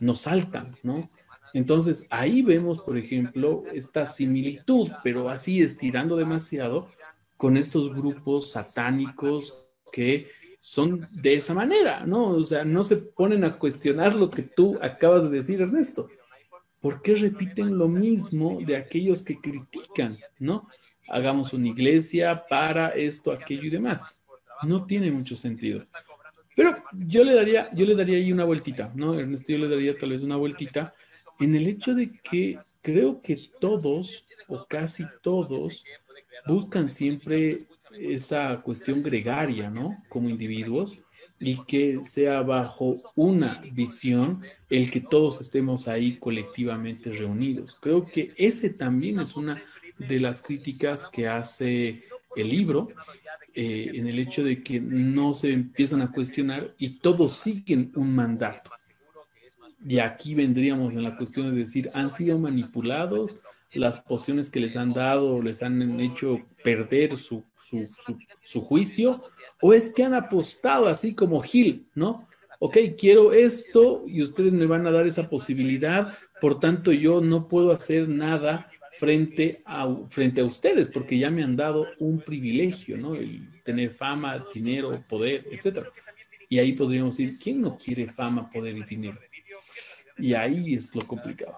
no 0.00 0.14
saltan, 0.14 0.76
¿no? 0.82 1.08
Entonces, 1.54 2.06
ahí 2.08 2.42
vemos, 2.42 2.82
por 2.82 2.96
ejemplo, 2.96 3.64
esta 3.72 4.06
similitud, 4.06 4.90
pero 5.02 5.28
así 5.28 5.60
estirando 5.60 6.16
demasiado, 6.16 6.88
con 7.36 7.56
estos 7.56 7.92
grupos 7.92 8.52
satánicos 8.52 9.66
que 9.90 10.28
son 10.60 11.08
de 11.10 11.34
esa 11.34 11.54
manera, 11.54 12.06
¿no? 12.06 12.28
O 12.28 12.44
sea, 12.44 12.64
no 12.64 12.84
se 12.84 12.96
ponen 12.96 13.42
a 13.42 13.58
cuestionar 13.58 14.14
lo 14.14 14.30
que 14.30 14.42
tú 14.42 14.78
acabas 14.80 15.24
de 15.24 15.38
decir, 15.38 15.60
Ernesto. 15.60 16.08
¿Por 16.82 17.00
qué 17.00 17.14
repiten 17.14 17.78
lo 17.78 17.86
mismo 17.86 18.58
de 18.60 18.76
aquellos 18.76 19.22
que 19.22 19.38
critican, 19.40 20.18
¿no? 20.40 20.68
Hagamos 21.08 21.52
una 21.52 21.68
iglesia 21.68 22.42
para 22.50 22.88
esto, 22.88 23.30
aquello 23.30 23.62
y 23.62 23.70
demás. 23.70 24.02
No 24.64 24.84
tiene 24.84 25.12
mucho 25.12 25.36
sentido. 25.36 25.86
Pero 26.56 26.76
yo 26.92 27.22
le 27.22 27.34
daría, 27.34 27.70
yo 27.72 27.86
le 27.86 27.94
daría 27.94 28.16
ahí 28.16 28.32
una 28.32 28.44
vueltita, 28.44 28.92
¿no? 28.96 29.14
Ernesto, 29.14 29.52
yo 29.52 29.58
le 29.58 29.68
daría 29.68 29.96
tal 29.96 30.10
vez 30.10 30.22
una 30.22 30.36
vueltita 30.36 30.92
en 31.38 31.54
el 31.54 31.68
hecho 31.68 31.94
de 31.94 32.12
que 32.18 32.58
creo 32.82 33.22
que 33.22 33.50
todos 33.60 34.26
o 34.48 34.66
casi 34.66 35.04
todos 35.22 35.84
buscan 36.46 36.88
siempre 36.88 37.66
esa 37.96 38.60
cuestión 38.60 39.04
gregaria, 39.04 39.70
¿no? 39.70 39.94
Como 40.08 40.28
individuos 40.28 40.98
y 41.42 41.56
que 41.64 42.04
sea 42.04 42.40
bajo 42.42 42.94
una 43.16 43.60
visión 43.72 44.40
el 44.70 44.90
que 44.90 45.00
todos 45.00 45.40
estemos 45.40 45.88
ahí 45.88 46.16
colectivamente 46.16 47.12
reunidos. 47.12 47.76
Creo 47.80 48.06
que 48.06 48.32
ese 48.36 48.70
también 48.70 49.18
es 49.18 49.34
una 49.34 49.60
de 49.98 50.20
las 50.20 50.40
críticas 50.40 51.06
que 51.06 51.26
hace 51.26 52.04
el 52.36 52.48
libro, 52.48 52.88
eh, 53.54 53.90
en 53.94 54.06
el 54.06 54.18
hecho 54.20 54.44
de 54.44 54.62
que 54.62 54.80
no 54.80 55.34
se 55.34 55.52
empiezan 55.52 56.00
a 56.00 56.12
cuestionar 56.12 56.72
y 56.78 57.00
todos 57.00 57.34
siguen 57.34 57.92
un 57.96 58.14
mandato. 58.14 58.70
Y 59.84 59.98
aquí 59.98 60.34
vendríamos 60.34 60.92
en 60.94 61.02
la 61.02 61.16
cuestión 61.16 61.52
de 61.52 61.60
decir, 61.60 61.90
han 61.92 62.12
sido 62.12 62.38
manipulados, 62.38 63.36
las 63.74 64.00
pociones 64.00 64.50
que 64.50 64.60
les 64.60 64.76
han 64.76 64.92
dado 64.92 65.42
les 65.42 65.62
han 65.62 65.98
hecho 65.98 66.40
perder 66.62 67.16
su, 67.16 67.42
su, 68.44 68.60
juicio, 68.60 69.24
o 69.62 69.72
es 69.72 69.94
que 69.94 70.02
han 70.02 70.12
apostado 70.12 70.88
así 70.88 71.14
como 71.14 71.40
Gil, 71.40 71.86
¿no? 71.94 72.28
Ok, 72.58 72.76
quiero 72.98 73.32
esto 73.32 74.04
y 74.06 74.20
ustedes 74.20 74.52
me 74.52 74.66
van 74.66 74.86
a 74.86 74.90
dar 74.90 75.06
esa 75.06 75.28
posibilidad, 75.28 76.12
por 76.40 76.58
tanto 76.60 76.92
yo 76.92 77.20
no 77.20 77.46
puedo 77.46 77.72
hacer 77.72 78.08
nada 78.08 78.68
frente 78.98 79.62
a, 79.64 79.88
frente 80.10 80.40
a 80.40 80.44
ustedes, 80.44 80.88
porque 80.88 81.16
ya 81.16 81.30
me 81.30 81.44
han 81.44 81.54
dado 81.56 81.86
un 82.00 82.20
privilegio, 82.20 82.96
¿no? 82.98 83.14
El 83.14 83.40
tener 83.62 83.90
fama, 83.90 84.44
dinero, 84.52 85.00
poder, 85.08 85.46
etcétera. 85.50 85.88
Y 86.48 86.58
ahí 86.58 86.72
podríamos 86.72 87.16
decir, 87.16 87.38
¿quién 87.40 87.60
no 87.60 87.78
quiere 87.78 88.08
fama, 88.08 88.50
poder 88.50 88.76
y 88.76 88.82
dinero? 88.82 89.18
Y 90.18 90.34
ahí 90.34 90.74
es 90.74 90.92
lo 90.94 91.06
complicado. 91.06 91.54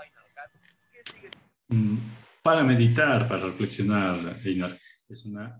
Mm, 1.68 1.96
para 2.42 2.62
meditar, 2.62 3.26
para 3.26 3.46
reflexionar, 3.46 4.38
Einar, 4.44 4.78
es 5.08 5.24
una 5.24 5.58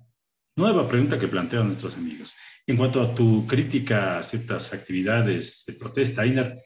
nueva 0.57 0.89
pregunta 0.89 1.19
que 1.19 1.29
plantean 1.29 1.67
nuestros 1.67 1.97
amigos. 1.97 2.35
En 2.67 2.77
cuanto 2.77 3.03
a 3.03 3.15
tu 3.15 3.47
crítica 3.47 4.19
a 4.19 4.23
ciertas 4.23 4.73
actividades 4.73 5.65
de 5.67 5.75
protesta, 5.75 6.25
Einar, 6.25 6.57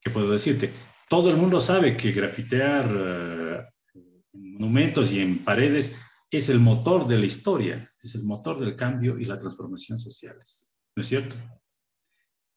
¿qué 0.00 0.10
puedo 0.10 0.30
decirte? 0.30 0.72
Todo 1.08 1.30
el 1.30 1.36
mundo 1.36 1.60
sabe 1.60 1.96
que 1.96 2.12
grafitear 2.12 2.90
eh, 2.90 3.64
en 3.94 4.52
monumentos 4.54 5.12
y 5.12 5.20
en 5.20 5.38
paredes 5.38 5.96
es 6.30 6.48
el 6.48 6.60
motor 6.60 7.06
de 7.06 7.18
la 7.18 7.26
historia, 7.26 7.90
es 8.02 8.14
el 8.14 8.24
motor 8.24 8.60
del 8.60 8.76
cambio 8.76 9.18
y 9.18 9.24
la 9.24 9.38
transformación 9.38 9.98
sociales. 9.98 10.74
¿No 10.96 11.02
es 11.02 11.08
cierto? 11.08 11.36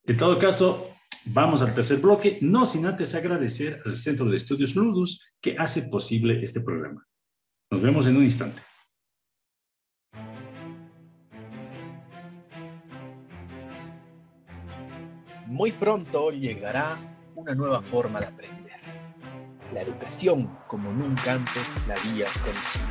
En 0.04 0.16
todo 0.16 0.38
caso, 0.38 0.92
Vamos 1.24 1.62
al 1.62 1.74
tercer 1.74 2.00
bloque, 2.00 2.38
no 2.40 2.66
sin 2.66 2.84
antes 2.86 3.14
agradecer 3.14 3.80
al 3.84 3.96
Centro 3.96 4.26
de 4.26 4.36
Estudios 4.36 4.74
Ludus 4.74 5.20
que 5.40 5.56
hace 5.56 5.82
posible 5.82 6.42
este 6.42 6.60
programa. 6.60 7.06
Nos 7.70 7.80
vemos 7.80 8.06
en 8.06 8.16
un 8.16 8.24
instante. 8.24 8.60
Muy 15.52 15.70
pronto 15.70 16.30
llegará 16.30 16.96
una 17.34 17.54
nueva 17.54 17.82
forma 17.82 18.20
de 18.20 18.26
aprender. 18.26 18.80
La 19.74 19.82
educación 19.82 20.46
como 20.66 20.90
nunca 20.90 21.34
antes 21.34 21.62
la 21.86 21.94
habías 21.94 22.30
conocido. 22.38 22.86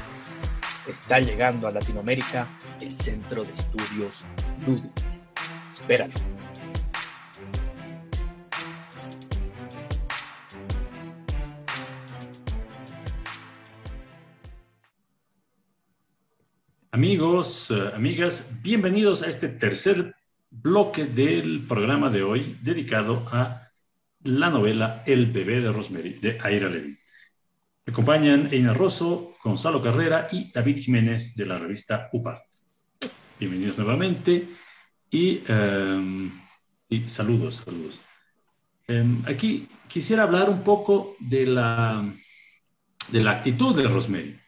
Está 0.87 1.19
llegando 1.19 1.67
a 1.67 1.71
Latinoamérica 1.71 2.47
el 2.79 2.91
Centro 2.91 3.43
de 3.43 3.51
Estudios 3.53 4.25
Ludus. 4.63 4.91
Espéralo. 5.71 6.13
Amigos, 16.91 17.71
eh, 17.71 17.91
amigas, 17.95 18.51
bienvenidos 18.61 19.23
a 19.23 19.29
este 19.29 19.47
tercer 19.47 20.13
bloque 20.51 21.05
del 21.05 21.65
programa 21.67 22.09
de 22.09 22.21
hoy 22.21 22.57
dedicado 22.61 23.27
a 23.31 23.69
la 24.23 24.49
novela 24.49 25.01
El 25.05 25.25
bebé 25.27 25.61
de 25.61 25.71
Rosemary 25.71 26.13
de 26.13 26.37
Aira 26.41 26.69
Levy. 26.69 26.97
Me 27.85 27.93
acompañan 27.93 28.49
Eina 28.51 28.73
Rosso, 28.73 29.35
Gonzalo 29.43 29.81
Carrera 29.81 30.27
y 30.31 30.51
David 30.51 30.77
Jiménez 30.77 31.35
de 31.35 31.45
la 31.45 31.57
revista 31.57 32.09
UPART. 32.11 32.43
Bienvenidos 33.39 33.77
nuevamente 33.77 34.47
y, 35.09 35.41
em, 35.47 36.31
saludos, 37.07 37.63
saludos. 37.65 37.99
Em, 38.87 39.23
aquí 39.25 39.67
quisiera 39.87 40.23
hablar 40.23 40.49
un 40.49 40.63
poco 40.63 41.15
de 41.19 41.47
la, 41.47 42.05
de 43.07 43.23
la 43.23 43.31
actitud 43.31 43.75
de 43.75 43.87
Rosemary 43.87 44.41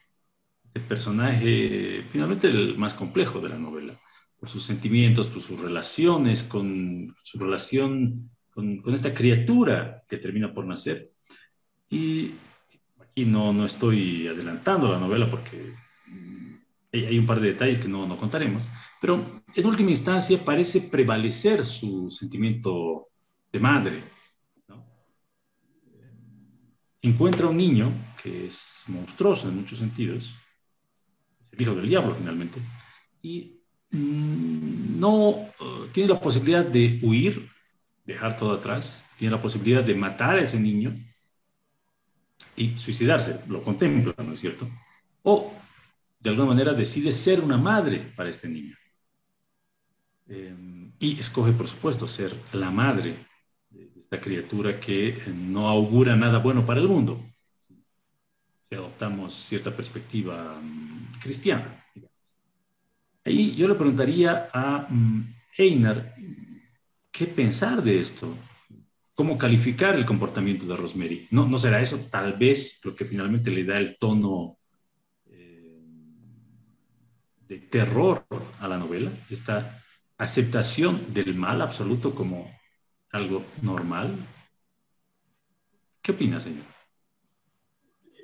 el 0.73 0.81
personaje 0.81 2.03
finalmente 2.11 2.47
el 2.47 2.77
más 2.77 2.93
complejo 2.93 3.39
de 3.39 3.49
la 3.49 3.57
novela, 3.57 3.93
por 4.43 4.49
sus 4.49 4.65
sentimientos, 4.65 5.27
por 5.27 5.41
sus 5.41 5.57
relaciones, 5.57 6.43
con 6.43 7.15
su 7.23 7.39
relación 7.39 8.29
con, 8.49 8.79
con 8.79 8.93
esta 8.93 9.13
criatura 9.13 10.03
que 10.05 10.17
termina 10.17 10.53
por 10.53 10.65
nacer. 10.65 11.13
Y 11.89 12.31
aquí 12.99 13.23
no, 13.23 13.53
no 13.53 13.63
estoy 13.65 14.27
adelantando 14.27 14.91
la 14.91 14.99
novela 14.99 15.29
porque 15.29 15.71
hay 16.91 17.17
un 17.17 17.25
par 17.25 17.39
de 17.39 17.53
detalles 17.53 17.77
que 17.79 17.87
no, 17.87 18.05
no 18.05 18.17
contaremos, 18.17 18.67
pero 18.99 19.41
en 19.55 19.65
última 19.65 19.91
instancia 19.91 20.43
parece 20.43 20.81
prevalecer 20.81 21.65
su 21.65 22.11
sentimiento 22.11 23.07
de 23.49 23.59
madre. 23.61 24.03
Encuentra 27.01 27.47
un 27.47 27.55
niño 27.55 27.93
que 28.21 28.47
es 28.47 28.83
monstruoso 28.89 29.47
en 29.47 29.55
muchos 29.55 29.79
sentidos, 29.79 30.35
el 31.53 31.61
hijo 31.61 31.75
del 31.75 31.87
diablo 31.87 32.13
finalmente, 32.13 32.59
y 33.21 33.52
no 33.93 35.29
eh, 35.59 35.89
tiene 35.91 36.13
la 36.13 36.19
posibilidad 36.19 36.65
de 36.65 36.99
huir, 37.01 37.49
dejar 38.05 38.35
todo 38.35 38.53
atrás, 38.53 39.03
tiene 39.17 39.35
la 39.35 39.41
posibilidad 39.41 39.83
de 39.83 39.93
matar 39.93 40.39
a 40.39 40.41
ese 40.41 40.59
niño 40.59 40.93
y 42.55 42.77
suicidarse, 42.77 43.41
lo 43.47 43.63
contempla, 43.63 44.13
¿no 44.17 44.33
es 44.33 44.39
cierto? 44.39 44.67
O 45.21 45.53
de 46.19 46.29
alguna 46.29 46.49
manera 46.49 46.73
decide 46.73 47.13
ser 47.13 47.41
una 47.41 47.57
madre 47.57 47.99
para 48.15 48.29
este 48.29 48.47
niño. 48.47 48.75
Eh, 50.27 50.55
y 50.99 51.19
escoge, 51.19 51.51
por 51.51 51.67
supuesto, 51.67 52.07
ser 52.07 52.35
la 52.53 52.71
madre 52.71 53.27
de 53.69 53.99
esta 53.99 54.19
criatura 54.19 54.79
que 54.79 55.21
no 55.27 55.67
augura 55.67 56.15
nada 56.15 56.39
bueno 56.39 56.65
para 56.65 56.79
el 56.79 56.87
mundo, 56.87 57.23
si 57.57 58.75
adoptamos 58.75 59.33
cierta 59.33 59.75
perspectiva 59.75 60.59
mm, 60.61 61.19
cristiana. 61.21 61.82
Ahí 63.25 63.55
yo 63.55 63.67
le 63.67 63.75
preguntaría 63.75 64.49
a 64.53 64.85
mm, 64.89 65.33
Einar, 65.57 66.13
¿qué 67.11 67.25
pensar 67.25 67.81
de 67.81 67.99
esto? 67.99 68.35
¿Cómo 69.15 69.37
calificar 69.37 69.95
el 69.95 70.05
comportamiento 70.05 70.65
de 70.65 70.75
Rosemary? 70.75 71.27
¿No, 71.31 71.47
¿No 71.47 71.57
será 71.57 71.81
eso 71.81 71.97
tal 72.11 72.33
vez 72.33 72.81
lo 72.83 72.95
que 72.95 73.05
finalmente 73.05 73.49
le 73.51 73.63
da 73.63 73.77
el 73.77 73.97
tono 73.97 74.57
eh, 75.27 75.79
de 77.47 77.59
terror 77.59 78.25
a 78.59 78.67
la 78.67 78.77
novela? 78.77 79.11
Esta 79.29 79.81
aceptación 80.17 81.13
del 81.13 81.35
mal 81.35 81.61
absoluto 81.61 82.13
como 82.13 82.51
algo 83.11 83.45
normal. 83.61 84.17
¿Qué 86.01 86.11
opina, 86.11 86.41
señor? 86.41 86.65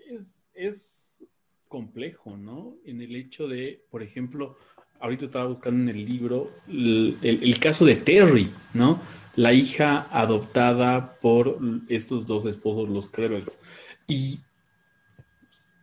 Es, 0.09 0.49
es 0.53 1.25
complejo, 1.69 2.35
¿no? 2.35 2.75
En 2.83 3.01
el 3.01 3.15
hecho 3.15 3.47
de, 3.47 3.85
por 3.91 4.01
ejemplo, 4.01 4.57
ahorita 4.99 5.25
estaba 5.25 5.47
buscando 5.47 5.91
en 5.91 5.97
el 5.97 6.05
libro 6.05 6.51
el, 6.67 7.57
caso 7.59 7.85
de 7.85 7.95
Terry, 7.95 8.51
¿no? 8.73 9.01
La 9.35 9.53
hija 9.53 10.07
adoptada 10.11 11.17
por 11.21 11.57
estos 11.87 12.27
dos 12.27 12.45
esposos, 12.45 12.89
los 12.89 13.07
Krebels. 13.09 13.59
Y 14.07 14.39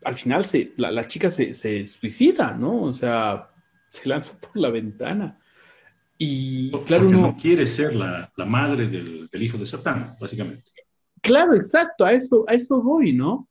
al 0.05 0.17
final 0.17 0.45
se, 0.45 0.73
la, 0.77 1.09
chica 1.09 1.31
se, 1.31 1.55
se, 1.55 1.87
suicida, 1.87 2.53
¿no? 2.53 2.83
O 2.83 2.93
sea, 2.93 3.49
se 3.91 4.09
lanza 4.09 4.39
por 4.39 4.57
la 4.57 4.71
ventana. 4.71 5.39
Y 6.19 6.71
claro, 6.87 7.09
uno, 7.09 7.21
no 7.21 7.37
quiere 7.37 7.67
ser 7.67 7.95
la, 7.95 8.31
la 8.37 8.45
madre 8.45 8.87
del, 8.89 9.29
del, 9.29 9.43
hijo 9.43 9.59
de 9.59 9.67
Satán, 9.67 10.17
básicamente. 10.19 10.71
Claro, 11.21 11.55
exacto, 11.55 12.05
a 12.05 12.13
eso, 12.13 12.45
a 12.49 12.55
eso 12.55 12.81
voy, 12.81 13.13
¿no? 13.13 13.49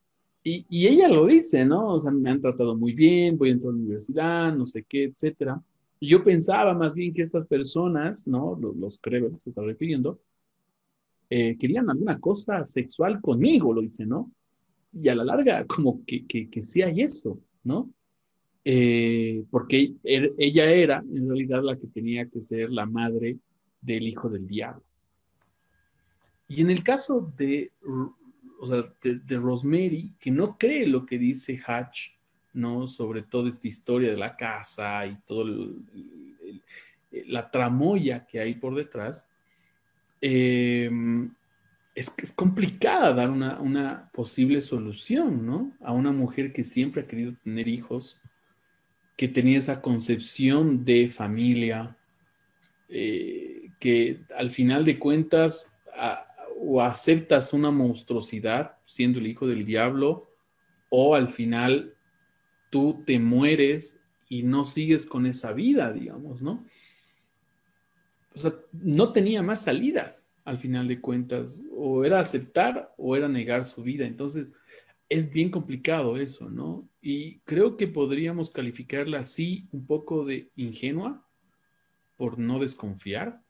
Y, 0.48 0.86
ella 0.86 1.08
lo 1.08 1.26
dice, 1.26 1.64
¿no? 1.64 1.94
O 1.94 2.00
sea, 2.00 2.12
me 2.12 2.30
han 2.30 2.40
tratado 2.40 2.76
muy 2.76 2.92
bien, 2.92 3.36
voy 3.36 3.48
a 3.48 3.52
entrar 3.52 3.70
a 3.70 3.72
la 3.72 3.80
universidad, 3.80 4.54
no 4.54 4.64
sé 4.64 4.84
qué, 4.84 5.02
etcétera. 5.02 5.60
Yo 6.00 6.22
pensaba 6.22 6.72
más 6.72 6.94
bien 6.94 7.12
que 7.12 7.22
estas 7.22 7.46
personas, 7.46 8.28
¿no? 8.28 8.56
Los, 8.60 8.76
los 8.76 8.98
que 9.00 9.28
se 9.38 9.50
está 9.50 9.62
refiriendo, 9.62 10.20
eh, 11.30 11.56
querían 11.58 11.90
alguna 11.90 12.20
cosa 12.20 12.64
sexual 12.64 13.20
conmigo, 13.20 13.74
lo 13.74 13.80
dice, 13.80 14.06
¿no? 14.06 14.30
Y 14.92 15.08
a 15.08 15.16
la 15.16 15.24
larga, 15.24 15.64
como 15.66 16.04
que, 16.06 16.24
que, 16.26 16.48
que 16.48 16.62
sí 16.62 16.80
hay 16.80 17.00
eso, 17.00 17.40
¿no? 17.64 17.90
Eh, 18.64 19.44
porque 19.50 19.94
er, 20.04 20.32
ella 20.38 20.66
era 20.66 21.00
en 21.12 21.26
realidad 21.26 21.64
la 21.64 21.76
que 21.76 21.88
tenía 21.88 22.24
que 22.26 22.44
ser 22.44 22.70
la 22.70 22.86
madre 22.86 23.36
del 23.80 24.06
hijo 24.06 24.28
del 24.28 24.46
diablo. 24.46 24.84
Y 26.48 26.60
en 26.60 26.70
el 26.70 26.84
caso 26.84 27.32
de 27.36 27.72
o 28.58 28.66
sea, 28.66 28.84
de, 29.02 29.36
Rosemary, 29.36 30.14
que 30.20 30.30
no 30.30 30.56
cree 30.56 30.86
lo 30.86 31.04
que 31.04 31.18
dice 31.18 31.60
Hatch, 31.66 32.10
¿no? 32.52 32.88
Sobre 32.88 33.22
toda 33.22 33.50
esta 33.50 33.68
historia 33.68 34.10
de 34.10 34.16
la 34.16 34.36
casa 34.36 35.06
y 35.06 35.16
todo 35.26 35.44
la 37.26 37.50
tramoya 37.50 38.26
que 38.26 38.40
hay 38.40 38.54
por 38.54 38.74
detrás, 38.74 39.26
eh, 40.20 40.90
es, 41.94 42.12
es 42.22 42.32
complicada 42.32 43.14
dar 43.14 43.30
una, 43.30 44.10
posible 44.12 44.60
solución, 44.60 45.46
¿no? 45.46 45.72
A 45.80 45.92
una 45.92 46.12
mujer 46.12 46.52
que 46.52 46.62
siempre 46.62 47.02
ha 47.02 47.06
querido 47.06 47.32
tener 47.42 47.68
hijos, 47.68 48.20
que 49.16 49.28
tenía 49.28 49.58
esa 49.58 49.80
concepción 49.80 50.84
de 50.84 51.08
familia, 51.08 51.96
eh, 52.90 53.70
que 53.80 54.18
al 54.36 54.50
final 54.50 54.84
de 54.84 54.98
cuentas 54.98 55.70
o 56.66 56.82
aceptas 56.82 57.52
una 57.52 57.70
monstruosidad 57.70 58.78
siendo 58.84 59.20
el 59.20 59.28
hijo 59.28 59.46
del 59.46 59.64
diablo, 59.64 60.26
o 60.90 61.14
al 61.14 61.30
final 61.30 61.94
tú 62.70 63.02
te 63.06 63.18
mueres 63.18 64.00
y 64.28 64.42
no 64.42 64.64
sigues 64.64 65.06
con 65.06 65.26
esa 65.26 65.52
vida, 65.52 65.92
digamos, 65.92 66.42
¿no? 66.42 66.64
O 68.34 68.38
sea, 68.38 68.52
no 68.72 69.12
tenía 69.12 69.42
más 69.42 69.62
salidas 69.62 70.26
al 70.44 70.58
final 70.58 70.86
de 70.86 71.00
cuentas, 71.00 71.64
o 71.72 72.04
era 72.04 72.20
aceptar 72.20 72.92
o 72.96 73.16
era 73.16 73.28
negar 73.28 73.64
su 73.64 73.82
vida. 73.82 74.06
Entonces, 74.06 74.52
es 75.08 75.32
bien 75.32 75.50
complicado 75.50 76.16
eso, 76.16 76.48
¿no? 76.50 76.88
Y 77.00 77.38
creo 77.40 77.76
que 77.76 77.88
podríamos 77.88 78.50
calificarla 78.50 79.20
así 79.20 79.68
un 79.72 79.86
poco 79.86 80.24
de 80.24 80.48
ingenua 80.56 81.22
por 82.16 82.38
no 82.38 82.58
desconfiar, 82.58 83.40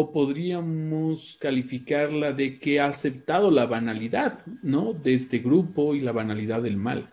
o 0.00 0.12
podríamos 0.12 1.36
calificarla 1.40 2.32
de 2.32 2.60
que 2.60 2.78
ha 2.78 2.86
aceptado 2.86 3.50
la 3.50 3.66
banalidad, 3.66 4.46
¿no? 4.62 4.92
De 4.92 5.12
este 5.12 5.40
grupo 5.40 5.96
y 5.96 6.00
la 6.00 6.12
banalidad 6.12 6.62
del 6.62 6.76
mal, 6.76 7.10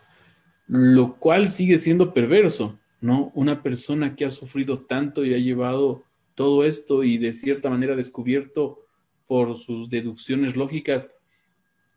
lo 0.67 1.15
cual 1.15 1.47
sigue 1.47 1.79
siendo 1.79 2.13
perverso, 2.13 2.77
¿no? 3.01 3.31
Una 3.33 3.63
persona 3.63 4.15
que 4.15 4.23
ha 4.23 4.29
sufrido 4.29 4.77
tanto 4.77 5.25
y 5.25 5.33
ha 5.33 5.39
llevado 5.39 6.03
todo 6.35 6.63
esto 6.63 7.03
y 7.03 7.17
de 7.17 7.33
cierta 7.33 7.71
manera 7.71 7.95
descubierto 7.95 8.77
por 9.25 9.57
sus 9.57 9.89
deducciones 9.89 10.55
lógicas 10.55 11.11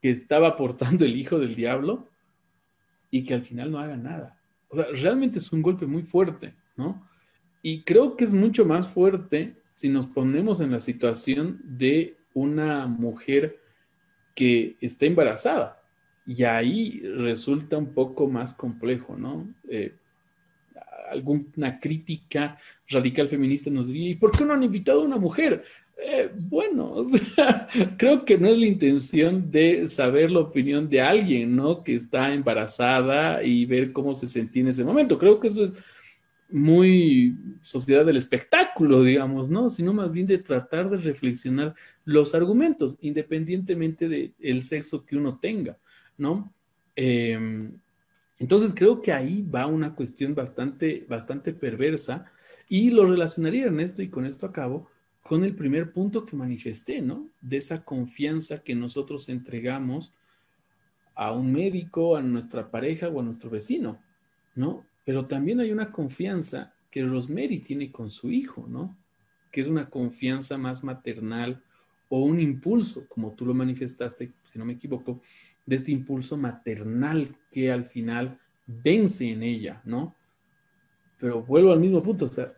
que 0.00 0.08
estaba 0.08 0.56
portando 0.56 1.04
el 1.04 1.18
hijo 1.18 1.38
del 1.38 1.54
diablo 1.54 2.08
y 3.10 3.24
que 3.24 3.34
al 3.34 3.42
final 3.42 3.70
no 3.70 3.78
haga 3.78 3.98
nada. 3.98 4.38
O 4.70 4.76
sea, 4.76 4.86
realmente 4.86 5.38
es 5.38 5.52
un 5.52 5.60
golpe 5.60 5.84
muy 5.84 6.02
fuerte, 6.02 6.54
¿no? 6.78 7.06
Y 7.60 7.82
creo 7.82 8.16
que 8.16 8.24
es 8.24 8.32
mucho 8.32 8.64
más 8.64 8.88
fuerte 8.88 9.57
si 9.78 9.88
nos 9.88 10.06
ponemos 10.06 10.60
en 10.60 10.72
la 10.72 10.80
situación 10.80 11.60
de 11.62 12.16
una 12.34 12.88
mujer 12.88 13.56
que 14.34 14.74
está 14.80 15.06
embarazada. 15.06 15.80
Y 16.26 16.42
ahí 16.42 17.00
resulta 17.16 17.78
un 17.78 17.94
poco 17.94 18.26
más 18.26 18.56
complejo, 18.56 19.16
¿no? 19.16 19.46
Eh, 19.68 19.92
alguna 21.12 21.78
crítica 21.78 22.58
radical 22.88 23.28
feminista 23.28 23.70
nos 23.70 23.86
diría, 23.86 24.10
¿y 24.10 24.14
por 24.16 24.36
qué 24.36 24.44
no 24.44 24.54
han 24.54 24.64
invitado 24.64 25.02
a 25.02 25.04
una 25.04 25.16
mujer? 25.16 25.64
Eh, 26.04 26.28
bueno, 26.34 27.04
creo 27.96 28.24
que 28.24 28.36
no 28.36 28.48
es 28.48 28.58
la 28.58 28.66
intención 28.66 29.48
de 29.48 29.86
saber 29.86 30.32
la 30.32 30.40
opinión 30.40 30.88
de 30.88 31.02
alguien, 31.02 31.54
¿no? 31.54 31.84
Que 31.84 31.94
está 31.94 32.34
embarazada 32.34 33.44
y 33.44 33.64
ver 33.64 33.92
cómo 33.92 34.16
se 34.16 34.26
sentía 34.26 34.62
en 34.62 34.68
ese 34.70 34.82
momento. 34.82 35.20
Creo 35.20 35.38
que 35.38 35.48
eso 35.48 35.66
es 35.66 35.72
muy 36.50 37.36
sociedad 37.62 38.06
del 38.06 38.16
espectáculo, 38.16 39.02
digamos, 39.02 39.48
¿no? 39.48 39.70
Sino 39.70 39.92
más 39.92 40.12
bien 40.12 40.26
de 40.26 40.38
tratar 40.38 40.88
de 40.88 40.96
reflexionar 40.96 41.74
los 42.04 42.34
argumentos, 42.34 42.96
independientemente 43.02 44.08
del 44.08 44.62
sexo 44.62 45.04
que 45.04 45.16
uno 45.16 45.38
tenga, 45.40 45.76
¿no? 46.16 46.50
Em, 46.96 47.70
entonces 48.38 48.72
creo 48.74 49.02
que 49.02 49.12
ahí 49.12 49.42
va 49.42 49.66
una 49.66 49.94
cuestión 49.94 50.34
bastante, 50.34 51.04
bastante 51.08 51.52
perversa 51.52 52.30
y 52.68 52.90
lo 52.90 53.06
relacionaría, 53.06 53.66
Ernesto, 53.66 54.02
y 54.02 54.08
con 54.08 54.24
esto 54.24 54.46
acabo, 54.46 54.88
con 55.22 55.44
el 55.44 55.54
primer 55.54 55.92
punto 55.92 56.24
que 56.24 56.36
manifesté, 56.36 57.02
¿no? 57.02 57.26
De 57.42 57.58
esa 57.58 57.84
confianza 57.84 58.62
que 58.62 58.74
nosotros 58.74 59.28
entregamos 59.28 60.12
a 61.14 61.32
un 61.32 61.52
médico, 61.52 62.16
a 62.16 62.22
nuestra 62.22 62.70
pareja 62.70 63.08
o 63.08 63.20
a 63.20 63.24
nuestro 63.24 63.50
vecino, 63.50 63.98
¿no? 64.54 64.84
Pero 65.08 65.24
también 65.24 65.58
hay 65.58 65.72
una 65.72 65.90
confianza 65.90 66.70
que 66.90 67.02
Rosemary 67.02 67.60
tiene 67.60 67.90
con 67.90 68.10
su 68.10 68.30
hijo, 68.30 68.66
¿no? 68.68 68.94
Que 69.50 69.62
es 69.62 69.66
una 69.66 69.88
confianza 69.88 70.58
más 70.58 70.84
maternal 70.84 71.62
o 72.10 72.20
un 72.20 72.38
impulso, 72.38 73.06
como 73.08 73.32
tú 73.32 73.46
lo 73.46 73.54
manifestaste, 73.54 74.28
si 74.52 74.58
no 74.58 74.66
me 74.66 74.74
equivoco, 74.74 75.22
de 75.64 75.76
este 75.76 75.92
impulso 75.92 76.36
maternal 76.36 77.26
que 77.50 77.72
al 77.72 77.86
final 77.86 78.36
vence 78.66 79.30
en 79.30 79.42
ella, 79.44 79.80
¿no? 79.86 80.14
Pero 81.18 81.40
vuelvo 81.40 81.72
al 81.72 81.80
mismo 81.80 82.02
punto, 82.02 82.26
o 82.26 82.28
sea, 82.28 82.52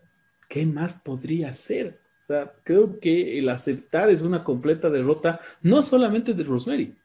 ¿qué 0.49 0.67
más 0.67 1.03
podría 1.03 1.55
ser? 1.55 2.01
O 2.21 2.25
sea, 2.25 2.53
creo 2.65 2.99
que 2.99 3.39
el 3.39 3.49
aceptar 3.49 4.11
es 4.11 4.23
una 4.23 4.43
completa 4.43 4.91
derrota, 4.91 5.39
no 5.63 5.85
solamente 5.85 6.35
de 6.35 6.43
Rosemary, 6.43 6.97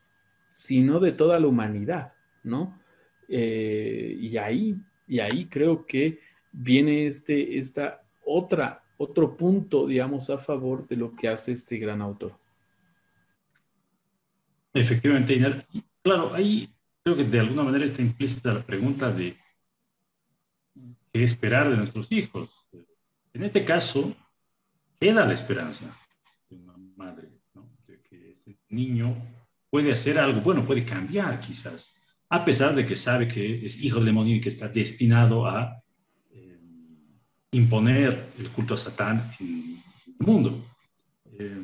sino 0.52 1.00
de 1.00 1.12
toda 1.12 1.40
la 1.40 1.46
humanidad, 1.46 2.14
¿no? 2.44 2.76
Eh, 3.30 4.18
y 4.20 4.38
ahí 4.38 4.76
y 5.08 5.20
ahí 5.20 5.46
creo 5.46 5.86
que 5.86 6.20
viene 6.52 7.08
este, 7.08 7.58
esta 7.58 8.00
otra, 8.26 8.82
otro 8.98 9.36
punto, 9.36 9.88
digamos, 9.88 10.30
a 10.30 10.38
favor 10.38 10.88
de 10.88 10.96
lo 10.96 11.16
que 11.16 11.28
hace 11.28 11.52
este 11.52 11.78
gran 11.78 12.02
autor. 12.02 12.34
Efectivamente, 14.74 15.66
Claro, 16.02 16.34
ahí 16.36 16.70
creo 17.04 17.18
que 17.18 17.24
de 17.24 17.40
alguna 17.40 17.64
manera 17.64 17.86
está 17.86 18.02
implícita 18.02 18.54
la 18.54 18.62
pregunta 18.62 19.12
de 19.12 19.36
qué 21.12 21.24
esperar 21.24 21.70
de 21.70 21.78
nuestros 21.78 22.12
hijos. 22.12 22.52
En 23.34 23.44
este 23.44 23.66
caso, 23.66 24.16
queda 25.00 25.26
la 25.26 25.34
esperanza 25.34 25.86
de 26.50 26.58
una 26.58 26.76
madre, 26.96 27.30
de 27.88 28.02
que 28.02 28.32
ese 28.32 28.58
niño 28.70 29.16
puede 29.70 29.92
hacer 29.92 30.20
algo, 30.20 30.42
bueno, 30.42 30.66
puede 30.66 30.86
cambiar 30.86 31.40
quizás 31.40 31.96
a 32.30 32.44
pesar 32.44 32.76
de 32.76 32.86
que 32.86 32.96
sabe 32.96 33.28
que 33.28 33.66
es 33.66 33.82
hijo 33.82 33.98
del 33.98 34.08
demonio 34.08 34.36
y 34.36 34.42
que 34.42 34.50
está 34.50 34.68
destinado 34.68 35.46
a 35.46 35.82
eh, 36.32 36.60
imponer 37.52 38.32
el 38.40 38.50
culto 38.50 38.74
a 38.74 38.78
Satán 38.78 39.32
en 39.40 39.82
el 40.20 40.26
mundo. 40.26 40.66
Eh, 41.38 41.56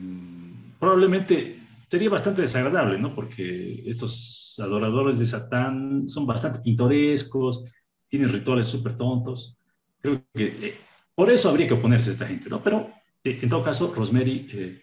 probablemente 0.80 1.60
sería 1.88 2.10
bastante 2.10 2.44
desagradable, 2.44 3.00
¿no? 3.00 3.16
Porque 3.16 3.84
estos 3.86 4.56
adoradores 4.60 5.20
de 5.20 5.28
Satán 5.28 6.08
son 6.08 6.26
bastante 6.26 6.60
pintorescos, 6.60 7.66
tienen 8.08 8.30
rituales 8.30 8.68
súper 8.68 8.98
tontos. 8.98 9.58
Creo 10.00 10.24
que 10.34 10.46
eh, 10.46 10.78
por 11.16 11.32
eso 11.32 11.50
habría 11.50 11.68
que 11.68 11.74
oponerse 11.74 12.12
a 12.12 12.14
esta 12.14 12.28
gente, 12.28 12.50
¿no? 12.50 12.62
Pero 12.62 12.90
en 13.24 13.50
todo 13.50 13.64
caso, 13.64 13.94
Rosemary 13.96 14.80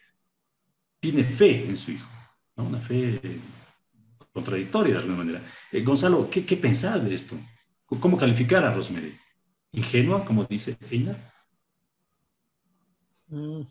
tiene 1.01 1.25
fe 1.25 1.69
en 1.69 1.77
su 1.77 1.93
hijo, 1.93 2.09
¿no? 2.57 2.65
Una 2.65 2.79
fe 2.79 3.21
contradictoria 4.39 4.95
de 4.95 4.99
alguna 5.01 5.19
manera. 5.19 5.43
Eh, 5.73 5.83
Gonzalo, 5.83 6.29
¿qué, 6.31 6.45
¿qué 6.47 6.57
pensás 6.57 7.05
de 7.05 7.15
esto? 7.15 7.37
¿Cómo 7.87 8.17
calificar 8.17 8.65
a 8.65 8.75
Rosemary? 8.75 9.19
¿Ingenua, 9.73 10.25
como 10.25 10.45
dice 10.45 10.77
ella? 10.91 11.17
Mm. 13.29 13.63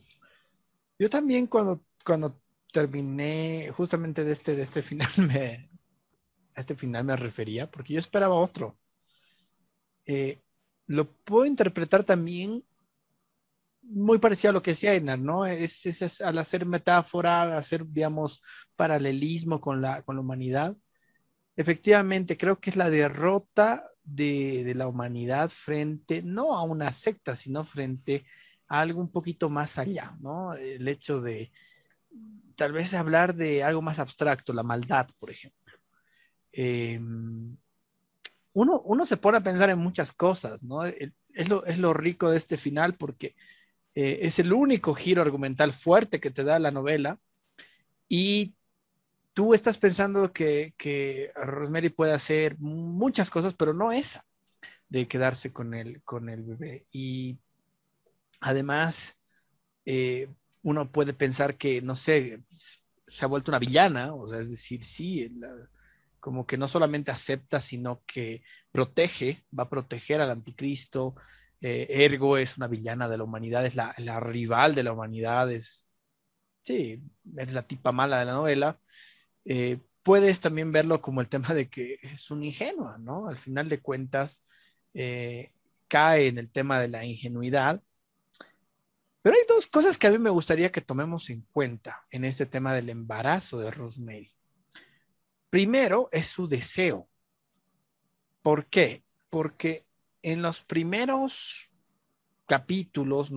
Yo 0.99 1.09
también 1.09 1.47
cuando, 1.47 1.83
cuando 2.03 2.41
terminé 2.71 3.71
justamente 3.73 4.23
de 4.23 4.33
este, 4.33 4.55
de 4.55 4.63
este 4.63 4.81
final, 4.81 5.07
me, 5.27 5.69
a 6.55 6.59
este 6.59 6.75
final 6.75 7.03
me 7.03 7.15
refería, 7.15 7.69
porque 7.69 7.93
yo 7.93 7.99
esperaba 7.99 8.35
otro. 8.35 8.77
Eh, 10.05 10.41
lo 10.87 11.11
puedo 11.11 11.45
interpretar 11.45 12.03
también 12.03 12.63
muy 13.89 14.19
parecido 14.19 14.51
a 14.51 14.53
lo 14.53 14.61
que 14.61 14.71
decía 14.71 14.93
Einar, 14.93 15.19
¿no? 15.19 15.45
Es, 15.45 15.85
es, 15.85 16.21
al 16.21 16.37
hacer 16.37 16.65
metáfora, 16.65 17.57
hacer, 17.57 17.85
digamos, 17.87 18.41
paralelismo 18.75 19.61
con 19.61 19.81
la, 19.81 20.01
con 20.03 20.15
la 20.15 20.21
humanidad. 20.21 20.75
Efectivamente, 21.55 22.37
creo 22.37 22.59
que 22.59 22.69
es 22.69 22.75
la 22.75 22.89
derrota 22.89 23.83
de, 24.03 24.63
de, 24.63 24.75
la 24.75 24.87
humanidad 24.87 25.49
frente, 25.49 26.21
no 26.21 26.55
a 26.55 26.63
una 26.63 26.91
secta, 26.91 27.35
sino 27.35 27.63
frente 27.63 28.25
a 28.67 28.81
algo 28.81 29.01
un 29.01 29.11
poquito 29.11 29.49
más 29.49 29.77
allá, 29.77 30.15
¿no? 30.19 30.53
El 30.53 30.87
hecho 30.87 31.21
de 31.21 31.51
tal 32.55 32.73
vez 32.73 32.93
hablar 32.93 33.35
de 33.35 33.63
algo 33.63 33.81
más 33.81 33.99
abstracto, 33.99 34.53
la 34.53 34.63
maldad, 34.63 35.07
por 35.19 35.31
ejemplo. 35.31 35.73
Eh, 36.51 36.99
uno, 38.53 38.81
uno, 38.83 39.05
se 39.05 39.17
pone 39.17 39.37
a 39.37 39.43
pensar 39.43 39.69
en 39.69 39.79
muchas 39.79 40.13
cosas, 40.13 40.63
¿no? 40.63 40.85
Es 40.85 41.49
lo, 41.49 41.63
es 41.65 41.77
lo 41.77 41.93
rico 41.93 42.31
de 42.31 42.37
este 42.37 42.57
final 42.57 42.95
porque 42.95 43.35
eh, 43.99 44.27
es 44.27 44.37
el 44.37 44.53
único 44.53 44.93
giro 44.93 45.23
argumental 45.23 45.73
fuerte 45.73 46.19
que 46.19 46.29
te 46.29 46.43
da 46.43 46.59
la 46.59 46.69
novela 46.69 47.19
y 48.07 48.53
tú 49.33 49.55
estás 49.55 49.79
pensando 49.79 50.31
que, 50.31 50.75
que 50.77 51.31
Rosemary 51.33 51.89
puede 51.89 52.13
hacer 52.13 52.59
muchas 52.59 53.31
cosas, 53.31 53.55
pero 53.55 53.73
no 53.73 53.91
esa, 53.91 54.23
de 54.87 55.07
quedarse 55.07 55.51
con 55.51 55.73
el, 55.73 56.03
con 56.03 56.29
el 56.29 56.43
bebé. 56.43 56.85
Y 56.91 57.39
además, 58.39 59.17
eh, 59.85 60.29
uno 60.61 60.91
puede 60.91 61.13
pensar 61.13 61.57
que, 61.57 61.81
no 61.81 61.95
sé, 61.95 62.43
se 63.07 63.25
ha 63.25 63.27
vuelto 63.27 63.49
una 63.49 63.57
villana, 63.57 64.13
o 64.13 64.27
sea, 64.27 64.39
es 64.39 64.51
decir, 64.51 64.83
sí, 64.83 65.27
la, 65.39 65.49
como 66.19 66.45
que 66.45 66.59
no 66.59 66.67
solamente 66.67 67.09
acepta, 67.09 67.61
sino 67.61 68.03
que 68.05 68.43
protege, 68.71 69.43
va 69.57 69.63
a 69.63 69.69
proteger 69.71 70.21
al 70.21 70.29
anticristo, 70.29 71.15
eh, 71.61 71.87
Ergo 71.89 72.37
es 72.37 72.57
una 72.57 72.67
villana 72.67 73.09
de 73.09 73.17
la 73.17 73.23
humanidad, 73.23 73.65
es 73.65 73.75
la, 73.75 73.93
rival 74.19 74.75
de 74.75 74.83
la 74.83 74.93
humanidad, 74.93 75.51
es, 75.51 75.87
sí, 76.61 77.01
es 77.37 77.53
la 77.53 77.63
tipa 77.63 77.91
mala 77.91 78.19
de 78.19 78.25
la 78.25 78.33
novela. 78.33 78.79
Eh, 79.45 79.79
puedes 80.03 80.39
también 80.41 80.71
verlo 80.71 81.01
como 81.01 81.21
el 81.21 81.29
tema 81.29 81.53
de 81.53 81.69
que 81.69 81.97
es 82.01 82.31
un 82.31 82.43
ingenua, 82.43 82.97
¿no? 82.99 83.27
Al 83.27 83.37
final 83.37 83.69
de 83.69 83.81
cuentas, 83.81 84.41
eh, 84.93 85.49
cae 85.87 86.27
en 86.27 86.37
el 86.37 86.51
tema 86.51 86.79
de 86.79 86.89
la 86.89 87.05
ingenuidad. 87.05 87.83
Pero 89.21 89.35
hay 89.35 89.43
dos 89.47 89.67
cosas 89.67 89.97
que 89.97 90.07
a 90.07 90.11
mí 90.11 90.19
me 90.19 90.29
gustaría 90.29 90.71
que 90.71 90.81
tomemos 90.81 91.29
en 91.29 91.41
cuenta 91.51 92.05
en 92.11 92.23
este 92.23 92.45
tema 92.45 92.73
del 92.73 92.89
embarazo 92.89 93.59
de 93.59 93.71
Rosemary. 93.71 94.31
Primero 95.49 96.07
es 96.11 96.27
su 96.27 96.47
deseo. 96.47 97.09
¿Por 98.41 98.67
qué? 98.67 99.03
Porque 99.29 99.86
en 100.21 100.41
los 100.41 100.61
primeros 100.61 101.69
capítulos, 102.47 103.29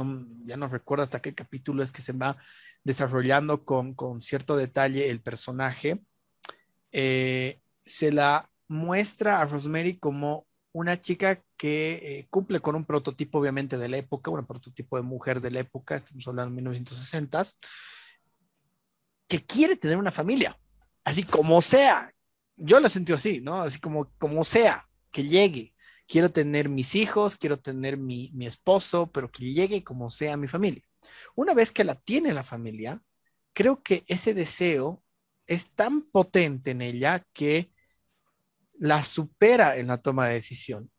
ya 0.44 0.56
no 0.56 0.68
recuerdo 0.68 1.02
hasta 1.02 1.20
qué 1.20 1.34
capítulo 1.34 1.82
es 1.82 1.92
que 1.92 2.00
se 2.00 2.12
va 2.12 2.36
desarrollando 2.84 3.64
con, 3.64 4.22
cierto 4.22 4.56
detalle 4.56 5.10
el 5.10 5.20
personaje, 5.20 6.00
eh, 6.92 7.60
se 7.84 8.12
la 8.12 8.50
muestra 8.68 9.40
a 9.40 9.44
Rosemary 9.44 9.98
como 9.98 10.46
una 10.72 11.00
chica 11.00 11.42
que 11.56 11.92
eh, 12.02 12.26
cumple 12.30 12.60
con 12.60 12.76
un 12.76 12.84
prototipo 12.84 13.38
obviamente 13.38 13.76
de 13.76 13.88
la 13.88 13.96
época, 13.96 14.30
un 14.30 14.46
prototipo 14.46 14.96
de 14.96 15.02
mujer 15.02 15.40
de 15.40 15.50
la 15.50 15.60
época, 15.60 15.96
estamos 15.96 16.26
hablando 16.28 16.50
de 16.50 16.56
1960, 16.56 17.44
que 19.26 19.44
quiere 19.44 19.76
tener 19.76 19.96
una 19.96 20.12
familia, 20.12 20.56
así 21.04 21.24
como 21.24 21.60
sea. 21.60 22.14
Yo 22.56 22.78
lo 22.78 22.88
sentí 22.88 23.12
así, 23.12 23.40
¿no? 23.40 23.60
Así 23.62 23.80
como, 23.80 24.12
como 24.18 24.44
sea, 24.44 24.88
que 25.10 25.24
llegue 25.24 25.74
quiero 26.10 26.32
tener 26.32 26.68
mis 26.68 26.96
hijos, 26.96 27.36
quiero 27.36 27.60
tener 27.60 27.96
mi, 27.96 28.32
mi, 28.34 28.44
esposo, 28.44 29.06
pero 29.12 29.30
que 29.30 29.52
llegue 29.52 29.84
como 29.84 30.10
sea 30.10 30.36
mi 30.36 30.48
familia. 30.48 30.82
Una 31.36 31.54
vez 31.54 31.70
que 31.70 31.84
la 31.84 31.94
tiene 31.94 32.32
la 32.32 32.42
familia, 32.42 33.00
creo 33.52 33.80
que 33.80 34.04
ese 34.08 34.34
deseo 34.34 35.04
es 35.46 35.70
tan 35.70 36.02
potente 36.02 36.72
en 36.72 36.82
ella 36.82 37.24
que 37.32 37.72
la 38.74 39.04
supera 39.04 39.76
en 39.76 39.86
la 39.86 39.98
toma 39.98 40.26
de 40.26 40.34
decisión. 40.34 40.90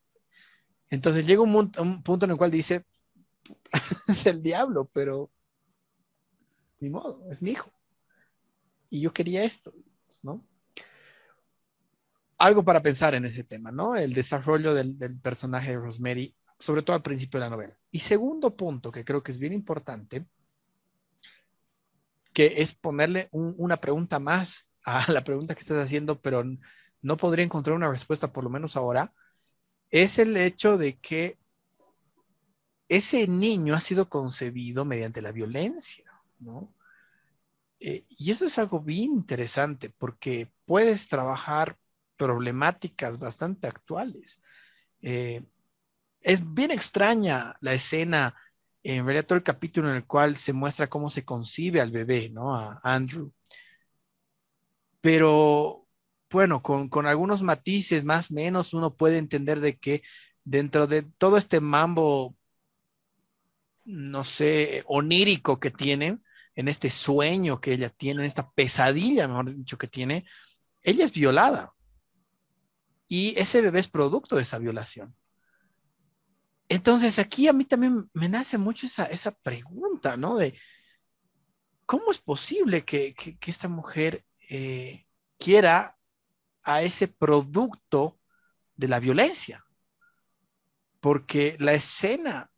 Entonces 0.90 1.28
llega 1.28 1.42
un, 1.42 1.54
un 1.78 2.04
punto 2.04 2.26
en 2.26 2.32
el 2.32 2.38
cual 2.38 2.52
dice, 2.52 2.86
es 4.08 4.26
el 4.26 4.42
diablo, 4.42 4.90
pero 4.94 5.30
ni 6.80 6.90
modo, 6.90 7.30
es 7.30 7.42
mi 7.42 7.52
hijo. 7.52 7.74
Y 8.90 9.02
yo 9.02 9.12
quería 9.12 9.44
esto, 9.44 9.74
¿no? 10.22 10.48
Algo 12.42 12.64
para 12.64 12.82
pensar 12.82 13.14
en 13.14 13.26
ese 13.26 13.44
tema, 13.44 13.72
¿no? 13.72 13.96
El 13.96 14.14
desarrollo 14.14 14.74
del, 14.74 14.98
personaje 15.22 15.72
de 15.72 15.78
Rosemary, 15.78 16.36
sobre 16.58 16.82
todo 16.82 16.96
al 16.96 17.04
principio 17.04 17.40
de 17.40 17.46
la 17.46 17.52
novela. 17.52 17.78
Y 17.92 18.00
segundo 18.00 18.56
punto, 18.56 18.92
que 18.92 19.06
creo 19.06 19.22
que 19.22 19.32
es 19.32 19.38
bien 19.38 19.54
importante, 19.54 20.26
que 22.34 22.56
es 22.58 22.74
ponerle 22.74 23.30
un, 23.32 23.54
una 23.58 23.78
pregunta 23.78 24.20
más 24.20 24.70
a 24.84 25.06
la 25.12 25.24
pregunta 25.24 25.54
que 25.54 25.62
estás 25.62 25.78
haciendo, 25.78 26.20
pero 26.20 26.44
no 27.02 27.18
podría 27.18 27.46
encontrar 27.46 27.76
una 27.76 27.92
respuesta, 27.92 28.34
por 28.34 28.44
lo 28.44 28.50
menos 28.50 28.76
ahora, 28.76 29.14
es 29.92 30.18
el 30.18 30.36
hecho 30.36 30.78
de 30.78 30.98
que 30.98 31.38
ese 32.90 33.28
niño 33.28 33.76
ha 33.76 33.80
sido 33.80 34.10
concebido 34.10 34.84
mediante 34.84 35.22
la 35.22 35.32
violencia, 35.32 36.12
¿no? 36.40 36.74
Eh, 37.80 38.06
y 38.10 38.32
eso 38.32 38.46
es 38.46 38.58
algo 38.58 38.80
bien 38.80 39.12
interesante 39.14 39.90
porque 39.90 40.52
puedes 40.66 41.08
trabajar 41.08 41.78
problemáticas 42.22 43.18
bastante 43.18 43.66
actuales. 43.66 44.40
Eh, 45.02 45.42
es 46.22 46.54
bien 46.54 46.70
extraña 46.70 47.58
la 47.62 47.74
escena, 47.74 48.36
en 48.84 49.06
realidad 49.06 49.26
todo 49.26 49.38
el 49.38 49.44
capítulo 49.44 49.90
en 49.90 49.96
el 49.96 50.06
cual 50.06 50.36
se 50.36 50.54
muestra 50.54 50.88
cómo 50.88 51.10
se 51.10 51.26
concibe 51.26 51.82
al 51.82 51.90
bebé, 51.90 52.30
¿no? 52.30 52.56
A 52.56 52.80
Andrew. 52.84 53.34
Pero 55.02 55.88
bueno, 56.30 56.62
con, 56.62 56.90
con 56.90 57.08
algunos 57.08 57.42
matices 57.42 58.04
más 58.04 58.30
o 58.30 58.36
menos 58.36 58.76
uno 58.76 58.96
puede 58.96 59.18
entender 59.18 59.60
de 59.60 59.80
que 59.80 60.04
dentro 60.44 60.86
de 60.86 61.02
todo 61.02 61.38
este 61.38 61.60
mambo, 61.60 62.36
no 63.84 64.24
sé, 64.24 64.84
onírico 64.86 65.60
que 65.60 65.72
tiene, 65.72 66.20
en 66.54 66.68
este 66.68 66.92
sueño 66.92 67.60
que 67.60 67.74
ella 67.74 67.90
tiene, 67.90 68.22
en 68.22 68.28
esta 68.28 68.52
pesadilla, 68.52 69.28
mejor 69.28 69.56
dicho, 69.56 69.80
que 69.80 69.88
tiene, 69.88 70.26
ella 70.84 71.04
es 71.06 71.12
violada 71.12 71.74
y 73.12 73.38
ese 73.38 73.62
bebé 73.62 73.82
es 73.82 73.90
producto 73.90 74.38
de 74.38 74.44
esa 74.44 74.58
violación. 74.58 75.14
Entonces 76.70 77.20
aquí 77.20 77.50
a 77.50 77.52
mí 77.52 77.66
también 77.66 78.10
me 78.14 78.30
nace 78.30 78.58
mucho 78.58 78.88
esa, 78.88 79.04
esa 79.04 79.32
pregunta, 79.32 80.16
¿no? 80.16 80.38
De 80.38 80.58
cómo 81.86 82.10
es 82.10 82.20
posible 82.20 82.86
que, 82.86 83.14
que, 83.14 83.52
esta 83.52 83.68
mujer 83.68 84.24
eh, 84.50 85.06
quiera 85.38 85.98
a 86.64 86.84
ese 86.84 87.10
producto 87.10 88.18
de 88.78 88.88
la 88.88 89.02
violencia. 89.02 89.66
Porque 91.02 91.58
la 91.60 91.74
escena, 91.74 92.50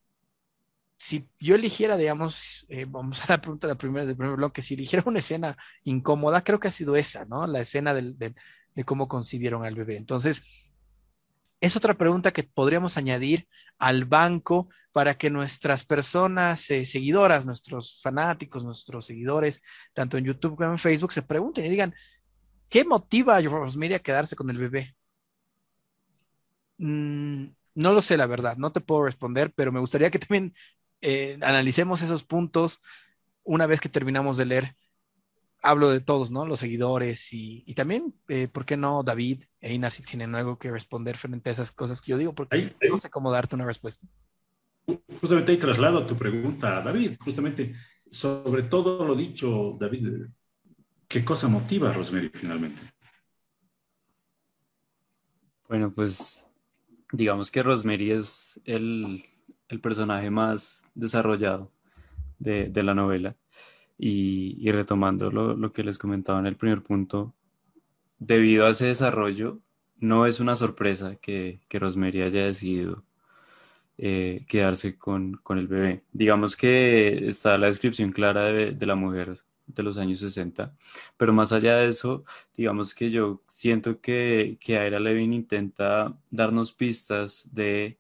si 0.98 1.28
yo 1.40 1.56
eligiera, 1.56 1.98
digamos, 1.98 2.68
eh, 2.70 2.86
vamos 2.88 3.24
a 3.24 3.26
la 3.28 3.42
pregunta 3.42 3.66
del 3.66 3.78
primer 3.78 4.06
bloque, 4.36 4.62
si 4.62 4.76
eligiera 4.76 5.04
una 5.08 5.18
escena 5.18 5.58
incómoda, 5.82 6.44
creo 6.44 6.60
que 6.60 6.68
ha 6.68 6.72
sido 6.72 6.96
esa, 6.96 7.26
¿no? 7.26 7.48
La 7.48 7.62
escena 7.62 7.96
del, 7.96 8.36
de 8.76 8.84
cómo 8.84 9.08
concibieron 9.08 9.66
al 9.66 9.76
bebé. 9.76 9.98
Entonces, 9.98 10.74
es 11.60 11.76
otra 11.76 11.94
pregunta 11.94 12.34
que 12.34 12.44
podríamos 12.44 12.98
añadir 12.98 13.48
al 13.78 14.06
banco 14.06 14.70
para 14.92 15.18
que 15.18 15.30
nuestras 15.30 15.86
personas 15.86 16.70
eh, 16.70 16.86
seguidoras, 16.86 17.46
nuestros 17.46 18.02
fanáticos, 18.02 18.64
nuestros 18.64 19.06
seguidores, 19.06 19.62
tanto 19.94 20.18
en 20.18 20.26
YouTube 20.26 20.56
como 20.56 20.72
en 20.72 20.78
Facebook, 20.78 21.14
se 21.14 21.22
pregunten 21.22 21.66
y 21.66 21.70
digan, 21.70 21.96
¿qué 22.70 22.86
motiva 22.86 23.38
a 23.38 23.42
Rosemary 23.42 23.96
a 23.96 24.00
quedarse 24.00 24.36
con 24.36 24.50
el 24.50 24.58
bebé? 24.58 24.96
Mm, 26.78 27.46
no 27.76 27.94
lo 27.94 28.02
sé, 28.02 28.18
la 28.18 28.28
verdad, 28.28 28.58
no 28.58 28.72
te 28.72 28.82
puedo 28.82 29.06
responder, 29.06 29.52
pero 29.56 29.72
me 29.72 29.80
gustaría 29.80 30.12
que 30.12 30.20
también 30.20 30.54
eh, 31.02 31.38
analicemos 31.42 32.02
esos 32.02 32.24
puntos 32.24 32.80
una 33.44 33.68
vez 33.68 33.82
que 33.82 33.90
terminamos 33.90 34.38
de 34.38 34.46
leer. 34.46 34.76
Hablo 35.64 35.90
de 35.90 36.02
todos, 36.02 36.30
¿no? 36.30 36.46
Los 36.46 36.60
seguidores 36.60 37.32
y, 37.32 37.74
también, 37.74 38.14
eh, 38.28 38.48
¿por 38.48 38.66
qué 38.66 38.76
no 38.78 39.02
David 39.02 39.44
e 39.62 39.92
si 39.92 40.04
tienen 40.04 40.36
algo 40.36 40.60
que 40.60 40.70
responder 40.70 41.18
frente 41.18 41.50
a 41.50 41.54
esas 41.54 41.72
cosas 41.72 42.02
que 42.02 42.12
yo 42.12 42.18
digo? 42.18 42.36
Porque 42.36 42.76
no 42.90 43.00
sé 43.00 43.10
cómo 43.10 43.32
darte 43.32 43.56
una 43.56 43.66
respuesta. 43.66 44.06
Justamente 45.22 45.54
ahí 45.54 45.58
traslado 45.58 46.06
tu 46.06 46.16
pregunta 46.16 46.78
a 46.78 46.82
David, 46.82 47.16
justamente 47.20 47.74
sobre 48.12 48.64
todo 48.64 49.06
lo 49.06 49.16
dicho, 49.16 49.78
David, 49.80 50.28
¿qué 51.08 51.26
cosa 51.26 51.48
motiva 51.48 51.90
a 51.90 51.94
Rosemary 51.94 52.30
finalmente? 52.30 52.82
Bueno, 55.68 55.92
pues 55.92 56.48
digamos 57.12 57.50
que 57.50 57.64
Rosemary 57.64 58.12
es 58.12 58.62
el, 58.66 59.26
personaje 59.82 60.30
más 60.30 60.88
desarrollado 60.94 61.72
de, 62.38 62.72
la 62.84 62.94
novela. 62.94 63.36
Y, 63.98 64.70
retomando 64.72 65.32
lo, 65.32 65.72
que 65.74 65.84
les 65.84 65.98
comentaba 65.98 66.40
en 66.40 66.48
el 66.48 66.58
primer 66.58 66.84
punto, 66.84 67.34
debido 68.20 68.66
a 68.66 68.72
ese 68.72 68.88
desarrollo, 68.88 69.60
no 69.98 70.26
es 70.26 70.40
una 70.40 70.56
sorpresa 70.56 71.16
que, 71.16 71.62
que 71.70 71.80
Rosemary 71.80 72.22
haya 72.22 72.46
decidido 72.46 73.06
eh, 73.98 74.46
quedarse 74.48 74.98
con, 74.98 75.40
el 75.50 75.68
bebé. 75.68 76.04
Digamos 76.12 76.58
que 76.58 77.28
está 77.28 77.58
la 77.58 77.68
descripción 77.68 78.12
clara 78.12 78.46
de, 78.46 78.86
la 78.86 78.96
mujer 78.96 79.40
de 79.68 79.84
los 79.84 79.98
años 79.98 80.20
60, 80.20 80.76
pero 81.16 81.32
más 81.32 81.54
allá 81.54 81.78
de 81.78 81.90
eso, 81.90 82.26
digamos 82.58 82.96
que 82.96 83.12
yo 83.12 83.44
siento 83.48 84.02
que, 84.02 84.58
que 84.60 84.80
Aira 84.80 85.00
Levin 85.00 85.34
intenta 85.34 86.18
darnos 86.32 86.74
pistas 86.74 87.48
de 87.52 88.00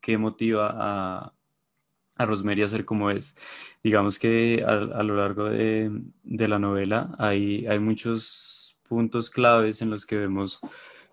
qué 0.00 0.18
motiva 0.18 0.70
a, 0.74 1.34
a 2.22 2.26
Rosemary 2.26 2.62
a 2.62 2.68
ser 2.68 2.84
como 2.84 3.10
es. 3.10 3.36
Digamos 3.82 4.18
que 4.18 4.64
a, 4.66 5.02
lo 5.02 5.16
largo 5.16 5.46
de, 5.50 5.90
la 6.24 6.58
novela 6.58 7.14
hay, 7.18 7.66
muchos 7.80 8.76
puntos 8.88 9.30
claves 9.30 9.82
en 9.82 9.90
los 9.90 10.06
que 10.06 10.16
vemos 10.16 10.60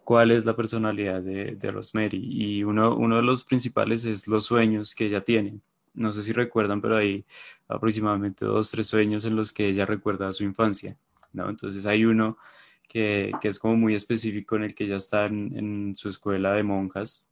cuál 0.03 0.32
es 0.32 0.45
la 0.45 0.55
personalidad 0.55 1.22
de, 1.22 1.72
Rosemary. 1.72 2.20
Y 2.22 2.64
uno, 2.64 2.95
de 2.97 3.24
los 3.24 3.43
principales 3.43 4.05
es 4.05 4.28
los 4.28 4.45
sueños 4.45 4.95
que 4.95 5.05
ella 5.05 5.22
tiene. 5.22 5.60
No 5.93 6.14
sé 6.14 6.24
si 6.24 6.34
recuerdan, 6.34 6.82
pero 6.82 6.97
hay 6.97 7.26
aproximadamente 7.68 8.45
dos, 8.45 8.72
tres 8.72 8.88
sueños 8.88 9.26
en 9.26 9.36
los 9.36 9.51
que 9.51 9.68
ella 9.68 9.86
recuerda 9.86 10.32
su 10.32 10.43
infancia. 10.43 10.97
¿no? 11.34 11.49
Entonces 11.49 11.86
hay 11.86 12.05
uno 12.05 12.38
que, 12.89 13.32
es 13.43 13.60
como 13.60 13.78
muy 13.78 13.93
específico 13.93 14.55
en 14.55 14.64
el 14.64 14.76
que 14.76 14.86
ella 14.86 14.97
está 14.97 15.28
en, 15.28 15.95
su 15.95 16.10
escuela 16.10 16.53
de 16.53 16.64
monjas 16.64 17.28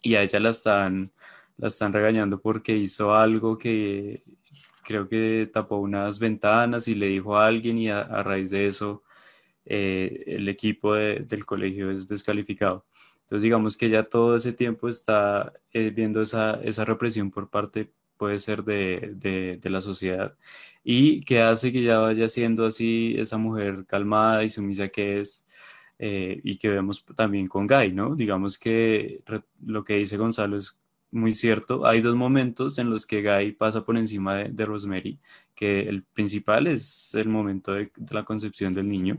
y 0.00 0.14
a 0.14 0.22
ella 0.22 0.40
la 0.40 0.50
están, 0.50 1.10
la 1.58 1.68
están 1.68 1.92
regañando 1.92 2.40
porque 2.40 2.76
hizo 2.76 3.14
algo 3.14 3.58
que 3.58 4.22
creo 4.84 5.08
que 5.08 5.50
tapó 5.52 5.78
unas 5.78 6.18
ventanas 6.18 6.88
y 6.88 6.94
le 6.94 7.08
dijo 7.08 7.36
a 7.36 7.46
alguien 7.46 7.78
y 7.78 7.88
a 7.90 8.22
raíz 8.22 8.50
de 8.50 8.66
eso 8.66 9.02
eh, 9.66 10.22
el 10.28 10.48
equipo 10.48 10.94
del 10.94 11.44
colegio 11.44 11.90
es 11.90 12.08
descalificado. 12.08 12.86
Entonces 13.22 13.42
digamos 13.42 13.76
que 13.76 13.90
ya 13.90 14.04
todo 14.04 14.36
ese 14.36 14.52
tiempo 14.52 14.88
está 14.88 15.52
eh, 15.72 15.90
viendo 15.90 16.22
esa, 16.22 16.60
represión 16.84 17.30
por 17.30 17.50
parte, 17.50 17.92
puede 18.16 18.38
ser 18.38 18.64
de, 18.64 19.60
la 19.64 19.80
sociedad, 19.80 20.36
y 20.84 21.20
que 21.22 21.40
hace 21.42 21.72
que 21.72 21.82
ya 21.82 21.98
vaya 21.98 22.28
siendo 22.28 22.66
así 22.66 23.16
esa 23.18 23.38
mujer 23.38 23.84
calmada 23.86 24.44
y 24.44 24.50
sumisa 24.50 24.88
que 24.88 25.20
es, 25.20 25.46
eh, 25.98 26.40
y 26.44 26.58
que 26.58 26.68
vemos 26.70 27.04
también 27.16 27.48
con 27.48 27.66
Guy, 27.66 27.92
¿no? 27.92 28.14
Digamos 28.14 28.58
que 28.58 29.22
lo 29.64 29.84
que 29.84 29.96
dice 29.96 30.16
Gonzalo 30.16 30.56
es 30.56 30.78
muy 31.10 31.32
cierto. 31.32 31.86
Hay 31.86 32.00
dos 32.00 32.14
momentos 32.14 32.78
en 32.78 32.90
los 32.90 33.06
que 33.06 33.22
Guy 33.22 33.52
pasa 33.52 33.84
por 33.84 33.96
encima 33.96 34.34
de, 34.36 34.66
Rosemary, 34.66 35.18
que 35.54 35.82
el 35.88 36.02
principal 36.04 36.66
es 36.66 37.14
el 37.14 37.28
momento 37.28 37.72
de 37.72 37.90
la 38.10 38.24
concepción 38.24 38.72
del 38.72 38.88
niño, 38.88 39.18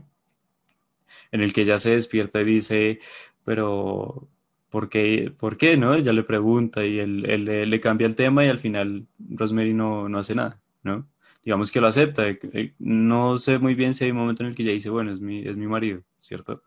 en 1.32 1.40
el 1.42 1.52
que 1.52 1.62
ella 1.62 1.78
se 1.78 1.90
despierta 1.90 2.40
y 2.40 2.44
dice, 2.44 3.00
pero 3.44 4.28
¿por 4.70 4.88
qué? 4.88 5.32
¿Por 5.36 5.56
qué? 5.56 5.76
¿No? 5.76 5.94
Ella 5.94 6.12
le 6.12 6.22
pregunta 6.22 6.84
y 6.86 6.98
él, 6.98 7.44
le 7.44 7.80
cambia 7.80 8.06
el 8.06 8.16
tema 8.16 8.44
y 8.44 8.48
al 8.48 8.58
final 8.58 9.06
Rosemary 9.18 9.74
no, 9.74 10.08
no 10.08 10.18
hace 10.18 10.34
nada, 10.34 10.60
¿no? 10.82 11.08
Digamos 11.42 11.72
que 11.72 11.80
lo 11.80 11.86
acepta. 11.86 12.28
Eh, 12.28 12.74
no 12.78 13.38
sé 13.38 13.58
muy 13.58 13.74
bien 13.74 13.94
si 13.94 14.04
hay 14.04 14.10
un 14.10 14.18
momento 14.18 14.42
en 14.42 14.50
el 14.50 14.54
que 14.54 14.62
ella 14.62 14.72
dice, 14.72 14.90
bueno, 14.90 15.12
es 15.12 15.20
mi, 15.20 15.40
es 15.40 15.56
mi 15.56 15.66
marido, 15.66 16.02
¿cierto? 16.18 16.62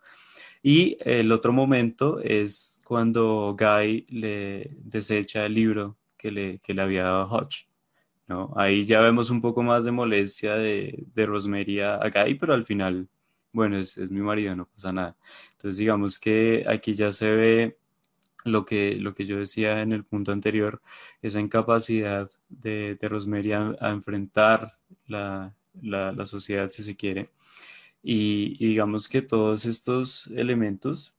Y 0.63 0.97
el 1.01 1.31
otro 1.31 1.53
momento 1.53 2.19
es 2.19 2.81
cuando 2.83 3.55
Guy 3.57 4.05
le 4.09 4.77
desecha 4.83 5.45
el 5.45 5.55
libro 5.55 5.97
que 6.17 6.31
le, 6.31 6.59
que 6.59 6.73
le 6.73 6.81
había 6.81 7.03
dado 7.03 7.27
Hodge. 7.29 7.67
¿no? 8.27 8.53
Ahí 8.55 8.85
ya 8.85 9.01
vemos 9.01 9.29
un 9.29 9.41
poco 9.41 9.63
más 9.63 9.85
de 9.85 9.91
molestia 9.91 10.55
de, 10.55 11.05
de 11.13 11.25
Rosemary 11.25 11.81
a 11.81 11.99
Guy, 12.13 12.35
pero 12.35 12.53
al 12.53 12.65
final 12.65 13.09
bueno, 13.53 13.77
es, 13.77 13.97
mi 13.97 14.21
marido, 14.21 14.55
no 14.55 14.65
pasa 14.67 14.93
nada. 14.93 15.17
Entonces, 15.53 15.77
digamos 15.77 16.19
que 16.19 16.63
aquí 16.67 16.93
ya 16.93 17.11
se 17.11 17.31
ve 17.31 17.77
lo 18.45 18.65
que, 18.65 18.95
lo 18.95 19.13
que 19.13 19.25
yo 19.25 19.37
decía 19.37 19.81
en 19.81 19.91
el 19.93 20.05
punto 20.05 20.31
anterior, 20.31 20.81
esa 21.21 21.39
incapacidad 21.39 22.29
de, 22.49 22.95
de 22.95 23.09
Rosemary 23.09 23.53
a, 23.53 23.75
enfrentar 23.89 24.77
la, 25.07 25.53
sociedad, 26.25 26.69
si 26.69 26.83
se 26.83 26.95
quiere. 26.95 27.29
Y, 28.03 28.57
digamos 28.57 29.07
que 29.07 29.21
todos 29.21 29.65
estos 29.65 30.27
elementos 30.27 31.13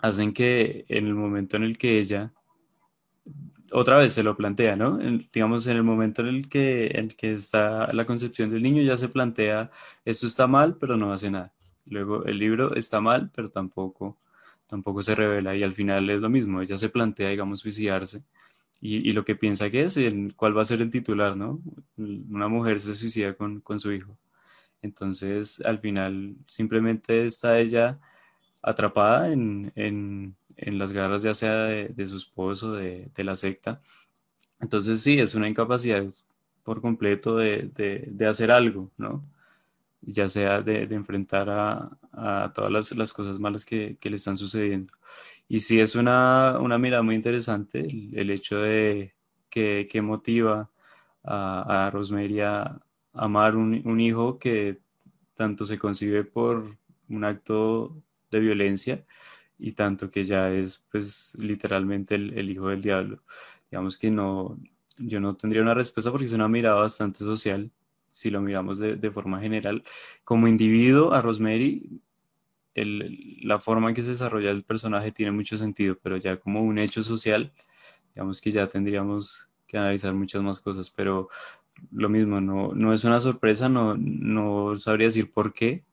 hacen 0.00 0.32
que 0.32 0.86
en 0.88 1.06
el 1.06 1.14
momento 1.14 1.56
en 1.56 1.64
el 1.64 1.78
que 1.78 1.98
ella 1.98 2.32
otra 3.72 3.98
vez 3.98 4.12
se 4.14 4.22
lo 4.24 4.36
plantea, 4.36 4.76
¿no? 4.76 4.98
digamos, 5.32 5.66
en 5.66 5.76
el 5.76 5.84
momento 5.84 6.22
en 6.22 6.28
el 6.28 6.48
que, 6.48 6.88
en 6.88 7.06
el 7.06 7.16
que 7.16 7.34
está 7.34 7.92
la 7.92 8.04
concepción 8.04 8.50
del 8.50 8.62
niño 8.62 8.82
ya 8.82 8.96
se 8.96 9.08
plantea, 9.08 9.70
esto 10.04 10.26
está 10.26 10.46
mal, 10.48 10.76
pero 10.76 10.96
no 10.96 11.12
hace 11.12 11.30
nada. 11.30 11.54
Luego 11.86 12.24
el 12.24 12.38
libro 12.38 12.74
está 12.74 13.00
mal, 13.00 13.30
pero 13.34 13.50
tampoco, 13.50 14.18
tampoco 14.66 15.02
se 15.02 15.14
revela 15.14 15.54
y 15.56 15.62
al 15.62 15.72
final 15.72 16.10
es 16.10 16.20
lo 16.20 16.28
mismo, 16.30 16.62
ella 16.62 16.78
se 16.78 16.88
plantea, 16.88 17.30
digamos, 17.30 17.60
suicidarse 17.60 18.24
y, 18.80 19.12
lo 19.12 19.24
que 19.24 19.36
piensa 19.36 19.70
que 19.70 19.82
es, 19.82 19.96
el, 19.98 20.34
cuál 20.34 20.56
va 20.56 20.62
a 20.62 20.64
ser 20.64 20.80
el 20.80 20.90
titular, 20.90 21.36
¿no? 21.36 21.60
Una 21.96 22.48
mujer 22.48 22.80
se 22.80 22.94
suicida 22.94 23.34
con, 23.34 23.60
con 23.60 23.78
su 23.78 23.92
hijo. 23.92 24.16
Entonces, 24.82 25.60
al 25.64 25.78
final, 25.80 26.36
simplemente 26.46 27.26
está 27.26 27.58
ella 27.58 27.98
atrapada 28.62 29.30
en, 29.32 29.72
en, 29.76 30.36
en 30.56 30.78
las 30.78 30.92
garras 30.92 31.22
ya 31.22 31.34
sea 31.34 31.64
de, 31.64 32.06
su 32.06 32.16
esposo, 32.16 32.72
de, 32.72 33.10
de, 33.14 33.24
la 33.24 33.36
secta. 33.36 33.80
Entonces 34.60 35.02
sí, 35.02 35.18
es 35.18 35.34
una 35.34 35.48
incapacidad 35.48 36.04
por 36.64 36.80
completo 36.80 37.36
de, 37.36 37.70
de 38.06 38.26
hacer 38.26 38.50
algo, 38.50 38.90
¿no? 38.98 39.24
Ya 40.02 40.28
sea 40.28 40.62
de, 40.62 40.82
enfrentar 40.94 41.50
a, 41.50 41.90
a, 42.12 42.52
todas 42.54 42.72
las, 42.72 42.92
las, 42.96 43.12
cosas 43.12 43.38
malas 43.38 43.64
que, 43.64 43.96
que, 44.00 44.10
le 44.10 44.16
están 44.16 44.36
sucediendo. 44.36 44.94
Y 45.48 45.60
sí 45.60 45.80
es 45.80 45.94
una, 45.94 46.58
una 46.60 46.78
mirada 46.78 47.02
muy 47.02 47.14
interesante 47.14 47.80
el, 47.80 48.30
hecho 48.30 48.58
de 48.58 49.14
que, 49.50 49.88
que 49.90 50.02
motiva 50.02 50.70
a, 51.24 51.86
a 51.86 51.90
Rosemary 51.90 52.40
amar 53.12 53.56
un, 53.56 53.82
un 53.84 54.00
hijo 54.00 54.38
que 54.38 54.78
tanto 55.34 55.64
se 55.64 55.78
concibe 55.78 56.24
por 56.24 56.76
un 57.08 57.24
acto 57.24 57.96
de 58.30 58.40
violencia 58.40 59.04
y 59.58 59.72
tanto 59.72 60.10
que 60.10 60.24
ya 60.24 60.50
es 60.50 60.84
pues 60.90 61.36
literalmente 61.38 62.14
el, 62.14 62.50
hijo 62.50 62.68
del 62.68 62.82
diablo. 62.82 63.22
Digamos 63.70 63.98
que 63.98 64.10
no, 64.10 64.58
yo 64.98 65.20
no 65.20 65.36
tendría 65.36 65.62
una 65.62 65.74
respuesta 65.74 66.10
porque 66.10 66.24
es 66.24 66.32
una 66.32 66.48
mirada 66.48 66.76
bastante 66.76 67.20
social, 67.20 67.70
si 68.10 68.30
lo 68.30 68.40
miramos 68.40 68.78
de, 68.78 69.10
forma 69.10 69.40
general. 69.40 69.84
Como 70.24 70.48
individuo, 70.48 71.12
a 71.12 71.20
Rosemary, 71.22 72.00
la 72.74 73.58
forma 73.60 73.90
en 73.90 73.94
que 73.94 74.02
se 74.02 74.10
desarrolla 74.10 74.50
el 74.50 74.64
personaje 74.64 75.12
tiene 75.12 75.32
mucho 75.32 75.56
sentido, 75.56 75.98
pero 76.02 76.16
ya 76.16 76.38
como 76.38 76.62
un 76.62 76.78
hecho 76.78 77.02
social, 77.02 77.52
digamos 78.14 78.40
que 78.40 78.50
ya 78.50 78.68
tendríamos 78.68 79.50
que 79.66 79.78
analizar 79.78 80.14
muchas 80.14 80.42
más 80.42 80.60
cosas, 80.60 80.90
pero 80.90 81.28
lo 81.92 82.08
mismo, 82.08 82.40
no, 82.40 82.72
no 82.74 82.92
es 82.92 83.04
una 83.04 83.20
sorpresa, 83.20 83.68
no, 83.68 83.96
no 83.96 84.78
sabría 84.78 85.08
decir 85.08 85.32
por 85.32 85.52
qué, 85.52 85.84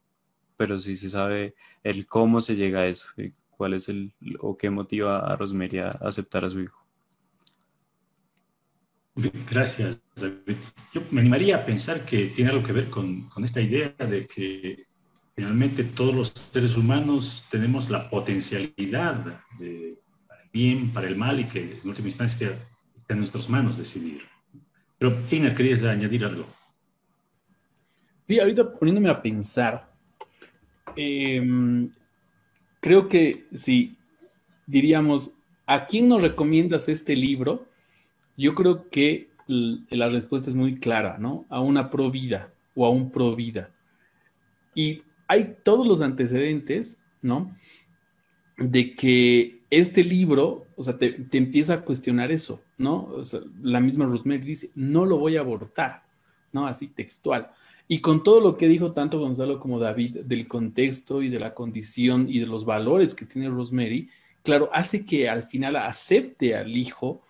pero 0.57 0.77
sí 0.79 0.97
se 0.97 1.09
sabe 1.09 1.55
el 1.83 2.07
cómo 2.07 2.41
se 2.41 2.55
llega 2.55 2.81
a 2.81 2.87
eso, 2.87 3.09
cuál 3.51 3.73
es 3.73 3.89
el 3.89 4.13
o 4.39 4.57
qué 4.57 4.69
motiva 4.69 5.19
a 5.19 5.35
Rosemary 5.35 5.79
a 5.79 5.89
aceptar 5.89 6.45
a 6.45 6.49
su 6.49 6.61
hijo. 6.61 6.87
Gracias, 9.49 9.99
David. 10.15 10.57
Yo 10.93 11.01
me 11.09 11.21
animaría 11.21 11.57
a 11.57 11.65
pensar 11.65 12.05
que 12.05 12.27
tiene 12.27 12.51
algo 12.51 12.63
que 12.63 12.71
ver 12.71 12.89
con, 12.89 13.27
con 13.29 13.43
esta 13.43 13.59
idea 13.59 13.95
de 13.97 14.27
que 14.27 14.85
finalmente 15.35 15.83
todos 15.83 16.15
los 16.15 16.27
seres 16.29 16.77
humanos 16.77 17.43
tenemos 17.49 17.89
la 17.89 18.09
potencialidad 18.09 19.41
de, 19.57 19.99
para 20.27 20.43
el 20.43 20.49
bien, 20.51 20.91
para 20.91 21.07
el 21.07 21.15
mal 21.15 21.39
y 21.39 21.45
que 21.45 21.79
en 21.81 21.89
última 21.89 22.09
instancia 22.09 22.57
está 22.95 23.13
en 23.13 23.19
nuestras 23.19 23.49
manos 23.49 23.77
decidir. 23.77 24.21
Pero, 24.97 25.15
Einar, 25.31 25.55
querías 25.55 25.83
añadir 25.83 26.25
algo. 26.25 26.45
Sí, 28.27 28.39
ahorita 28.39 28.71
poniéndome 28.71 29.09
a 29.09 29.21
pensar, 29.21 29.87
Em, 30.97 31.91
creo 32.79 33.07
que 33.07 33.45
sí, 33.55 33.95
diríamos, 34.65 35.31
¿a 35.67 35.85
quién 35.85 36.07
nos 36.07 36.23
recomiendas 36.23 36.89
este 36.89 37.15
libro? 37.15 37.63
Yo 38.35 38.55
creo 38.55 38.89
que 38.89 39.27
la 39.47 40.09
respuesta 40.09 40.49
es 40.49 40.55
muy 40.55 40.79
clara, 40.79 41.17
¿no? 41.19 41.45
A 41.49 41.61
una 41.61 41.89
pro 41.91 42.09
vida 42.11 42.49
o 42.75 42.85
a 42.85 42.89
un 42.89 43.11
pro 43.11 43.35
vida. 43.35 43.69
Y 44.73 45.03
hay 45.27 45.55
todos 45.63 45.87
los 45.87 46.01
antecedentes, 46.01 46.97
¿no? 47.21 47.55
De 48.57 48.95
que 48.95 49.56
este 49.69 50.03
libro, 50.03 50.65
o 50.75 50.83
sea, 50.83 50.97
te, 50.97 51.15
empieza 51.33 51.75
a 51.75 51.81
cuestionar 51.81 52.31
eso, 52.31 52.61
¿no? 52.77 53.09
O 53.15 53.25
sea, 53.25 53.41
la 53.61 53.79
misma 53.79 54.05
Rosemary 54.05 54.41
dice, 54.41 54.69
no 54.75 55.05
lo 55.05 55.17
voy 55.17 55.37
a 55.37 55.41
abortar, 55.41 56.01
¿no? 56.53 56.67
Así 56.67 56.87
textual. 56.87 57.47
Y 57.87 57.99
con 57.99 58.23
todo 58.23 58.39
lo 58.39 58.57
que 58.57 58.67
dijo 58.67 58.91
tanto 58.91 59.19
Gonzalo 59.19 59.59
como 59.59 59.79
David 59.79 60.17
del 60.25 60.47
contexto 60.47 61.21
y 61.21 61.29
de 61.29 61.39
la 61.39 61.53
condición 61.53 62.27
y 62.29 62.39
de 62.39 62.47
los 62.47 62.65
valores 62.65 63.13
que 63.13 63.25
tiene 63.25 63.49
Rosemary, 63.49 64.09
claro, 64.43 64.69
hace 64.73 65.05
que 65.05 65.29
al 65.29 65.43
final 65.43 65.75
acepte 65.75 66.55
al 66.55 66.75
hijo 66.75 67.21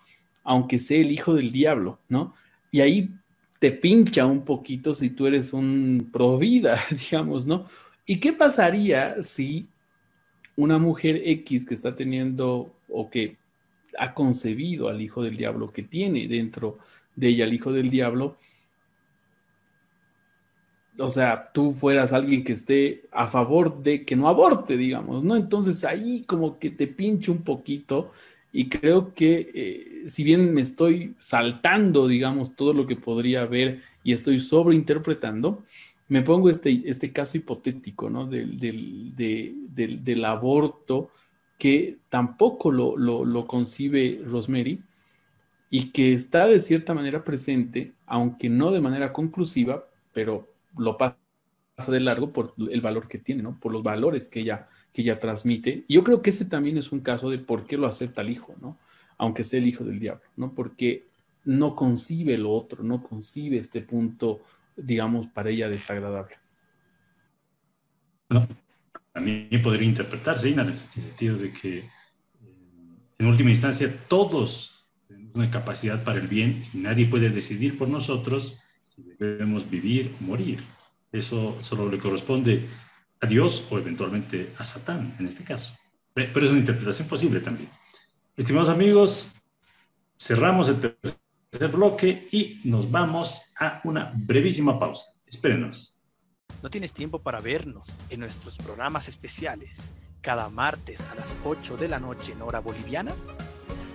aunque 0.48 0.78
sea 0.78 0.98
el 0.98 1.12
hijo 1.12 1.34
del 1.34 1.52
diablo, 1.52 1.98
¿no? 2.08 2.34
Y 2.70 2.80
ahí 2.80 3.10
te 3.58 3.70
pincha 3.70 4.24
un 4.24 4.46
poquito 4.46 4.94
si 4.94 5.10
tú 5.10 5.26
eres 5.26 5.52
un 5.52 6.08
pro 6.10 6.38
vida, 6.38 6.80
digamos, 7.10 7.44
¿no? 7.44 7.66
¿Y 8.06 8.16
qué 8.16 8.32
pasaría 8.32 9.22
si 9.22 9.66
una 10.58 10.78
mujer 10.78 11.22
X 11.24 11.64
que 11.64 11.74
está 11.74 11.94
teniendo 11.94 12.68
o 12.88 13.08
que 13.08 13.36
ha 13.96 14.12
concebido 14.12 14.88
al 14.88 15.00
hijo 15.00 15.22
del 15.22 15.36
diablo, 15.36 15.70
que 15.70 15.84
tiene 15.84 16.26
dentro 16.26 16.78
de 17.14 17.28
ella 17.28 17.44
el 17.44 17.54
hijo 17.54 17.72
del 17.72 17.90
diablo, 17.90 18.36
o 20.98 21.10
sea, 21.10 21.50
tú 21.54 21.70
fueras 21.70 22.12
alguien 22.12 22.42
que 22.42 22.54
esté 22.54 23.02
a 23.12 23.28
favor 23.28 23.84
de 23.84 24.04
que 24.04 24.16
no 24.16 24.28
aborte, 24.28 24.76
digamos, 24.76 25.22
¿no? 25.22 25.36
Entonces 25.36 25.84
ahí 25.84 26.24
como 26.26 26.58
que 26.58 26.70
te 26.70 26.88
pincha 26.88 27.30
un 27.30 27.44
poquito 27.44 28.10
y 28.52 28.68
creo 28.68 29.14
que 29.14 29.52
eh, 29.54 30.10
si 30.10 30.24
bien 30.24 30.52
me 30.52 30.62
estoy 30.62 31.14
saltando, 31.20 32.08
digamos, 32.08 32.56
todo 32.56 32.72
lo 32.72 32.84
que 32.84 32.96
podría 32.96 33.42
haber 33.42 33.80
y 34.02 34.12
estoy 34.12 34.40
sobreinterpretando, 34.40 35.62
me 36.08 36.22
pongo 36.22 36.50
este, 36.50 36.82
este 36.86 37.12
caso 37.12 37.36
hipotético, 37.36 38.08
¿no? 38.10 38.26
Del, 38.26 38.58
del, 39.14 40.24
aborto 40.24 41.10
que 41.58 41.96
tampoco 42.08 42.70
lo, 42.70 42.96
lo, 42.96 43.46
concibe 43.46 44.20
Rosemary 44.24 44.80
y 45.70 45.90
que 45.90 46.14
está 46.14 46.46
de 46.46 46.60
cierta 46.60 46.94
manera 46.94 47.24
presente, 47.24 47.92
aunque 48.06 48.48
no 48.48 48.70
de 48.70 48.80
manera 48.80 49.12
conclusiva, 49.12 49.82
pero 50.14 50.46
lo 50.78 50.96
pasa 50.96 51.16
de 51.88 52.00
largo 52.00 52.32
por 52.32 52.54
el 52.70 52.80
valor 52.80 53.08
que 53.08 53.18
tiene, 53.18 53.42
¿no? 53.42 53.58
Por 53.60 53.72
los 53.72 53.82
valores 53.82 54.28
que 54.28 54.40
ella 54.40 54.66
que 54.92 55.02
ella 55.02 55.20
transmite. 55.20 55.84
Y 55.86 55.94
yo 55.94 56.04
creo 56.04 56.22
que 56.22 56.30
ese 56.30 56.44
también 56.44 56.78
es 56.78 56.92
un 56.92 57.00
caso 57.00 57.30
de 57.30 57.38
por 57.38 57.66
qué 57.66 57.76
lo 57.76 57.86
acepta 57.86 58.22
el 58.22 58.30
hijo, 58.30 58.54
¿no? 58.60 58.76
Aunque 59.18 59.44
sea 59.44 59.60
el 59.60 59.66
hijo 59.66 59.84
del 59.84 60.00
diablo, 60.00 60.22
¿no? 60.36 60.52
Porque 60.52 61.04
no 61.44 61.76
concibe 61.76 62.36
lo 62.38 62.52
otro, 62.52 62.82
no 62.82 63.02
concibe 63.02 63.58
este 63.58 63.80
punto, 63.80 64.40
digamos, 64.78 65.26
para 65.28 65.50
ella 65.50 65.68
desagradable. 65.68 66.36
No, 68.30 68.46
también 69.12 69.62
podría 69.62 69.88
interpretarse, 69.88 70.48
en 70.48 70.60
el 70.60 70.76
sentido 70.76 71.36
de 71.36 71.52
que 71.52 71.88
en 73.18 73.26
última 73.26 73.50
instancia 73.50 73.92
todos 74.08 74.86
tenemos 75.06 75.34
una 75.34 75.50
capacidad 75.50 76.02
para 76.04 76.20
el 76.20 76.28
bien 76.28 76.66
y 76.72 76.78
nadie 76.78 77.06
puede 77.06 77.30
decidir 77.30 77.78
por 77.78 77.88
nosotros 77.88 78.58
si 78.82 79.02
debemos 79.18 79.68
vivir 79.68 80.14
o 80.20 80.24
morir. 80.24 80.62
Eso 81.10 81.56
solo 81.60 81.90
le 81.90 81.98
corresponde 81.98 82.66
a 83.20 83.26
Dios 83.26 83.66
o 83.70 83.78
eventualmente 83.78 84.52
a 84.58 84.64
Satán 84.64 85.16
en 85.18 85.26
este 85.26 85.42
caso. 85.42 85.74
Pero 86.14 86.44
es 86.44 86.50
una 86.50 86.60
interpretación 86.60 87.08
posible 87.08 87.40
también. 87.40 87.68
Estimados 88.36 88.68
amigos, 88.68 89.32
cerramos 90.18 90.68
el 90.68 90.80
tercer 90.80 91.18
y 92.30 92.60
nos 92.64 92.90
vamos 92.90 93.52
a 93.58 93.80
una 93.84 94.12
brevísima 94.14 94.78
pausa. 94.78 95.06
Espérenos. 95.26 96.00
¿No 96.62 96.70
tienes 96.70 96.92
tiempo 96.92 97.20
para 97.20 97.40
vernos 97.40 97.96
en 98.10 98.20
nuestros 98.20 98.56
programas 98.58 99.08
especiales 99.08 99.92
cada 100.20 100.50
martes 100.50 101.00
a 101.12 101.14
las 101.14 101.34
8 101.44 101.76
de 101.76 101.88
la 101.88 101.98
noche 101.98 102.32
en 102.32 102.42
hora 102.42 102.60
boliviana? 102.60 103.14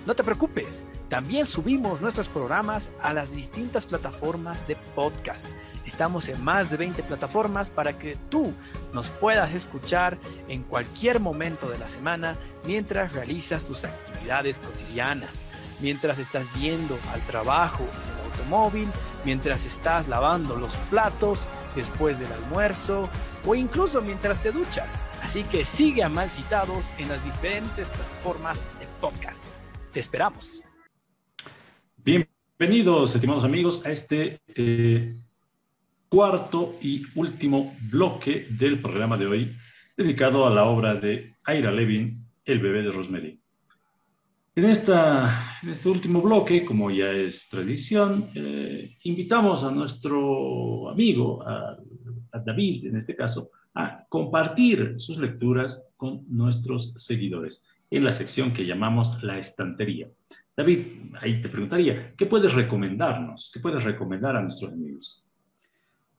No 0.06 0.16
te 0.16 0.24
preocupes, 0.24 0.84
también 1.08 1.46
subimos 1.46 2.02
nuestros 2.02 2.28
programas 2.28 2.92
a 3.02 3.14
las 3.14 3.34
distintas 3.34 3.86
plataformas 3.86 4.68
de 4.68 4.76
podcast. 4.96 5.52
Estamos 5.86 6.28
en 6.28 6.44
más 6.44 6.72
de 6.72 6.78
20 6.78 7.04
plataformas 7.04 7.70
para 7.70 7.98
que 7.98 8.18
tú 8.30 8.54
nos 8.94 9.10
puedas 9.10 9.54
escuchar 9.54 10.18
en 10.50 10.64
cualquier 10.64 11.22
momento 11.22 11.70
de 11.70 11.78
la 11.78 11.88
semana 11.88 12.36
mientras 12.66 13.14
realizas 13.14 13.64
tus 13.64 13.86
actividades 13.86 14.60
cotidianas, 14.60 15.46
mientras 15.80 16.20
estás 16.20 16.54
yendo 16.56 16.98
al 17.12 17.22
trabajo 17.22 17.84
en 17.84 18.14
el 18.14 18.32
automóvil, 18.32 18.90
mientras 19.26 19.66
estás 19.66 20.08
lavando 20.08 20.56
los 20.56 20.76
platos 20.90 21.48
después 21.76 22.20
del 22.20 22.32
almuerzo 22.32 23.10
o 23.46 23.56
incluso 23.56 24.02
mientras 24.02 24.42
te 24.42 24.52
duchas. 24.52 25.06
Así 25.22 25.44
que 25.44 25.66
sigue 25.66 26.04
a 26.04 26.10
Mal 26.10 26.30
Citados 26.30 26.92
en 26.98 27.10
las 27.10 27.24
diferentes 27.24 27.90
plataformas 27.90 28.68
de 28.80 28.88
podcast. 29.02 29.46
Te 29.92 30.00
esperamos. 30.00 30.64
Bienvenidos, 31.98 33.16
estimados 33.16 33.44
amigos, 33.44 33.86
a 33.86 33.92
este 33.92 34.40
eh, 34.56 35.16
cuarto 36.10 36.78
y 36.82 37.06
último 37.16 37.76
bloque 37.90 38.48
del 38.50 38.80
programa 38.80 39.18
de 39.18 39.28
hoy, 39.28 39.56
dedicado 39.98 40.46
a 40.46 40.50
la 40.50 40.66
obra 40.66 40.96
de 40.96 41.34
Ira 41.48 41.72
Levin, 41.72 42.26
El 42.46 42.60
bebé 42.60 42.84
de 42.84 42.92
Rosemary. 42.92 43.43
En, 44.56 44.66
este 44.66 45.90
último 45.90 46.22
bloque, 46.22 46.64
como 46.64 46.92
ya 46.92 47.10
es 47.12 47.50
tradición, 47.50 48.30
eh, 48.36 48.98
invitamos 49.04 49.64
a 49.64 49.72
nuestro 49.72 50.90
amigo, 50.90 51.42
a 51.48 51.78
David 52.46 52.86
en 52.86 52.98
este 52.98 53.16
caso, 53.16 53.50
a 53.74 54.06
compartir 54.08 54.96
sus 54.98 55.18
lecturas 55.18 55.84
con 55.98 56.24
nuestros 56.30 56.94
seguidores 56.98 57.66
en 57.90 58.04
la 58.04 58.12
sección 58.12 58.54
que 58.54 58.66
llamamos 58.66 59.24
la 59.24 59.40
estantería. 59.40 60.08
David, 60.56 60.86
ahí 61.20 61.42
te 61.42 61.50
preguntaría, 61.50 62.14
¿qué 62.16 62.28
puedes 62.28 62.54
recomendarnos? 62.54 63.50
¿Qué 63.52 63.60
puedes 63.60 63.84
recomendar 63.84 64.36
a 64.36 64.42
nuestros 64.42 64.72
amigos? 64.72 65.28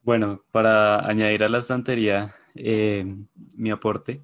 Bueno, 0.03 0.43
para 0.51 1.07
añadir 1.09 1.45
a 1.45 1.49
la 1.49 1.59
estantería 1.59 2.35
eh, 2.55 3.07
mi 3.57 3.70
aporte, 3.70 4.22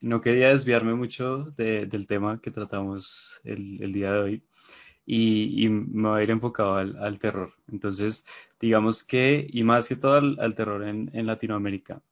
no 0.00 0.20
quería 0.20 0.48
desviarme 0.50 0.94
mucho 0.94 1.52
del 1.56 2.06
tema 2.06 2.40
que 2.40 2.50
tratamos 2.50 3.40
el, 3.44 3.92
día 3.92 4.12
de 4.12 4.18
hoy 4.18 4.42
y, 5.06 5.68
me 5.68 6.08
voy 6.10 6.20
a 6.20 6.22
ir 6.22 6.30
enfocado 6.30 6.76
al, 6.76 7.18
terror. 7.18 7.52
Entonces, 7.70 8.26
digamos 8.60 9.02
que, 9.04 9.46
y 9.50 9.64
más 9.64 9.88
que 9.88 9.96
todo 9.96 10.14
al, 10.14 10.54
terror 10.54 10.84
en, 10.84 11.10
en 11.12 11.26
Latinoamérica. 11.26 12.02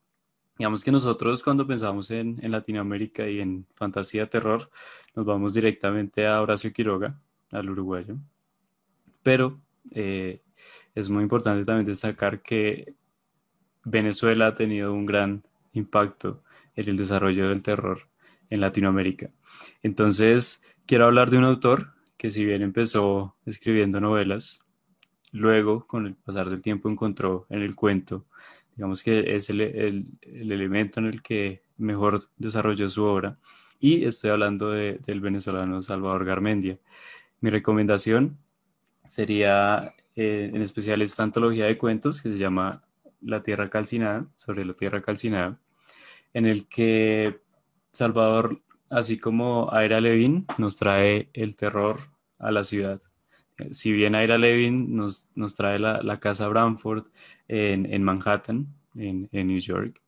Digamos 0.59 0.83
que 0.83 0.91
nosotros 0.91 1.43
cuando 1.43 1.67
pensamos 1.67 2.11
en, 2.11 2.41
Latinoamérica 2.51 3.29
y 3.29 3.41
en 3.41 3.67
fantasía 3.75 4.29
terror, 4.29 4.71
nos 5.15 5.27
vamos 5.27 5.53
directamente 5.53 6.27
a 6.27 6.41
Horacio 6.41 6.73
Quiroga, 6.73 7.21
al 7.51 7.69
uruguayo. 7.69 8.17
Pero 9.23 9.61
eh, 9.91 10.41
es 10.95 11.11
muy 11.11 11.23
importante 11.23 11.65
también 11.65 11.87
destacar 11.87 12.41
que 12.41 12.95
Venezuela 13.85 14.49
ha 14.49 14.55
tenido 14.55 14.95
un 14.95 15.05
gran 15.05 15.45
impacto 15.73 16.43
en 16.77 16.89
el 16.89 16.97
desarrollo 16.97 17.49
del 17.49 17.63
terror 17.63 18.09
en 18.51 18.61
Latinoamérica. 18.61 19.31
Entonces, 19.83 20.63
quiero 20.87 21.07
hablar 21.07 21.31
de 21.31 21.39
un 21.39 21.45
autor 21.45 21.95
que 22.17 22.31
si 22.31 22.45
bien 22.45 22.63
empezó 22.63 23.37
escribiendo 23.45 24.01
novelas, 24.01 24.61
luego 25.33 25.87
con 25.87 26.07
el 26.07 26.15
pasar 26.15 26.49
del 26.49 26.63
tiempo 26.63 26.89
encontró 26.89 27.47
en 27.51 27.63
el 27.63 27.75
cuento 27.75 28.27
digamos 28.77 29.03
que 29.03 29.35
es 29.35 29.51
el, 29.51 29.61
elemento 30.23 31.01
en 31.01 31.07
el 31.07 31.23
que 31.23 31.63
mejor 31.79 32.23
desarrolló 32.37 32.89
su 32.89 33.03
obra. 33.05 33.39
Y 33.81 34.05
estoy 34.05 34.31
hablando 34.31 34.71
del 34.71 35.21
venezolano 35.21 35.83
Salvador 35.83 36.25
Garmendia. 36.25 36.79
Mi 37.41 37.51
recomendación 37.51 38.39
sería 39.05 39.95
eh, 40.15 40.51
en 40.53 40.63
especial 40.63 41.03
esta 41.03 41.23
antología 41.23 41.67
de 41.67 41.79
cuentos 41.79 42.23
que 42.23 42.31
se 42.31 42.39
llama 42.39 42.83
La 43.21 43.43
Tierra 43.43 43.69
Calcinada, 43.69 44.27
sobre 44.35 44.65
la 44.65 44.75
Tierra 44.75 45.03
Calcinada, 45.03 45.59
en 46.37 46.45
el 46.45 46.69
que 46.69 47.41
Salvador, 47.93 48.63
así 48.91 49.19
como 49.19 49.71
Aira 49.73 50.03
Levin, 50.03 50.47
nos 50.59 50.77
trae 50.77 51.31
el 51.33 51.57
terror 51.57 51.99
a 52.39 52.51
la 52.51 52.63
ciudad. 52.63 53.01
Si 53.71 53.91
bien 53.91 54.15
Aira 54.15 54.37
Levin 54.37 54.95
nos, 54.95 55.31
nos 55.35 55.55
trae 55.55 55.79
la, 55.79 56.03
la 56.03 56.21
casa 56.21 56.47
Bramford, 56.49 57.07
en, 57.49 58.03
Manhattan, 58.03 58.67
en, 58.97 59.31
New 59.33 59.61
York, 59.61 60.03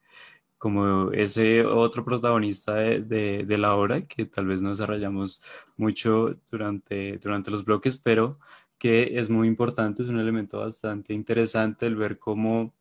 como 0.58 1.12
ese 1.12 1.64
otro 1.64 2.04
protagonista 2.04 2.74
de, 2.74 3.56
la 3.58 3.74
obra 3.74 4.02
que 4.06 4.26
tal 4.26 4.48
vez 4.48 4.60
no 4.60 4.68
desarrollamos 4.68 5.42
mucho 5.78 6.36
durante, 6.50 7.16
durante 7.16 7.50
los 7.50 7.64
bloques, 7.64 7.96
pero 7.96 8.38
que 8.76 9.18
es 9.18 9.30
muy 9.30 9.48
importante, 9.48 10.02
es 10.02 10.08
un 10.08 10.20
elemento 10.20 10.58
bastante 10.58 11.14
interesante 11.14 11.86
el 11.86 11.96
ver 11.96 12.18
cómo 12.18 12.74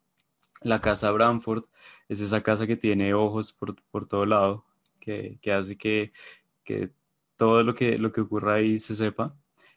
la 0.61 0.81
casa 0.81 1.11
Bramford 1.11 1.65
es 2.09 2.21
esa 2.21 2.41
casa 2.41 2.67
que 2.67 2.77
tiene 2.77 3.13
ojos 3.13 3.51
por, 3.51 3.75
por 3.91 4.07
todo 4.07 4.25
lado, 4.25 4.65
que, 4.99 5.39
hace 5.53 5.77
que, 5.77 6.11
todo 7.37 7.63
lo 7.63 7.73
que, 7.73 7.97
lo 7.97 8.11
que 8.11 8.21
ocurra 8.21 8.55
ahí 8.55 8.79
se 8.79 8.95
sepa 8.95 9.35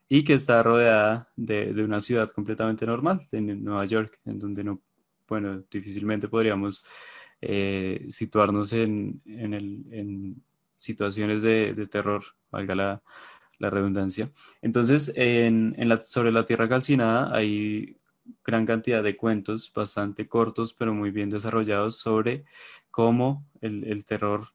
y 0.08 0.24
que 0.24 0.34
está 0.34 0.62
rodeada 0.62 1.30
de, 1.36 1.72
de, 1.72 1.84
una 1.84 2.00
ciudad 2.00 2.28
completamente 2.30 2.84
normal, 2.84 3.26
en 3.30 3.62
Nueva 3.62 3.84
York, 3.84 4.18
en 4.24 4.38
donde 4.40 4.64
no, 4.64 4.82
bueno, 5.28 5.62
difícilmente 5.70 6.28
podríamos 6.28 6.84
eh, 7.40 8.06
situarnos 8.10 8.72
en, 8.72 9.22
en, 9.24 9.54
el, 9.54 9.84
en 9.92 10.42
situaciones 10.76 11.42
de, 11.42 11.74
de, 11.74 11.86
terror, 11.86 12.24
valga 12.50 12.74
la, 12.74 13.02
la 13.58 13.70
redundancia. 13.70 14.32
Entonces, 14.62 15.12
en, 15.14 15.74
en 15.78 15.88
la, 15.88 16.02
sobre 16.02 16.32
la 16.32 16.44
Tierra 16.44 16.68
Calcinada 16.68 17.34
hay 17.34 17.96
gran 18.44 18.66
cantidad 18.66 19.02
de 19.02 19.16
cuentos 19.16 19.72
bastante 19.72 20.28
cortos, 20.28 20.74
pero 20.74 20.94
muy 20.94 21.10
bien 21.10 21.30
desarrollados 21.30 21.96
sobre 21.96 22.44
cómo 22.90 23.46
el, 23.60 23.84
el 23.84 24.04
terror 24.04 24.48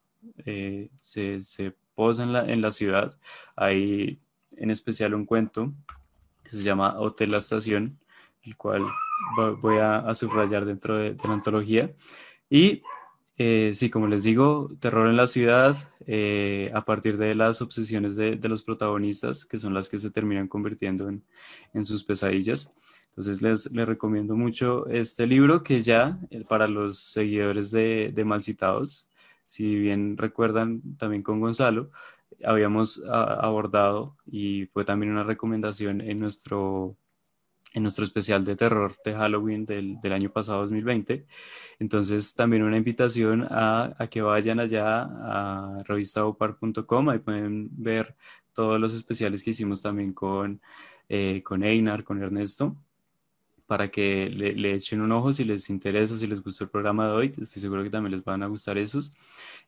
eh, 0.44 0.90
se, 0.96 1.40
se, 1.40 1.74
posa 1.94 2.24
en 2.24 2.32
la, 2.32 2.44
en 2.52 2.60
la 2.60 2.70
ciudad. 2.70 3.18
Hay 3.56 4.20
en 4.56 4.70
especial 4.70 5.14
un 5.14 5.24
cuento 5.24 5.72
que 6.44 6.50
se 6.50 6.62
llama 6.62 6.98
Hotel 6.98 7.30
La 7.30 7.38
Estación, 7.38 7.98
el 8.42 8.56
cual 8.56 8.82
voy 9.62 9.78
a, 9.78 9.98
a 9.98 10.14
subrayar 10.14 10.66
dentro 10.66 10.96
de, 10.96 11.14
de, 11.14 11.28
la 11.28 11.34
antología. 11.34 11.94
Y 12.50 12.82
eh, 13.38 13.72
sí, 13.74 13.90
como 13.90 14.06
les 14.06 14.24
digo, 14.24 14.70
terror 14.80 15.08
en 15.08 15.16
la 15.16 15.26
ciudad 15.26 15.76
eh, 16.06 16.70
a 16.74 16.84
partir 16.84 17.18
de 17.18 17.34
las 17.34 17.60
obsesiones 17.60 18.16
de, 18.16 18.36
de, 18.36 18.48
los 18.48 18.62
protagonistas, 18.62 19.44
que 19.44 19.58
son 19.58 19.74
las 19.74 19.88
que 19.88 19.98
se 19.98 20.10
terminan 20.10 20.48
convirtiendo 20.48 21.08
en, 21.08 21.22
en 21.74 21.84
sus 21.84 22.02
pesadillas. 22.02 22.70
Entonces 23.16 23.40
les, 23.40 23.86
recomiendo 23.86 24.36
mucho 24.36 24.86
este 24.88 25.26
libro 25.26 25.62
que 25.62 25.80
ya 25.80 26.18
eh, 26.30 26.44
para 26.46 26.68
los 26.68 26.98
seguidores 26.98 27.70
de, 27.70 28.12
de 28.14 28.24
Malcitados, 28.26 29.08
si 29.46 29.78
bien 29.78 30.18
recuerdan 30.18 30.82
también 30.98 31.22
con 31.22 31.40
Gonzalo, 31.40 31.90
habíamos 32.44 33.02
a, 33.08 33.22
abordado 33.46 34.18
y 34.26 34.66
fue 34.66 34.84
también 34.84 35.12
una 35.12 35.24
recomendación 35.24 36.02
en 36.02 36.18
nuestro, 36.18 36.98
en 37.72 37.84
nuestro 37.84 38.04
especial 38.04 38.44
de 38.44 38.54
terror 38.54 38.94
de 39.02 39.14
Halloween 39.14 39.64
del, 39.64 39.98
del 40.02 40.12
año 40.12 40.30
pasado 40.30 40.60
2020. 40.60 41.26
Entonces 41.78 42.34
también 42.34 42.64
una 42.64 42.76
invitación 42.76 43.46
a, 43.48 43.94
a 43.98 44.08
que 44.08 44.20
vayan 44.20 44.60
allá 44.60 45.04
a 45.04 45.82
revistaopar.com, 45.84 47.08
ahí 47.08 47.18
pueden 47.20 47.68
ver 47.72 48.14
todos 48.52 48.78
los 48.78 48.94
especiales 48.94 49.42
que 49.42 49.50
hicimos 49.50 49.80
también 49.80 50.12
con, 50.12 50.60
eh, 51.08 51.40
con 51.42 51.62
Einar, 51.62 52.04
con 52.04 52.22
Ernesto 52.22 52.76
para 53.66 53.90
que 53.90 54.30
le, 54.30 54.74
echen 54.74 55.00
un 55.00 55.12
ojo 55.12 55.32
si 55.32 55.44
les 55.44 55.68
interesa, 55.70 56.16
si 56.16 56.26
les 56.26 56.42
gustó 56.42 56.64
el 56.64 56.70
programa 56.70 57.06
de 57.06 57.12
hoy. 57.12 57.26
Estoy 57.40 57.60
seguro 57.60 57.82
que 57.82 57.90
también 57.90 58.12
les 58.12 58.24
van 58.24 58.42
a 58.42 58.46
gustar 58.46 58.78
esos. 58.78 59.14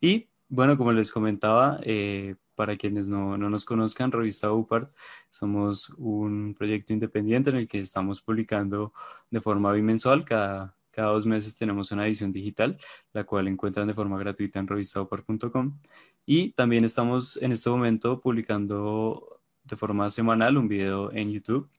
Y 0.00 0.28
bueno, 0.48 0.76
como 0.78 0.92
les 0.92 1.12
comentaba, 1.12 1.80
eh, 1.82 2.36
para 2.54 2.76
quienes 2.76 3.08
no, 3.08 3.36
no, 3.38 3.50
nos 3.50 3.64
conozcan, 3.64 4.10
Revista 4.12 4.52
UPART, 4.52 4.92
somos 5.30 5.90
un 5.90 6.54
proyecto 6.56 6.92
independiente 6.92 7.50
en 7.50 7.56
el 7.56 7.68
que 7.68 7.80
estamos 7.80 8.20
publicando 8.20 8.92
de 9.30 9.40
forma 9.40 9.72
bimensual. 9.72 10.24
Cada, 10.24 10.76
cada 10.90 11.12
dos 11.12 11.26
meses 11.26 11.54
tenemos 11.56 11.92
una 11.92 12.06
edición 12.06 12.32
digital, 12.32 12.76
la 13.12 13.24
cual 13.24 13.46
encuentran 13.48 13.86
de 13.86 13.94
forma 13.94 14.18
gratuita 14.18 14.58
en 14.58 14.66
revistaupart.com. 14.66 15.78
Y 16.26 16.50
también 16.50 16.84
estamos 16.84 17.36
en 17.40 17.52
este 17.52 17.70
momento 17.70 18.20
publicando 18.20 19.40
de 19.64 19.76
forma 19.76 20.10
semanal 20.10 20.56
un 20.56 20.68
video 20.68 21.12
en 21.12 21.30
YouTube. 21.30 21.70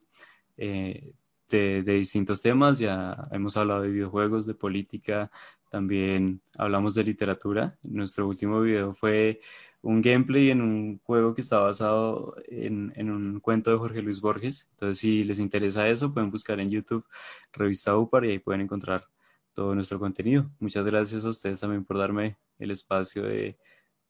Eh, 0.58 1.14
de, 1.50 1.82
distintos 1.84 2.42
temas, 2.42 2.80
ya 2.80 3.28
hemos 3.32 3.58
hablado 3.58 3.82
de 3.82 3.90
videojuegos, 3.92 4.46
de 4.46 4.54
política, 4.54 5.32
también 5.70 6.42
hablamos 6.58 6.96
de 6.96 7.04
literatura. 7.04 7.78
Nuestro 7.84 8.28
último 8.28 8.62
video 8.62 8.94
fue 8.94 9.40
un 9.82 10.02
gameplay 10.02 10.50
en 10.50 10.62
un 10.62 11.00
juego 11.00 11.34
que 11.34 11.42
está 11.42 11.60
basado 11.60 12.36
en, 12.48 12.92
en, 12.96 13.12
un 13.12 13.40
cuento 13.40 13.72
de 13.72 13.78
Jorge 13.78 14.02
Luis 14.02 14.22
Borges. 14.22 14.68
Entonces, 14.72 15.00
si 15.00 15.24
les 15.24 15.40
interesa 15.40 15.88
eso, 15.88 16.14
pueden 16.14 16.32
buscar 16.32 16.60
en 16.60 16.70
YouTube 16.70 17.06
Revista 17.54 17.98
UPAR 17.98 18.26
y 18.26 18.32
ahí 18.32 18.40
pueden 18.40 18.62
encontrar 18.62 19.08
todo 19.54 19.76
nuestro 19.76 20.00
contenido. 20.00 20.50
Muchas 20.60 20.86
gracias 20.86 21.26
a 21.26 21.30
ustedes 21.30 21.60
también 21.60 21.86
por 21.86 21.98
darme 21.98 22.38
el 22.58 22.72
espacio 22.72 23.24
de, 23.24 23.58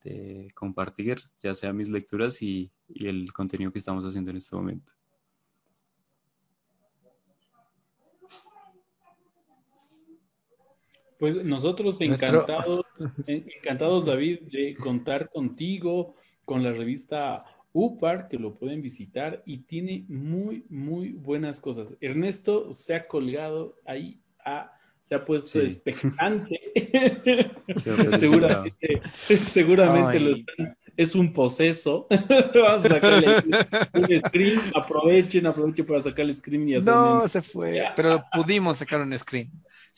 de 0.04 0.48
compartir, 0.54 1.22
ya 1.40 1.54
sea 1.56 1.74
mis 1.74 1.90
lecturas 1.90 2.42
y, 2.42 2.72
y 2.88 3.08
el 3.08 3.32
contenido 3.34 3.72
que 3.72 3.80
estamos 3.80 4.06
haciendo 4.06 4.32
en 4.32 4.38
este 4.38 4.56
momento. 4.56 4.94
Pues 11.20 11.44
nosotros 11.44 12.00
encantados, 12.00 12.86
encantados, 13.28 14.06
David, 14.06 14.40
de 14.52 14.76
contar 14.76 15.30
contigo, 15.30 16.16
con 16.46 16.64
la 16.64 16.72
revista 16.72 17.46
UPAR, 17.74 18.30
que 18.30 18.40
lo 18.40 18.54
pueden 18.54 18.82
visitar 18.82 19.44
y 19.46 19.60
tiene 19.60 20.06
muy, 20.08 20.64
muy 20.70 21.10
buenas 21.12 21.60
cosas. 21.60 21.94
Ernesto 22.02 22.74
se 22.74 22.96
ha 22.96 23.06
colgado 23.06 23.76
ahí, 23.86 24.18
a, 24.46 24.72
se 25.04 25.16
ha 25.16 25.26
puesto 25.26 25.60
sí. 25.60 25.60
expectante. 25.60 26.60
seguramente 28.20 29.02
seguramente 29.26 30.20
lo 30.20 30.36
están, 30.38 30.78
es 31.00 31.16
un 31.16 31.32
poseso. 31.32 32.08
Vamos 32.56 32.86
a 32.86 32.90
sacarle 32.90 33.28
un 33.94 34.22
screen. 34.26 34.60
Aprovechen, 34.76 35.46
aprovechen 35.46 35.86
para 35.86 36.02
sacar 36.02 36.26
el 36.26 36.36
screen 36.36 36.68
y 36.68 36.76
hacer. 36.76 36.94
No, 36.94 37.28
se 37.28 37.42
fue, 37.42 37.86
pero 37.96 38.24
pudimos 38.34 38.78
sacar 38.78 39.02
un 39.02 39.18
screen. 39.18 39.50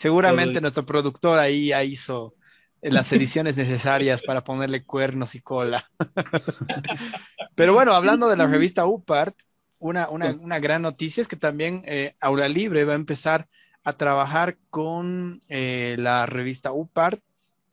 Seguramente 0.02 0.54
Todo. 0.54 0.62
nuestro 0.62 0.84
productor 0.84 1.38
ahí 1.38 1.68
ya 1.68 1.84
hizo 1.84 2.34
las 2.82 3.12
ediciones 3.14 3.56
necesarias 3.56 4.24
para 4.24 4.44
ponerle 4.44 4.84
cuernos 4.84 5.36
y 5.36 5.42
cola. 5.42 5.88
Pero 7.56 7.76
bueno, 7.76 7.94
hablando 7.94 8.28
de 8.28 8.36
la 8.36 8.48
revista 8.48 8.88
UPART, 8.88 9.36
una, 9.78 10.10
una, 10.10 10.36
una 10.40 10.58
gran 10.58 10.82
noticia 10.82 11.22
es 11.22 11.28
que 11.28 11.36
también 11.36 11.84
eh, 11.86 12.16
Aula 12.20 12.50
Libre 12.50 12.84
va 12.84 12.94
a 12.94 12.96
empezar 12.96 13.48
a 13.84 13.94
trabajar 13.94 14.58
con 14.72 15.40
eh, 15.50 15.98
la 16.00 16.26
revista 16.26 16.72
UPART 16.72 17.22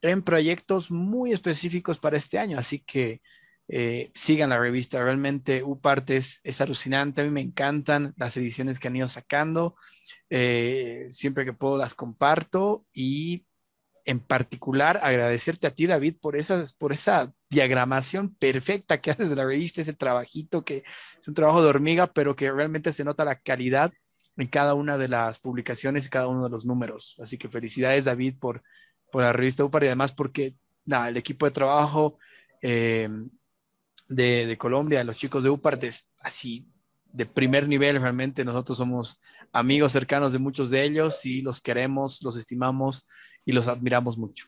en 0.02 0.20
proyectos 0.20 0.90
muy 0.90 1.32
específicos 1.32 1.98
para 1.98 2.18
este 2.18 2.38
año. 2.38 2.58
Así 2.58 2.80
que 2.80 3.22
eh, 3.68 4.10
sigan 4.12 4.50
la 4.50 4.58
revista. 4.58 5.02
Realmente 5.02 5.62
UPART 5.62 6.10
es, 6.10 6.40
es 6.44 6.60
alucinante. 6.60 7.22
A 7.22 7.24
mí 7.24 7.30
me 7.30 7.40
encantan 7.40 8.12
las 8.18 8.36
ediciones 8.36 8.78
que 8.78 8.88
han 8.88 8.96
ido 8.96 9.08
sacando. 9.08 9.76
Eh, 10.30 11.06
siempre 11.10 11.44
que 11.44 11.52
puedo 11.52 11.78
las 11.78 11.94
comparto 11.94 12.86
y 12.92 13.46
en 14.04 14.20
particular 14.20 15.00
agradecerte 15.02 15.66
a 15.66 15.74
ti, 15.74 15.86
David, 15.86 16.16
por, 16.20 16.36
esas, 16.36 16.72
por 16.72 16.92
esa 16.92 17.34
diagramación 17.50 18.34
perfecta 18.34 19.00
que 19.00 19.10
haces 19.10 19.30
de 19.30 19.36
la 19.36 19.44
revista, 19.44 19.80
ese 19.80 19.92
trabajito 19.92 20.64
que 20.64 20.84
es 21.20 21.28
un 21.28 21.34
trabajo 21.34 21.62
de 21.62 21.68
hormiga, 21.68 22.12
pero 22.12 22.34
que 22.34 22.50
realmente 22.50 22.92
se 22.92 23.04
nota 23.04 23.24
la 23.24 23.40
calidad 23.40 23.92
en 24.38 24.48
cada 24.48 24.74
una 24.74 24.96
de 24.96 25.08
las 25.08 25.40
publicaciones 25.40 26.06
y 26.06 26.10
cada 26.10 26.28
uno 26.28 26.44
de 26.44 26.50
los 26.50 26.64
números. 26.64 27.16
Así 27.18 27.36
que 27.36 27.48
felicidades, 27.48 28.06
David, 28.06 28.36
por, 28.38 28.62
por 29.12 29.22
la 29.22 29.32
revista 29.32 29.64
UPAR 29.64 29.84
y 29.84 29.86
además 29.88 30.12
porque 30.12 30.54
nada, 30.86 31.08
el 31.08 31.16
equipo 31.16 31.44
de 31.44 31.52
trabajo 31.52 32.18
eh, 32.62 33.08
de, 34.08 34.46
de, 34.46 34.58
Colombia, 34.58 35.04
los 35.04 35.16
chicos 35.16 35.42
de 35.42 35.50
UPAR, 35.50 35.78
es 35.82 36.06
así 36.20 36.66
de 37.12 37.26
primer 37.26 37.68
nivel, 37.68 38.00
realmente 38.00 38.44
nosotros 38.44 38.78
somos 38.78 39.20
amigos 39.52 39.92
cercanos 39.92 40.32
de 40.32 40.38
muchos 40.38 40.70
de 40.70 40.84
ellos 40.84 41.24
y 41.24 41.42
los 41.42 41.60
queremos, 41.60 42.22
los 42.22 42.36
estimamos 42.36 43.06
y 43.44 43.52
los 43.52 43.68
admiramos 43.68 44.18
mucho. 44.18 44.46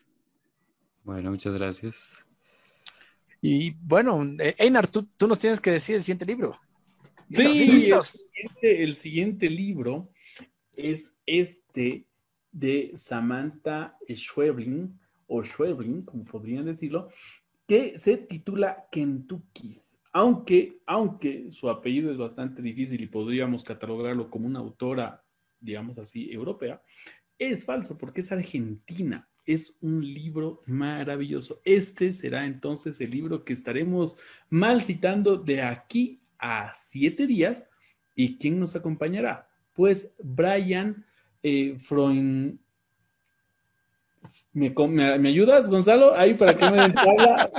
Bueno, 1.03 1.31
muchas 1.31 1.53
gracias. 1.53 2.25
Y 3.41 3.71
bueno, 3.71 4.23
eh, 4.39 4.55
Einar, 4.57 4.87
tú, 4.87 5.07
tú 5.17 5.27
nos 5.27 5.39
tienes 5.39 5.59
que 5.59 5.71
decir 5.71 5.95
el 5.95 6.03
siguiente 6.03 6.25
libro. 6.25 6.59
Sí, 7.33 7.43
el 7.43 8.03
siguiente, 8.03 8.83
el 8.83 8.95
siguiente 8.95 9.49
libro 9.49 10.09
es 10.75 11.15
este 11.25 12.05
de 12.51 12.91
Samantha 12.97 13.95
Schweblin, 14.09 14.93
o 15.27 15.43
Schweblin, 15.43 16.03
como 16.03 16.25
podrían 16.25 16.65
decirlo, 16.65 17.09
que 17.71 17.97
se 17.97 18.17
titula 18.17 18.85
Kentucky's 18.91 20.01
aunque, 20.11 20.81
aunque 20.85 21.53
su 21.53 21.69
apellido 21.69 22.11
es 22.11 22.17
bastante 22.17 22.61
difícil 22.61 22.99
y 22.99 23.07
podríamos 23.07 23.63
catalogarlo 23.63 24.29
como 24.29 24.45
una 24.45 24.59
autora, 24.59 25.23
digamos 25.61 25.97
así, 25.97 26.29
europea, 26.33 26.81
es 27.39 27.63
falso 27.63 27.97
porque 27.97 28.19
es 28.19 28.31
argentina. 28.33 29.25
Es 29.45 29.77
un 29.79 30.01
libro 30.01 30.59
maravilloso. 30.65 31.61
Este 31.63 32.11
será 32.11 32.45
entonces 32.45 32.99
el 32.99 33.11
libro 33.11 33.45
que 33.45 33.53
estaremos 33.53 34.17
mal 34.49 34.83
citando 34.83 35.37
de 35.37 35.61
aquí 35.61 36.19
a 36.39 36.73
siete 36.75 37.25
días. 37.25 37.69
¿Y 38.15 38.37
quién 38.37 38.59
nos 38.59 38.75
acompañará? 38.75 39.47
Pues 39.75 40.13
Brian 40.21 41.05
eh, 41.41 41.77
Freund, 41.79 42.59
¿Me, 44.53 44.69
me, 44.69 45.17
¿Me, 45.19 45.29
ayudas, 45.29 45.69
Gonzalo? 45.69 46.13
Ahí 46.15 46.33
para 46.33 46.55
que 46.55 46.69
me 46.69 46.85
entrada. 46.85 47.51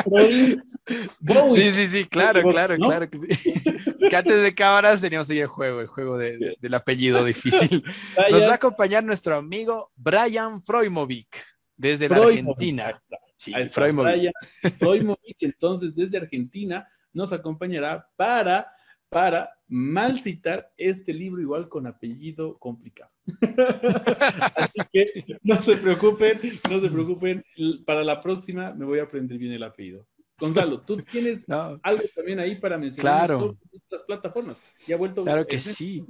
sí, 1.54 1.72
sí, 1.72 1.88
sí, 1.88 2.04
claro, 2.04 2.42
claro, 2.48 2.76
¿no? 2.78 2.86
claro 2.86 3.08
que 3.08 3.18
sí. 3.18 3.28
que 4.10 4.16
antes 4.16 4.42
de 4.42 4.54
cámaras 4.54 5.00
teníamos 5.00 5.28
ahí 5.30 5.40
el 5.40 5.46
juego, 5.46 5.80
el 5.80 5.86
juego 5.86 6.18
de, 6.18 6.38
de, 6.38 6.56
del 6.60 6.74
apellido 6.74 7.24
difícil. 7.24 7.82
Nos 8.30 8.42
va 8.42 8.52
a 8.52 8.54
acompañar 8.54 9.04
nuestro 9.04 9.36
amigo 9.36 9.90
Brian 9.96 10.62
Freumovic, 10.62 11.44
desde 11.76 12.08
la 12.08 12.16
Argentina. 12.16 13.02
Sí, 13.36 13.52
Freumovic. 13.70 14.12
Brian 14.12 14.32
Freumovic, 14.78 15.36
entonces, 15.40 15.94
desde 15.94 16.18
Argentina, 16.18 16.88
nos 17.12 17.32
acompañará 17.32 18.08
para, 18.16 18.72
para 19.08 19.50
mal 19.72 20.20
citar 20.20 20.70
este 20.76 21.14
libro 21.14 21.40
igual 21.40 21.66
con 21.70 21.86
apellido 21.86 22.58
complicado. 22.58 23.10
Así 24.56 24.80
que 24.92 25.06
no 25.42 25.62
se 25.62 25.78
preocupen, 25.78 26.38
no 26.70 26.78
se 26.78 26.90
preocupen. 26.90 27.42
Para 27.86 28.04
la 28.04 28.20
próxima 28.20 28.74
me 28.74 28.84
voy 28.84 28.98
a 28.98 29.04
aprender 29.04 29.38
bien 29.38 29.52
el 29.52 29.62
apellido. 29.62 30.06
Gonzalo, 30.38 30.82
tú 30.82 30.98
tienes 30.98 31.46
algo 31.82 32.02
también 32.14 32.38
ahí 32.38 32.56
para 32.60 32.76
mencionar 32.76 33.28
claro. 33.28 33.56
las 33.88 34.02
plataformas. 34.02 34.60
Ya 34.86 34.96
ha 34.96 34.98
vuelto 34.98 35.24
claro 35.24 35.46
que 35.46 35.58
sí. 35.58 36.04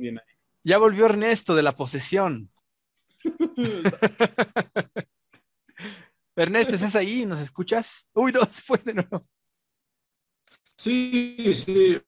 Ya 0.64 0.78
volvió 0.78 1.06
Ernesto 1.06 1.54
de 1.54 1.62
la 1.62 1.76
posesión. 1.76 2.50
Ernesto, 6.34 6.74
¿estás 6.74 6.96
ahí? 6.96 7.26
¿Nos 7.26 7.38
escuchas? 7.38 8.08
Uy, 8.12 8.32
no, 8.32 8.44
se 8.44 8.62
fue 8.62 8.78
de 8.78 8.94
nuevo. 8.94 9.24
Sí, 10.76 11.52
sí. 11.54 12.00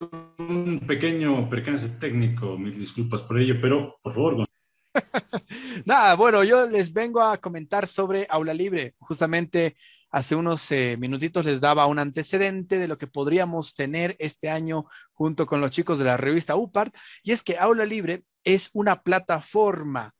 Un 0.00 0.80
pequeño 0.86 1.48
percance 1.50 1.88
técnico, 1.90 2.56
mil 2.56 2.78
disculpas 2.78 3.22
por 3.22 3.38
ello, 3.38 3.56
pero 3.60 3.98
por 4.02 4.14
favor. 4.14 4.46
Nada, 5.84 6.16
bueno, 6.16 6.42
yo 6.42 6.66
les 6.66 6.92
vengo 6.92 7.20
a 7.20 7.36
comentar 7.36 7.86
sobre 7.86 8.26
Aula 8.30 8.54
Libre. 8.54 8.94
Justamente 8.98 9.76
hace 10.10 10.34
unos 10.34 10.72
eh, 10.72 10.96
minutitos 10.98 11.44
les 11.44 11.60
daba 11.60 11.86
un 11.86 11.98
antecedente 11.98 12.78
de 12.78 12.88
lo 12.88 12.96
que 12.96 13.06
podríamos 13.06 13.74
tener 13.74 14.16
este 14.18 14.48
año 14.48 14.86
junto 15.12 15.44
con 15.44 15.60
los 15.60 15.70
chicos 15.70 15.98
de 15.98 16.06
la 16.06 16.16
revista 16.16 16.56
UPART, 16.56 16.96
y 17.22 17.32
es 17.32 17.42
que 17.42 17.58
Aula 17.58 17.84
Libre 17.84 18.24
es 18.42 18.70
una 18.72 19.02
plataforma 19.02 20.14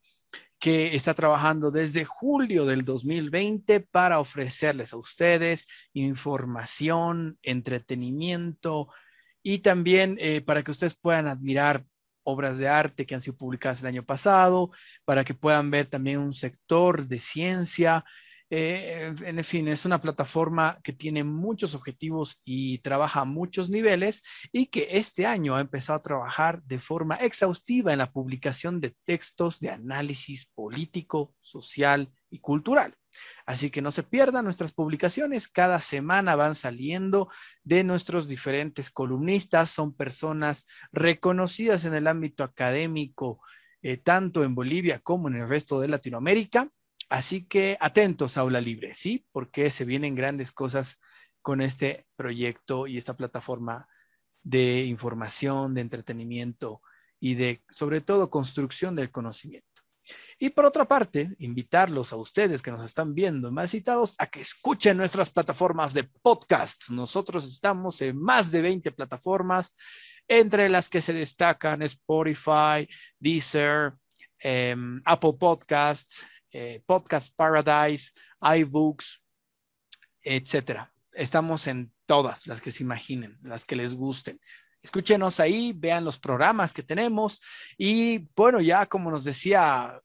que 0.58 0.94
está 0.94 1.14
trabajando 1.14 1.70
desde 1.70 2.04
julio 2.04 2.66
del 2.66 2.84
2020 2.84 3.80
para 3.80 4.20
ofrecerles 4.20 4.92
a 4.92 4.98
ustedes 4.98 5.66
información, 5.94 7.38
entretenimiento 7.42 8.88
y 9.42 9.58
también 9.58 10.16
eh, 10.20 10.40
para 10.40 10.62
que 10.62 10.70
ustedes 10.70 10.94
puedan 10.94 11.26
admirar 11.26 11.84
obras 12.22 12.58
de 12.58 12.68
arte 12.68 13.06
que 13.06 13.14
han 13.14 13.20
sido 13.20 13.36
publicadas 13.36 13.80
el 13.80 13.86
año 13.86 14.04
pasado, 14.04 14.70
para 15.04 15.24
que 15.24 15.34
puedan 15.34 15.70
ver 15.70 15.86
también 15.86 16.18
un 16.18 16.34
sector 16.34 17.06
de 17.06 17.18
ciencia, 17.18 18.04
eh, 18.52 19.14
en 19.22 19.44
fin, 19.44 19.68
es 19.68 19.84
una 19.84 20.00
plataforma 20.00 20.80
que 20.82 20.92
tiene 20.92 21.22
muchos 21.22 21.76
objetivos 21.76 22.36
y 22.44 22.78
trabaja 22.78 23.20
a 23.20 23.24
muchos 23.24 23.70
niveles 23.70 24.22
y 24.50 24.66
que 24.66 24.88
este 24.90 25.24
año 25.24 25.54
ha 25.54 25.60
empezado 25.60 25.98
a 25.98 26.02
trabajar 26.02 26.60
de 26.64 26.80
forma 26.80 27.14
exhaustiva 27.14 27.92
en 27.92 27.98
la 27.98 28.10
publicación 28.10 28.80
de 28.80 28.96
textos 29.04 29.60
de 29.60 29.70
análisis 29.70 30.46
político, 30.46 31.32
social 31.40 32.12
y 32.28 32.40
cultural. 32.40 32.96
Así 33.46 33.70
que 33.70 33.82
no 33.82 33.92
se 33.92 34.02
pierdan 34.02 34.44
nuestras 34.44 34.72
publicaciones. 34.72 35.48
Cada 35.48 35.80
semana 35.80 36.36
van 36.36 36.54
saliendo 36.54 37.28
de 37.64 37.84
nuestros 37.84 38.28
diferentes 38.28 38.90
columnistas. 38.90 39.70
Son 39.70 39.94
personas 39.94 40.64
reconocidas 40.92 41.84
en 41.84 41.94
el 41.94 42.06
ámbito 42.06 42.44
académico, 42.44 43.40
eh, 43.82 43.96
tanto 43.96 44.44
en 44.44 44.54
Bolivia 44.54 45.00
como 45.00 45.28
en 45.28 45.36
el 45.36 45.48
resto 45.48 45.80
de 45.80 45.88
Latinoamérica. 45.88 46.68
Así 47.08 47.44
que 47.44 47.76
atentos, 47.80 48.36
Aula 48.36 48.60
Libre, 48.60 48.94
¿sí? 48.94 49.26
Porque 49.32 49.70
se 49.70 49.84
vienen 49.84 50.14
grandes 50.14 50.52
cosas 50.52 51.00
con 51.42 51.60
este 51.60 52.06
proyecto 52.16 52.86
y 52.86 52.98
esta 52.98 53.16
plataforma 53.16 53.88
de 54.42 54.84
información, 54.84 55.74
de 55.74 55.80
entretenimiento 55.80 56.82
y 57.18 57.34
de, 57.34 57.62
sobre 57.70 58.00
todo, 58.00 58.30
construcción 58.30 58.94
del 58.94 59.10
conocimiento. 59.10 59.69
Y 60.38 60.50
por 60.50 60.64
otra 60.64 60.86
parte, 60.86 61.28
invitarlos 61.38 62.12
a 62.12 62.16
ustedes 62.16 62.62
que 62.62 62.70
nos 62.70 62.84
están 62.84 63.14
viendo 63.14 63.52
más 63.52 63.70
citados 63.70 64.14
a 64.18 64.26
que 64.26 64.40
escuchen 64.40 64.96
nuestras 64.96 65.30
plataformas 65.30 65.92
de 65.92 66.04
podcast. 66.04 66.88
Nosotros 66.90 67.44
estamos 67.44 68.00
en 68.00 68.18
más 68.18 68.50
de 68.50 68.62
20 68.62 68.92
plataformas, 68.92 69.74
entre 70.28 70.68
las 70.68 70.88
que 70.88 71.02
se 71.02 71.12
destacan 71.12 71.82
Spotify, 71.82 72.88
Deezer, 73.18 73.92
em, 74.38 75.02
Apple 75.04 75.34
Podcasts, 75.38 76.24
eh, 76.52 76.82
Podcast 76.86 77.34
Paradise, 77.36 78.12
iBooks, 78.40 79.22
etcétera. 80.22 80.92
Estamos 81.12 81.66
en 81.66 81.92
todas 82.06 82.46
las 82.46 82.60
que 82.60 82.72
se 82.72 82.82
imaginen, 82.82 83.38
las 83.42 83.66
que 83.66 83.76
les 83.76 83.94
gusten. 83.94 84.40
Escúchenos 84.82 85.40
ahí, 85.40 85.72
vean 85.76 86.04
los 86.04 86.18
programas 86.18 86.72
que 86.72 86.82
tenemos 86.82 87.40
y 87.76 88.28
bueno, 88.34 88.60
ya 88.60 88.86
como 88.86 89.10
nos 89.10 89.24
decía 89.24 90.00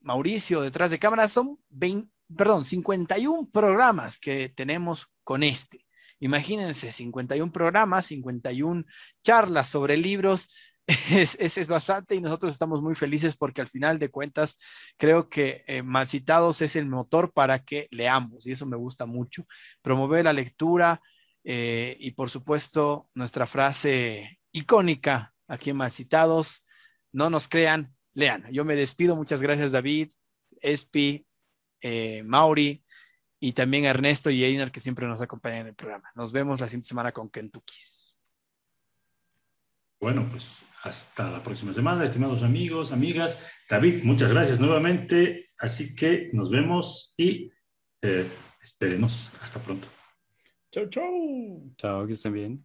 Mauricio 0.00 0.60
detrás 0.62 0.90
de 0.90 0.98
cámara, 0.98 1.28
son 1.28 1.56
20, 1.70 2.10
perdón, 2.36 2.64
51 2.64 3.50
programas 3.52 4.18
que 4.18 4.48
tenemos 4.48 5.12
con 5.22 5.42
este. 5.42 5.86
Imagínense, 6.18 6.90
51 6.90 7.52
programas, 7.52 8.06
51 8.06 8.84
charlas 9.22 9.68
sobre 9.68 9.96
libros 9.96 10.48
es, 11.10 11.36
es, 11.38 11.66
bastante 11.66 12.14
y 12.14 12.20
nosotros 12.20 12.52
estamos 12.52 12.80
muy 12.80 12.94
felices 12.94 13.36
porque 13.36 13.60
al 13.60 13.68
final 13.68 13.98
de 13.98 14.08
cuentas 14.08 14.56
creo 14.96 15.28
que 15.28 15.64
eh, 15.66 15.82
Malcitados 15.82 16.62
es 16.62 16.76
el 16.76 16.86
motor 16.86 17.32
para 17.32 17.64
que 17.64 17.88
leamos 17.90 18.46
y 18.46 18.52
eso 18.52 18.66
me 18.66 18.76
gusta 18.76 19.04
mucho. 19.04 19.44
Promover 19.82 20.24
la 20.24 20.32
lectura 20.32 21.00
eh, 21.48 21.96
y 22.00 22.10
por 22.10 22.28
supuesto 22.28 23.08
nuestra 23.14 23.46
frase 23.46 24.40
icónica 24.50 25.32
aquí 25.46 25.70
en 25.70 25.76
Malcitados, 25.76 26.64
no 27.12 27.30
nos 27.30 27.46
crean, 27.46 27.94
lean. 28.14 28.50
Yo 28.50 28.64
me 28.64 28.74
despido, 28.74 29.14
muchas 29.14 29.40
gracias 29.40 29.70
David, 29.70 30.10
Espi, 30.60 31.24
eh, 31.80 32.24
Mauri 32.24 32.82
y 33.38 33.52
también 33.52 33.84
Ernesto 33.84 34.28
y 34.28 34.42
Einar 34.42 34.72
que 34.72 34.80
siempre 34.80 35.06
nos 35.06 35.22
acompañan 35.22 35.60
en 35.60 35.66
el 35.68 35.74
programa. 35.76 36.10
Nos 36.16 36.32
vemos 36.32 36.60
la 36.60 36.66
siguiente 36.66 36.88
semana 36.88 37.12
con 37.12 37.30
Kentucky. 37.30 37.76
Bueno, 40.00 40.26
pues 40.28 40.68
hasta 40.82 41.30
la 41.30 41.44
próxima 41.44 41.72
semana, 41.72 42.04
estimados 42.04 42.42
amigos, 42.42 42.90
amigas. 42.90 43.46
David, 43.70 44.02
muchas 44.02 44.30
gracias 44.30 44.58
nuevamente. 44.58 45.50
Así 45.58 45.94
que 45.94 46.28
nos 46.32 46.50
vemos 46.50 47.14
y 47.16 47.52
eh, 48.02 48.26
esperemos. 48.60 49.32
Hasta 49.40 49.60
pronto. 49.60 49.95
Chau, 50.76 50.86
chau. 50.90 51.72
Chao, 51.78 52.06
que 52.06 52.12
estén 52.12 52.34
bien. 52.34 52.62